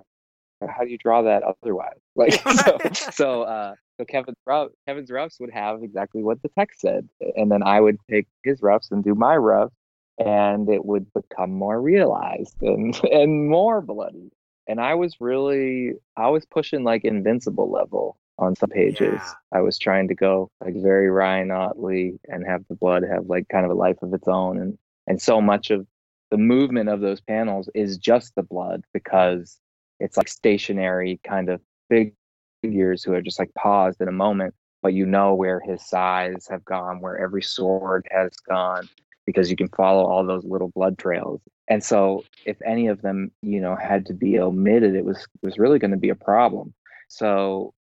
[0.67, 1.93] how do you draw that otherwise?
[2.15, 2.77] Like so,
[3.13, 7.07] so uh so Kevin's rough, Kevin's roughs would have exactly what the text said,
[7.37, 9.71] and then I would take his roughs and do my roughs,
[10.19, 14.31] and it would become more realized and and more bloody.
[14.67, 19.19] And I was really, I was pushing like invincible level on some pages.
[19.19, 19.33] Yeah.
[19.51, 23.47] I was trying to go like very Ryan Ottley and have the blood have like
[23.49, 24.77] kind of a life of its own, and
[25.07, 25.87] and so much of
[26.29, 29.59] the movement of those panels is just the blood because
[29.99, 31.59] it's like stationary kind of
[31.89, 32.13] big
[32.61, 36.47] figures who are just like paused in a moment, but you know where his sais
[36.49, 38.87] have gone, where every sword has gone,
[39.29, 41.39] because you can follow all those little blood trails.
[41.67, 45.59] And so if any of them, you know, had to be omitted, it was was
[45.59, 46.73] really going to be a problem.
[47.09, 47.75] So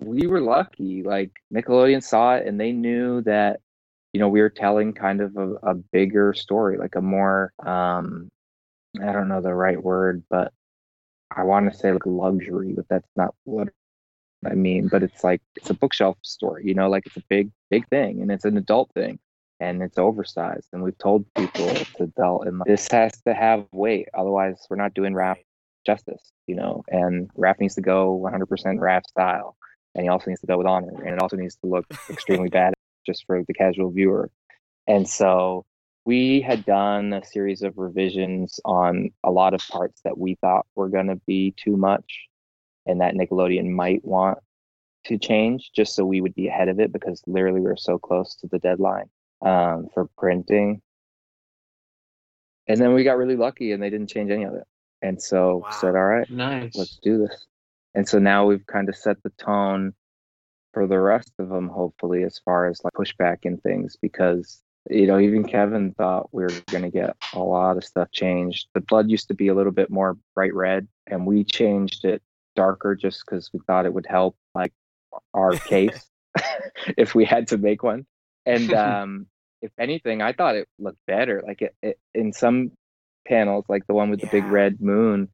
[0.00, 1.02] we were lucky.
[1.02, 3.60] Like Nickelodeon saw it and they knew that,
[4.14, 8.30] you know, we were telling kind of a, a bigger story, like a more um
[9.02, 10.52] I don't know the right word, but
[11.30, 13.68] I want to say like luxury, but that's not what
[14.46, 14.88] I mean.
[14.88, 18.22] But it's like it's a bookshelf story, you know, like it's a big, big thing,
[18.22, 19.18] and it's an adult thing,
[19.60, 20.68] and it's oversized.
[20.72, 24.94] And we've told people to adult, and this has to have weight, otherwise we're not
[24.94, 25.38] doing Raph
[25.84, 26.82] justice, you know.
[26.88, 28.46] And Raph needs to go 100%
[28.78, 29.56] Raph style,
[29.94, 32.48] and he also needs to go with honor, and it also needs to look extremely
[32.48, 32.74] bad
[33.04, 34.30] just for the casual viewer.
[34.86, 35.64] And so
[36.04, 40.66] we had done a series of revisions on a lot of parts that we thought
[40.74, 42.28] were going to be too much
[42.86, 44.38] and that Nickelodeon might want
[45.06, 47.98] to change just so we would be ahead of it because literally we were so
[47.98, 49.10] close to the deadline
[49.42, 50.80] um, for printing.
[52.68, 54.64] And then we got really lucky and they didn't change any of it.
[55.02, 55.70] And so Wow.
[55.70, 56.76] said, all right, nice.
[56.76, 57.46] let's do this.
[57.94, 59.94] And so now we've kind of set the tone
[60.72, 65.06] for the rest of them, hopefully, as far as like pushback and things, because you
[65.06, 68.68] know even Kevin thought we were going to get a lot of stuff changed.
[68.74, 72.22] The blood used to be a little bit more bright red, and we changed it
[72.56, 74.72] darker just because we thought it would help like
[75.32, 76.10] our case
[76.98, 78.06] if we had to make one.
[78.46, 79.26] And um,
[79.60, 81.42] if anything, I thought it looked better.
[81.46, 82.72] Like it, it in some
[83.26, 85.28] panels, like the one with the big red moon,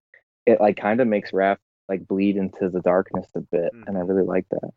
[0.46, 1.58] it like kind of makes Raph
[1.88, 4.08] like bleed into the darkness a bit, and I Mhm.
[4.08, 4.70] really like that.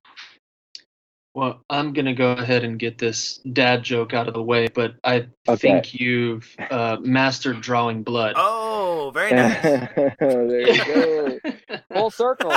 [1.33, 4.95] Well, I'm gonna go ahead and get this dad joke out of the way, but
[5.03, 5.57] I Okay.
[5.81, 8.33] think you've uh, mastered drawing blood.
[8.37, 9.61] oh, very nice.
[10.19, 11.39] there you go,
[11.93, 12.53] full circle.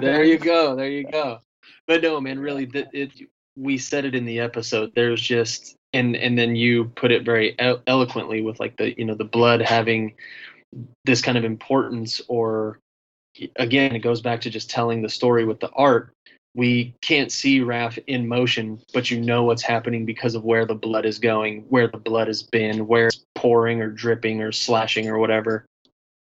[0.00, 0.74] there you go.
[0.74, 1.40] There you go.
[1.86, 3.12] But no, man, really, that it.
[3.58, 4.92] We said it in the episode.
[4.94, 9.14] There's just, and and then you put it very eloquently with like the you know
[9.14, 10.14] the blood having
[11.04, 12.78] this kind of importance, or
[13.56, 16.12] again, it goes back to just telling the story with the art.
[16.54, 20.74] we can't see Raph in motion, but you know what's happening because of where the
[20.74, 25.08] blood is going, where the blood has been, where it's pouring or dripping or slashing
[25.08, 25.66] or whatever.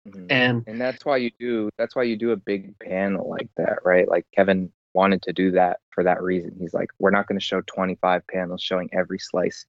[0.08, 0.26] Mhm.
[0.30, 3.78] And and that's why you do that's why you do a big panel like that
[3.84, 7.38] right like kevin wanted to do that for that reason he's like we're not going
[7.38, 9.64] to show 25 panels showing every slice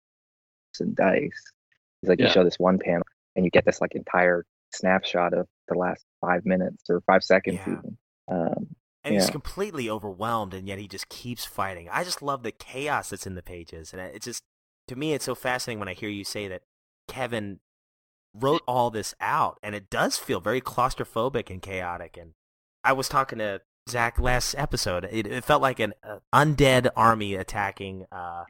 [0.79, 1.41] and dice
[2.01, 2.25] he's like Yeah.
[2.27, 3.03] you show this one panel
[3.35, 7.59] and you get this like entire snapshot of the last five minutes or five seconds
[7.65, 7.73] Yeah.
[7.73, 7.97] even
[8.27, 8.67] um
[9.03, 11.87] and he's completely overwhelmed, and yet he just keeps fighting.
[11.89, 14.43] I just love the chaos that's in the pages, and it's just
[14.89, 16.63] to me, it's so fascinating when I hear you say that
[17.07, 17.59] Kevin
[18.33, 22.17] wrote all this out, and it does feel very claustrophobic and chaotic.
[22.17, 22.33] And
[22.83, 27.35] I was talking to Zach last episode; it, it felt like an uh, undead army
[27.35, 28.45] attacking uh,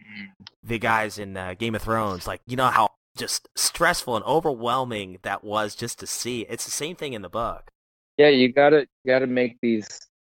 [0.64, 2.28] the guys in uh, Game of Thrones.
[2.28, 6.42] Like you know how just stressful and overwhelming that was just to see.
[6.50, 7.72] It's the same thing in the book.
[8.18, 9.88] yeah you gotta you gotta make these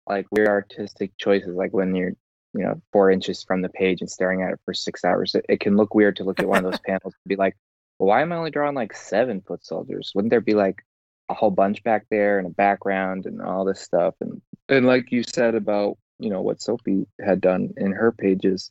[0.06, 2.12] like weird artistic choices like when you're
[2.54, 5.44] you know four inches from the page and staring at it for six hours it,
[5.48, 7.56] it can look weird to look at one of those panels and be like
[7.98, 10.82] well, why am i only drawing like seven foot soldiers wouldn't there be like
[11.28, 14.14] a whole bunch back there and a background and all this stuff.
[14.20, 18.70] And and like you said about you know what sophie had done in her pages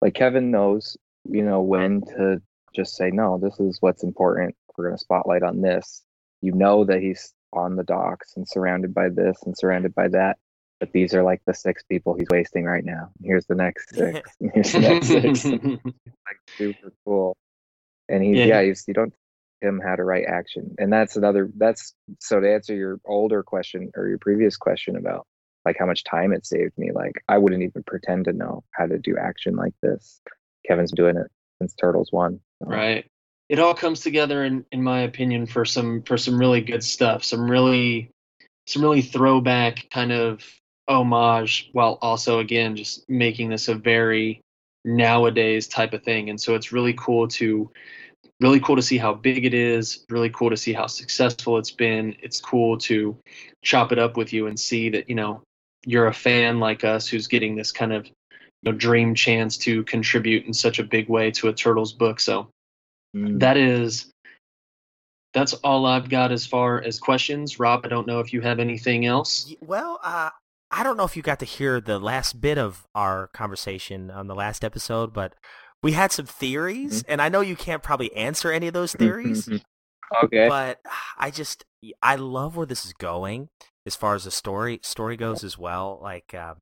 [0.00, 0.96] like kevin knows
[1.28, 2.40] you know when to
[2.74, 4.54] just say no this is what's important.
[4.76, 6.02] We're going to spotlight on this.
[6.42, 10.36] You know that he's on the docks and surrounded by this and surrounded by that
[10.78, 13.10] but these are like the six people he's wasting right now.
[13.22, 14.30] Here's the next six.
[14.54, 15.44] Here's the next six.
[16.26, 17.36] Like super cool.
[18.08, 18.44] And he's Yeah.
[18.46, 19.14] yeah, he's you don't
[19.66, 20.74] him how to write action.
[20.78, 25.26] And that's another that's so to answer your older question or your previous question about
[25.64, 28.86] like how much time it saved me like i wouldn't even pretend to know how
[28.86, 30.20] to do action like this.
[30.66, 31.26] Kevin's doing it
[31.60, 32.70] since turtles one so.
[32.70, 33.06] right.
[33.48, 37.24] It all comes together in in my opinion for some for some really good stuff
[37.24, 38.10] some really
[38.66, 40.44] some really throwback kind of
[40.88, 44.40] homage while also again just making this a very
[44.86, 46.30] nowadays type of thing.
[46.30, 47.70] And so it's really cool to
[48.40, 51.70] really cool to see how big it is really cool to see how successful it's
[51.70, 53.16] been it's cool to
[53.62, 55.42] chop it up with you and see that you know
[55.86, 58.12] you're a fan like us who's getting this kind of you
[58.64, 62.48] know dream chance to contribute in such a big way to a turtles book so
[63.14, 63.40] Mm.
[63.40, 64.10] that is
[65.32, 67.58] that's all I've got as far as questions.
[67.58, 69.54] Rob, I don't know if you have anything else.
[69.60, 70.30] Well, uh,
[70.70, 74.26] I don't know if you got to hear the last bit of our conversation on
[74.26, 75.34] the last episode, but
[75.82, 79.48] we had some theories, and I know you can't probably answer any of those theories,
[80.22, 80.80] okay but
[81.18, 81.64] I just
[82.02, 83.48] I love where this is going
[83.86, 85.98] as far as the story story goes as well.
[86.02, 86.56] Like um,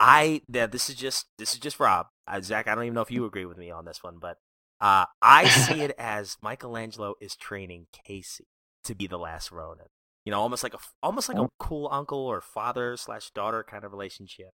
[0.00, 2.66] I yeah, this is just this is just Rob uh, Zach.
[2.66, 4.38] I don't even know if you agree with me on this one, but
[4.80, 8.46] uh, I see it as Michelangelo is training Casey
[8.84, 9.86] to be the last Ronin.
[10.24, 13.84] You know, almost like a almost like a cool uncle or father slash daughter kind
[13.84, 14.50] of relationship.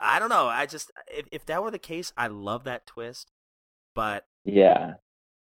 [0.00, 0.46] I don't know.
[0.46, 3.30] I just if if that were the case, I love that twist.
[3.94, 4.94] But Yeah.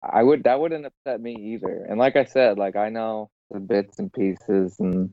[0.03, 1.85] I would that wouldn't upset me either.
[1.89, 5.11] And like I said, like I know the bits and pieces and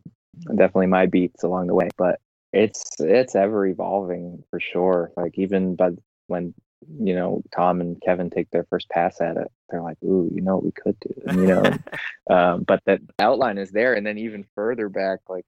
[0.48, 2.20] definitely my beats along the way, but
[2.52, 5.12] it's it's ever evolving for sure.
[5.16, 5.92] Like even but
[6.26, 6.54] when
[7.00, 10.42] you know Tom and Kevin take their first pass at it, they're like, "Ooh, you
[10.42, 11.62] know what we could do," and, you know.
[12.30, 15.44] um, but that outline is there, and then even further back, like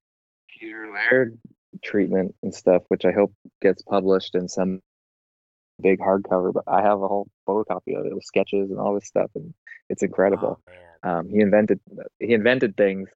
[0.49, 1.39] Peter Laird
[1.83, 3.33] treatment and stuff, which I hope
[3.63, 4.81] gets published in some
[5.81, 6.53] big hardcover.
[6.53, 9.55] But I have a whole photocopy of it with sketches and all this stuff, and
[9.89, 10.61] it's incredible.
[10.69, 10.71] oh.
[11.09, 11.81] Um, he invented
[12.19, 13.09] he invented things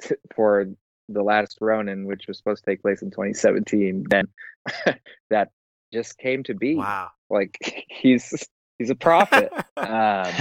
[0.34, 0.66] for
[1.08, 4.04] the last Ronin, which was supposed to take place in 2017.
[4.08, 4.28] Then
[5.30, 5.50] that
[5.92, 6.76] just came to be.
[6.76, 7.10] wow.
[7.30, 8.46] Like he's
[8.78, 9.52] he's a prophet.
[9.76, 10.32] um,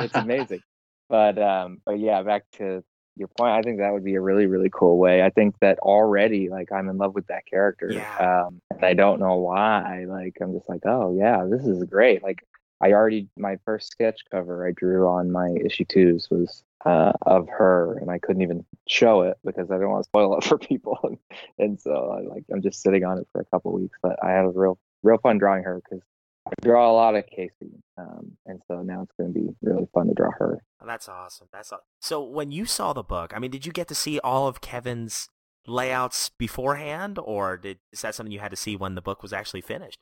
[0.00, 0.62] it's amazing.
[1.08, 2.84] But um, but yeah, back to
[3.20, 3.52] your point.
[3.52, 5.22] I think that would be a really really cool way.
[5.22, 7.92] I think that already like I'm in love with that character.
[7.92, 8.46] Yeah.
[8.46, 10.06] Um, and I don't know why.
[10.08, 12.22] Like I'm just like, oh yeah, this is great.
[12.22, 12.44] Like
[12.80, 17.46] I already my first sketch cover I drew on my issue twos was uh, of
[17.48, 20.58] her, and I couldn't even show it because I don't want to spoil it for
[20.58, 20.98] people.
[21.02, 21.18] and,
[21.58, 23.98] and so I like I'm just sitting on it for a couple weeks.
[24.02, 26.02] But I had a real real fun drawing her because
[26.50, 29.86] I draw a lot of Casey, um, and so now it's going to be really
[29.94, 30.62] fun to draw her.
[30.82, 31.48] Oh, That's awesome.
[31.52, 32.22] That's aw- so.
[32.22, 35.28] When you saw the book, I mean, did you get to see all of Kevin's
[35.66, 39.32] layouts beforehand, or did is that something you had to see when the book was
[39.32, 39.98] actually finished?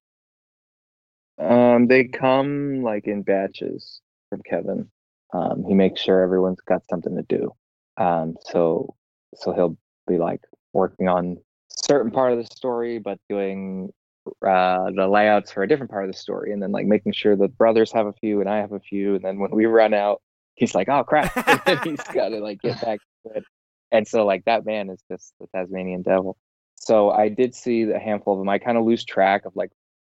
[1.39, 4.01] Um, they come like in batches
[4.31, 4.91] from Kevin.
[5.33, 7.53] Um, he makes sure everyone's got something to do.
[7.97, 8.95] Um, so
[9.35, 9.77] so he'll
[10.07, 10.41] be like
[10.73, 11.37] working on
[11.69, 13.91] certain part of the story, but doing
[14.47, 17.37] uh the layouts for a different part of the story, and then like making sure
[17.37, 19.95] the brothers have a few and I have a few, and then when we run
[19.95, 20.23] out,
[20.55, 21.33] he's like, "Oh crap!"
[21.67, 23.45] and he's got to like get back to it.
[23.91, 26.37] And so like that man is just the Tasmanian devil.
[26.77, 28.49] so I did see a handful of them.
[28.49, 29.71] I kind of lose track of like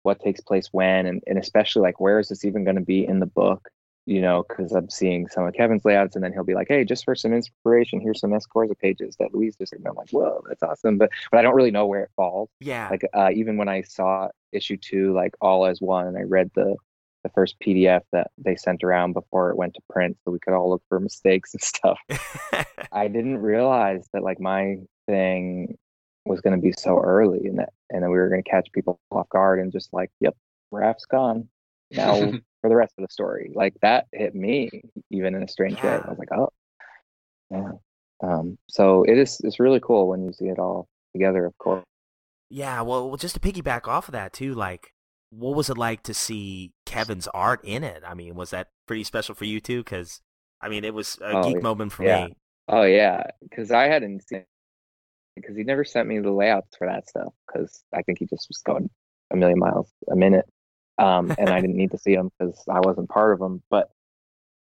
[0.03, 3.05] what takes place when, and, and especially like where is this even going to be
[3.05, 3.69] in the book?
[4.07, 6.83] You know, because I'm seeing some of Kevin's layouts, and then he'll be like, "Hey,
[6.83, 10.43] just for some inspiration, here's some Escorza pages that Luis just." And I'm like, "Whoa,
[10.47, 12.49] that's awesome!" But but I don't really know where it falls.
[12.59, 12.89] Yeah.
[12.89, 16.49] Like uh, even when I saw issue two, like all as one, and I read
[16.55, 16.75] the
[17.23, 20.53] the first PDF that they sent around before it went to print, so we could
[20.53, 21.99] all look for mistakes and stuff.
[22.91, 25.77] I didn't realize that like my thing
[26.25, 28.71] was going to be so early, and that and then we were going to catch
[28.71, 30.35] people off guard and just like, yep,
[30.71, 31.47] Raph's gone
[31.91, 33.51] now for the rest of the story.
[33.53, 34.69] Like that hit me
[35.11, 36.01] even in a strange way.
[36.05, 36.49] I was like, oh,
[37.49, 37.71] yeah.
[38.23, 41.45] Um, so it is it's really cool when you see it all together.
[41.45, 41.85] Of course.
[42.49, 44.93] Yeah, well, well, just to piggyback off of that too, like,
[45.29, 48.03] what was it like to see Kevin's art in it?
[48.05, 49.79] I mean, was that pretty special for you too?
[49.83, 50.21] Because,
[50.59, 51.61] I mean, it was a Oh, geek yeah.
[51.61, 52.35] moment for me.
[52.67, 54.45] Oh yeah, because I hadn't seen
[55.35, 58.49] because he never sent me the layouts for that stuff because I think he just
[58.49, 58.89] was going
[59.31, 60.45] a million miles a minute,
[61.01, 63.63] um, and I didn't need to see them because I wasn't part of them.
[63.71, 63.89] But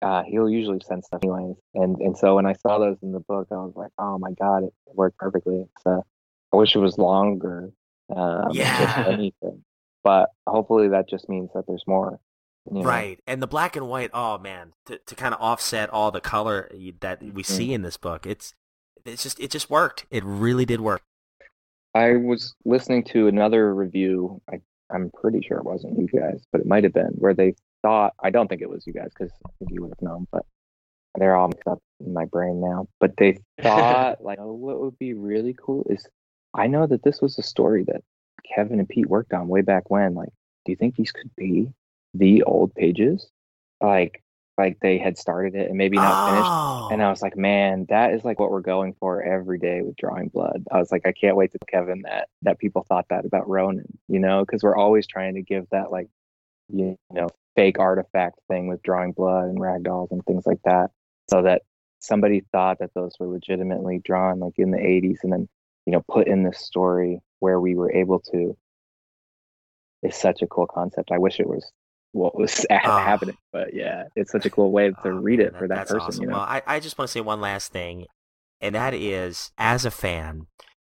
[0.02, 3.20] uh, he'll usually send stuff anyways, and and so when I saw those in the
[3.22, 5.66] book, I was like, oh my god, it worked perfectly.
[5.82, 6.04] So
[6.54, 7.72] I wish it was longer.
[8.16, 9.04] Um, Yeah.
[9.06, 9.64] anything,
[10.04, 12.20] but hopefully that just means that there's more.
[12.72, 12.84] you know?
[12.84, 14.12] Right, and the black and white.
[14.14, 16.70] Oh man, to to kind of offset all the color
[17.02, 17.44] that we Mm-hmm.
[17.44, 18.54] see in this book, it's
[19.06, 20.06] it's just it just worked.
[20.12, 21.02] It really did work.
[21.96, 24.42] I was listening to another review.
[24.50, 27.56] I, I'm pretty sure it wasn't you guys, but it might have been where they
[27.82, 28.14] thought.
[28.24, 30.46] I don't think it was you guys because I think you would have known, but
[31.16, 32.88] they're all mixed up in my brain now.
[33.00, 36.08] But they thought like, oh, what would be really cool is
[36.54, 38.04] I know that this was a story that
[38.56, 40.16] Kevin and Pete worked on way back when.
[40.16, 40.30] Like,
[40.66, 41.68] do you think these could be
[42.14, 43.28] the old pages?
[43.82, 44.24] Like,
[44.58, 46.52] like they had started it and maybe not finished.
[46.52, 49.82] oh, And I was like, man, that is like what we're going for every day
[49.82, 50.66] with drawing blood.
[50.72, 53.98] I was like, I can't wait to Kevin that that people thought that about Ronin,
[54.08, 56.08] you know, because we're always trying to give that like,
[56.70, 60.92] you know, fake artifact thing with drawing blood and ragdolls and things like that,
[61.30, 61.64] so that
[62.00, 65.50] somebody thought that those were legitimately drawn like in the 80s and then
[65.86, 68.56] you know put in this story where we were able to
[70.04, 71.12] is such a cool concept.
[71.12, 71.72] I wish it was
[72.18, 73.06] what was Ah.
[73.06, 75.92] happening, but yeah, it's such a cool way to Oh, read it for that that's
[75.92, 76.08] person.
[76.08, 76.22] awesome.
[76.24, 76.34] You know.
[76.34, 78.06] Well, I, I just want to say one last thing,
[78.62, 80.48] and that is, as a fan,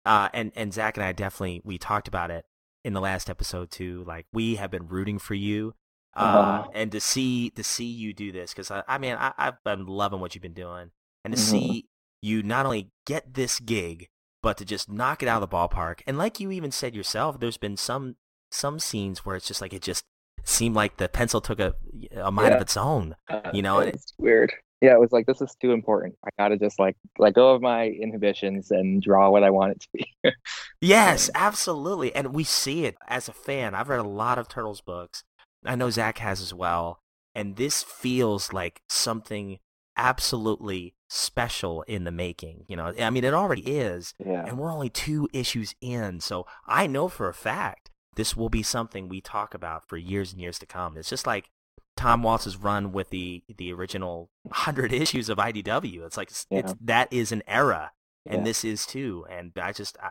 [0.05, 2.45] uh, and and Zach and I definitely we talked about it
[2.85, 4.05] in the last episode too.
[4.07, 5.75] Like we have been rooting for you,
[6.17, 6.65] uh, Uh-huh.
[6.73, 9.87] and to see to see you do this because I, I mean I, I've been
[9.87, 10.91] loving what you've been doing,
[11.25, 11.45] and to Mhm.
[11.45, 11.87] see
[12.23, 14.09] you not only get this gig,
[14.43, 16.01] but to just knock it out of the ballpark.
[16.07, 18.17] And like you even said yourself, there's been some
[18.51, 20.05] some scenes where it's just like it just
[20.45, 21.75] seemed like the pencil took a
[22.17, 23.17] a mind of its own.
[23.29, 24.53] Uh, You know, it's weird.
[24.81, 26.17] Yeah, it was like this is too important.
[26.25, 29.81] I gotta just like let go of my inhibitions and draw what I want it
[29.81, 30.33] to be.
[30.81, 32.15] Yes, absolutely.
[32.15, 33.75] And we see it as a fan.
[33.75, 35.25] I've read a lot of Turtles books.
[35.65, 37.01] I know Zach has as well.
[37.35, 39.59] And this feels like something
[39.97, 42.65] absolutely special in the making.
[42.69, 44.15] You know, I mean, it already is.
[44.25, 44.45] yeah.
[44.47, 46.21] And we're only two issues in.
[46.21, 47.90] So I know for a fact
[48.21, 50.99] this will be something we talk about for years and years to come.
[50.99, 51.49] It's just like
[51.97, 56.05] Tom Waltz's run with the the original 100 issues of IDW.
[56.05, 57.93] It's like it's, it's that is an era
[58.29, 58.47] and Yeah.
[58.47, 59.25] this is too.
[59.31, 60.11] And I just I,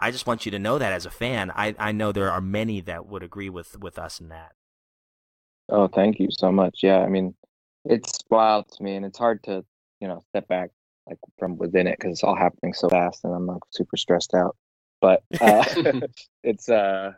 [0.00, 2.40] I just want you to know that as a fan, I, I know there are
[2.40, 4.52] many that would agree with, with us in that.
[5.68, 6.80] Oh, thank you so much.
[6.82, 7.34] Yeah, I mean,
[7.84, 9.64] it's wild to me, and it's hard to
[10.00, 10.70] you know step back
[11.06, 14.34] like from within it because it's all happening so fast, and I'm like super stressed
[14.34, 14.56] out.
[15.00, 15.64] But uh,
[16.42, 17.12] it's uh,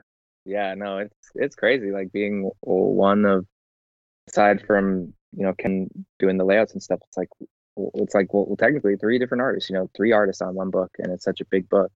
[0.49, 1.91] yeah, no, it's it's crazy.
[1.93, 3.47] Like being one of
[4.29, 5.89] aside from you know Ken
[6.19, 7.01] doing the layouts and stuff.
[7.09, 7.31] It's like
[7.95, 9.71] it's like well, technically three different artists.
[9.71, 11.93] You know, three artists on one book, and it's such a big book.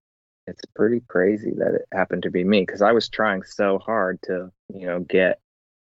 [0.47, 4.19] It's pretty crazy that it happened to be me because I was trying so hard
[4.23, 5.39] to you know get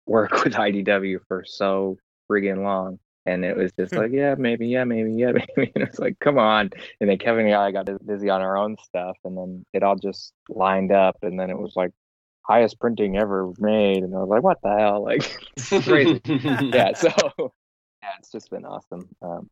[0.05, 1.97] work with IDW for so
[2.29, 2.99] friggin' long.
[3.25, 3.97] And it was just Hmm.
[3.97, 5.71] like, yeah, maybe, yeah, maybe, yeah, maybe.
[5.75, 6.71] And it's like, come on.
[6.99, 9.95] And then Kevin and I got busy on our own stuff, and then it all
[9.95, 11.17] just lined up.
[11.21, 11.91] And then it was like
[12.49, 15.03] highest printing ever made, and I was like, what the hell?
[15.03, 16.19] Like, it's crazy.
[16.25, 16.93] yeah.
[16.93, 17.09] So
[18.01, 19.07] yeah, it's just been awesome.
[19.21, 19.49] Um,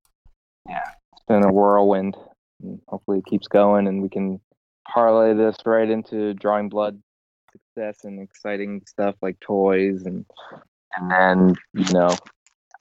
[0.68, 0.82] yeah,
[1.14, 2.18] it's been a whirlwind.
[2.61, 4.41] And hopefully, it keeps going, and we can
[4.91, 6.99] parlay this right into drawing blood
[7.52, 10.26] success and exciting stuff like toys and
[10.95, 12.10] and then you know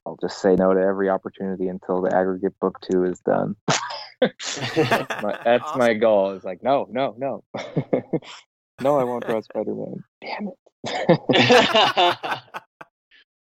[0.06, 3.56] I'll just say no to every opportunity until the aggregate book two is done.
[4.20, 6.32] that's my, that's my goal.
[6.32, 7.44] It's like no, no, no,
[8.80, 8.98] no.
[8.98, 10.04] I won't draw Spider Man.
[10.20, 10.56] Damn it.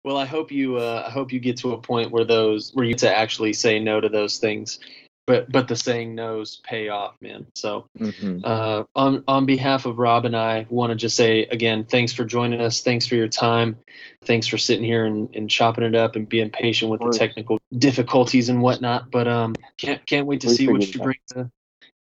[0.04, 2.86] well, I hope you uh, I hope you get to a point where those where
[2.86, 4.80] you to actually say no to those things.
[5.26, 7.46] but but the saying no's pay off, man.
[7.56, 11.86] So hmm uh, on on behalf of Rob and I, want to just say again,
[11.86, 12.82] thanks for joining us.
[12.82, 13.78] Thanks for your time.
[14.26, 17.60] Thanks for sitting here and, and chopping it up and being patient with the technical
[17.78, 19.12] difficulties and whatnot.
[19.12, 21.50] But um, can't can't wait to We see what you bring to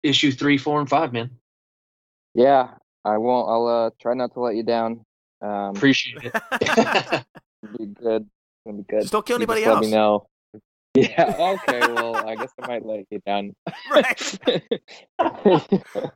[0.02, 1.30] issue three, four, and five, man.
[2.34, 2.70] Yeah,
[3.04, 3.48] I won't.
[3.48, 5.04] I'll uh, try not to let you down.
[5.40, 6.32] Um, Appreciate it.
[7.78, 8.28] be good.
[8.64, 9.00] It'll be good.
[9.02, 10.26] Just don't kill You just anybody Let me know.
[10.94, 11.34] Yeah.
[11.38, 11.80] Okay.
[11.80, 13.54] Well, I guess I might let you down.
[13.90, 14.38] Right.
[14.44, 14.60] I
[15.18, 16.12] might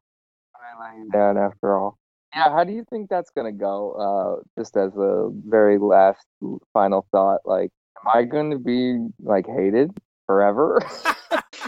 [0.79, 1.97] let you down after all.
[2.35, 2.51] Yeah.
[2.51, 3.93] How do you think that's gonna go?
[3.93, 6.27] Uh, just as a very last
[6.75, 7.71] final thought, like,
[8.05, 9.93] am I going to be like hated
[10.27, 10.81] forever?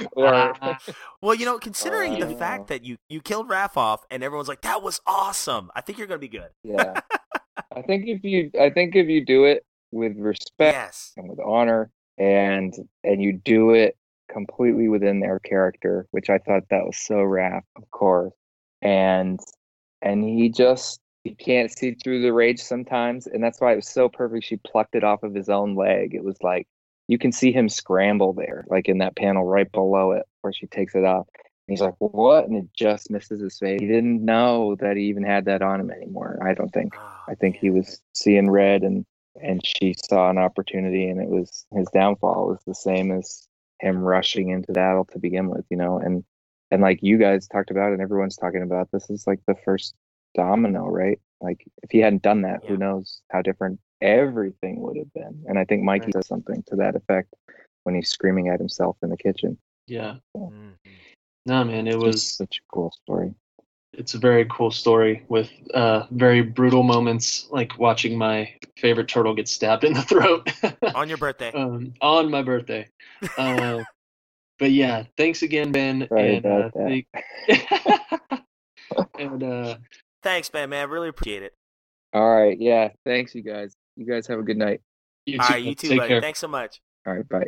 [0.13, 0.55] or
[1.23, 4.49] well, you know, considering the Uh, fact that you you killed Raph off and everyone's
[4.49, 6.51] like, "That was awesome," I think you're gonna be good.
[6.63, 7.01] yeah.
[7.75, 10.75] I think if you, I think if you do it with respect.
[10.75, 11.13] Yes.
[11.17, 12.73] and with honor and
[13.05, 13.97] and you do it
[14.31, 18.33] completely within their character which i thought that was so Raph of course
[18.83, 19.41] and
[20.03, 23.89] and he just he can't see through the rage sometimes and that's why it was
[23.89, 26.67] so perfect she plucked it off of his own leg it was like
[27.09, 30.69] you can see him scramble there like in that panel right below it where she
[30.69, 31.27] takes it off.
[31.37, 32.47] And he's like what?
[32.49, 33.81] And it just misses his face.
[33.81, 36.95] He didn't know that he even had that on him anymore i don't think.
[36.97, 39.07] Oh, I think he was seeing red and
[39.43, 43.49] and she saw an opportunity and it was his downfall was the same as
[43.81, 46.25] him rushing into battle to begin with, you know, and
[46.71, 49.95] and like you guys talked about and everyone's talking about, this is like the first
[50.37, 51.21] domino, right?
[51.41, 52.71] Like if he hadn't done that, Yeah.
[52.71, 55.45] who knows how different everything would have been.
[55.49, 56.15] And I think Mikey Right.
[56.15, 57.35] says something to that effect
[57.85, 59.59] when he's screaming at himself in the kitchen.
[59.87, 60.17] yeah.
[60.37, 60.75] Mhm.
[61.47, 63.35] No, man, it was such a cool story.
[63.95, 69.35] it's a very cool story with uh, very brutal moments, like watching my favorite turtle
[69.35, 70.47] get stabbed in the throat
[70.95, 71.51] on your birthday.
[71.53, 72.87] um, on my birthday.
[73.39, 73.83] Uh,
[74.59, 76.07] but yeah, thanks again, Ben.
[76.09, 77.07] Sorry and uh, that.
[77.49, 78.43] thank-
[79.19, 79.77] and uh,
[80.23, 80.69] Thanks, man.
[80.71, 81.55] Man, I really appreciate it.
[82.13, 82.89] All right, yeah.
[83.05, 83.75] Thanks you guys.
[83.99, 84.81] You guys have a good night.
[85.27, 85.45] you too.
[85.51, 86.09] right, you too, Take buddy.
[86.09, 86.21] care.
[86.21, 86.81] Thanks so much.
[87.07, 87.45] All right, bye.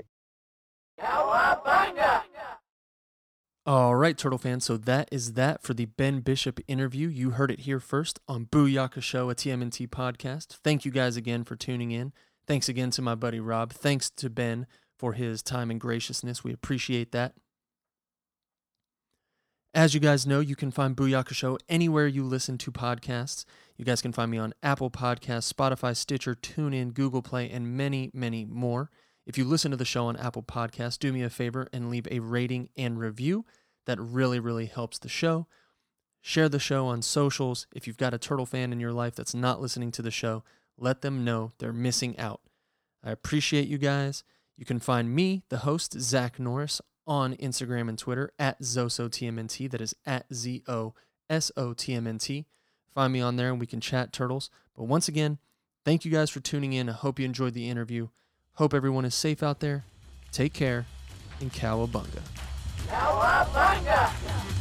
[3.67, 4.65] All right, Turtle fans.
[4.65, 7.09] So that is that for the Ben Bishop interview.
[7.09, 10.59] You heard it here first on Booyaka Show, a TMNT podcast.
[10.65, 12.13] Thank you guys again for tuning in.
[12.47, 13.73] Thanks again to my buddy Rob.
[13.73, 14.67] Thanks to Ben
[14.99, 16.43] for his time and graciousness.
[16.43, 17.35] We appreciate that.
[19.73, 23.45] As you guys know, you can find Booyaka Show anywhere you listen to podcasts.
[23.77, 28.11] You guys can find me on Apple Podcasts, Spotify, Stitcher, TuneIn, Google Play, and many,
[28.13, 28.91] many more.
[29.27, 32.09] If you listen to the show on Apple Podcasts, do me a favor and leave
[32.11, 33.45] a rating and review.
[33.87, 35.47] That really, really helps the show.
[36.21, 37.69] Share the show on socials.
[37.73, 40.43] If you've got a turtle fan in your life that's not listening to the show,
[40.79, 42.41] let them know they're missing out.
[43.05, 44.25] I appreciate you guys.
[44.59, 46.81] You can find me, the host, Zach Norris,
[47.11, 49.69] on Instagram and Twitter at ZosoTMNT.
[49.73, 50.95] That is at Z O
[51.29, 52.47] S O T M N T.
[52.95, 54.49] Find me on there and we can chat turtles.
[54.77, 55.39] But once again,
[55.85, 56.89] thank you guys for tuning in.
[56.89, 58.09] I hope you enjoyed the interview.
[58.55, 59.85] Hope everyone is safe out there.
[60.31, 60.87] Take care
[61.41, 62.23] and cowabunga.
[62.87, 64.60] Now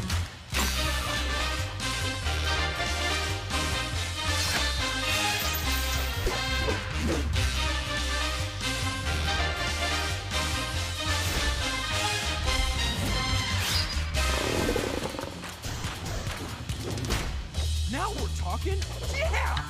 [18.59, 18.79] talking?
[19.17, 19.63] Yeah!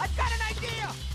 [0.00, 1.09] I've got an idea!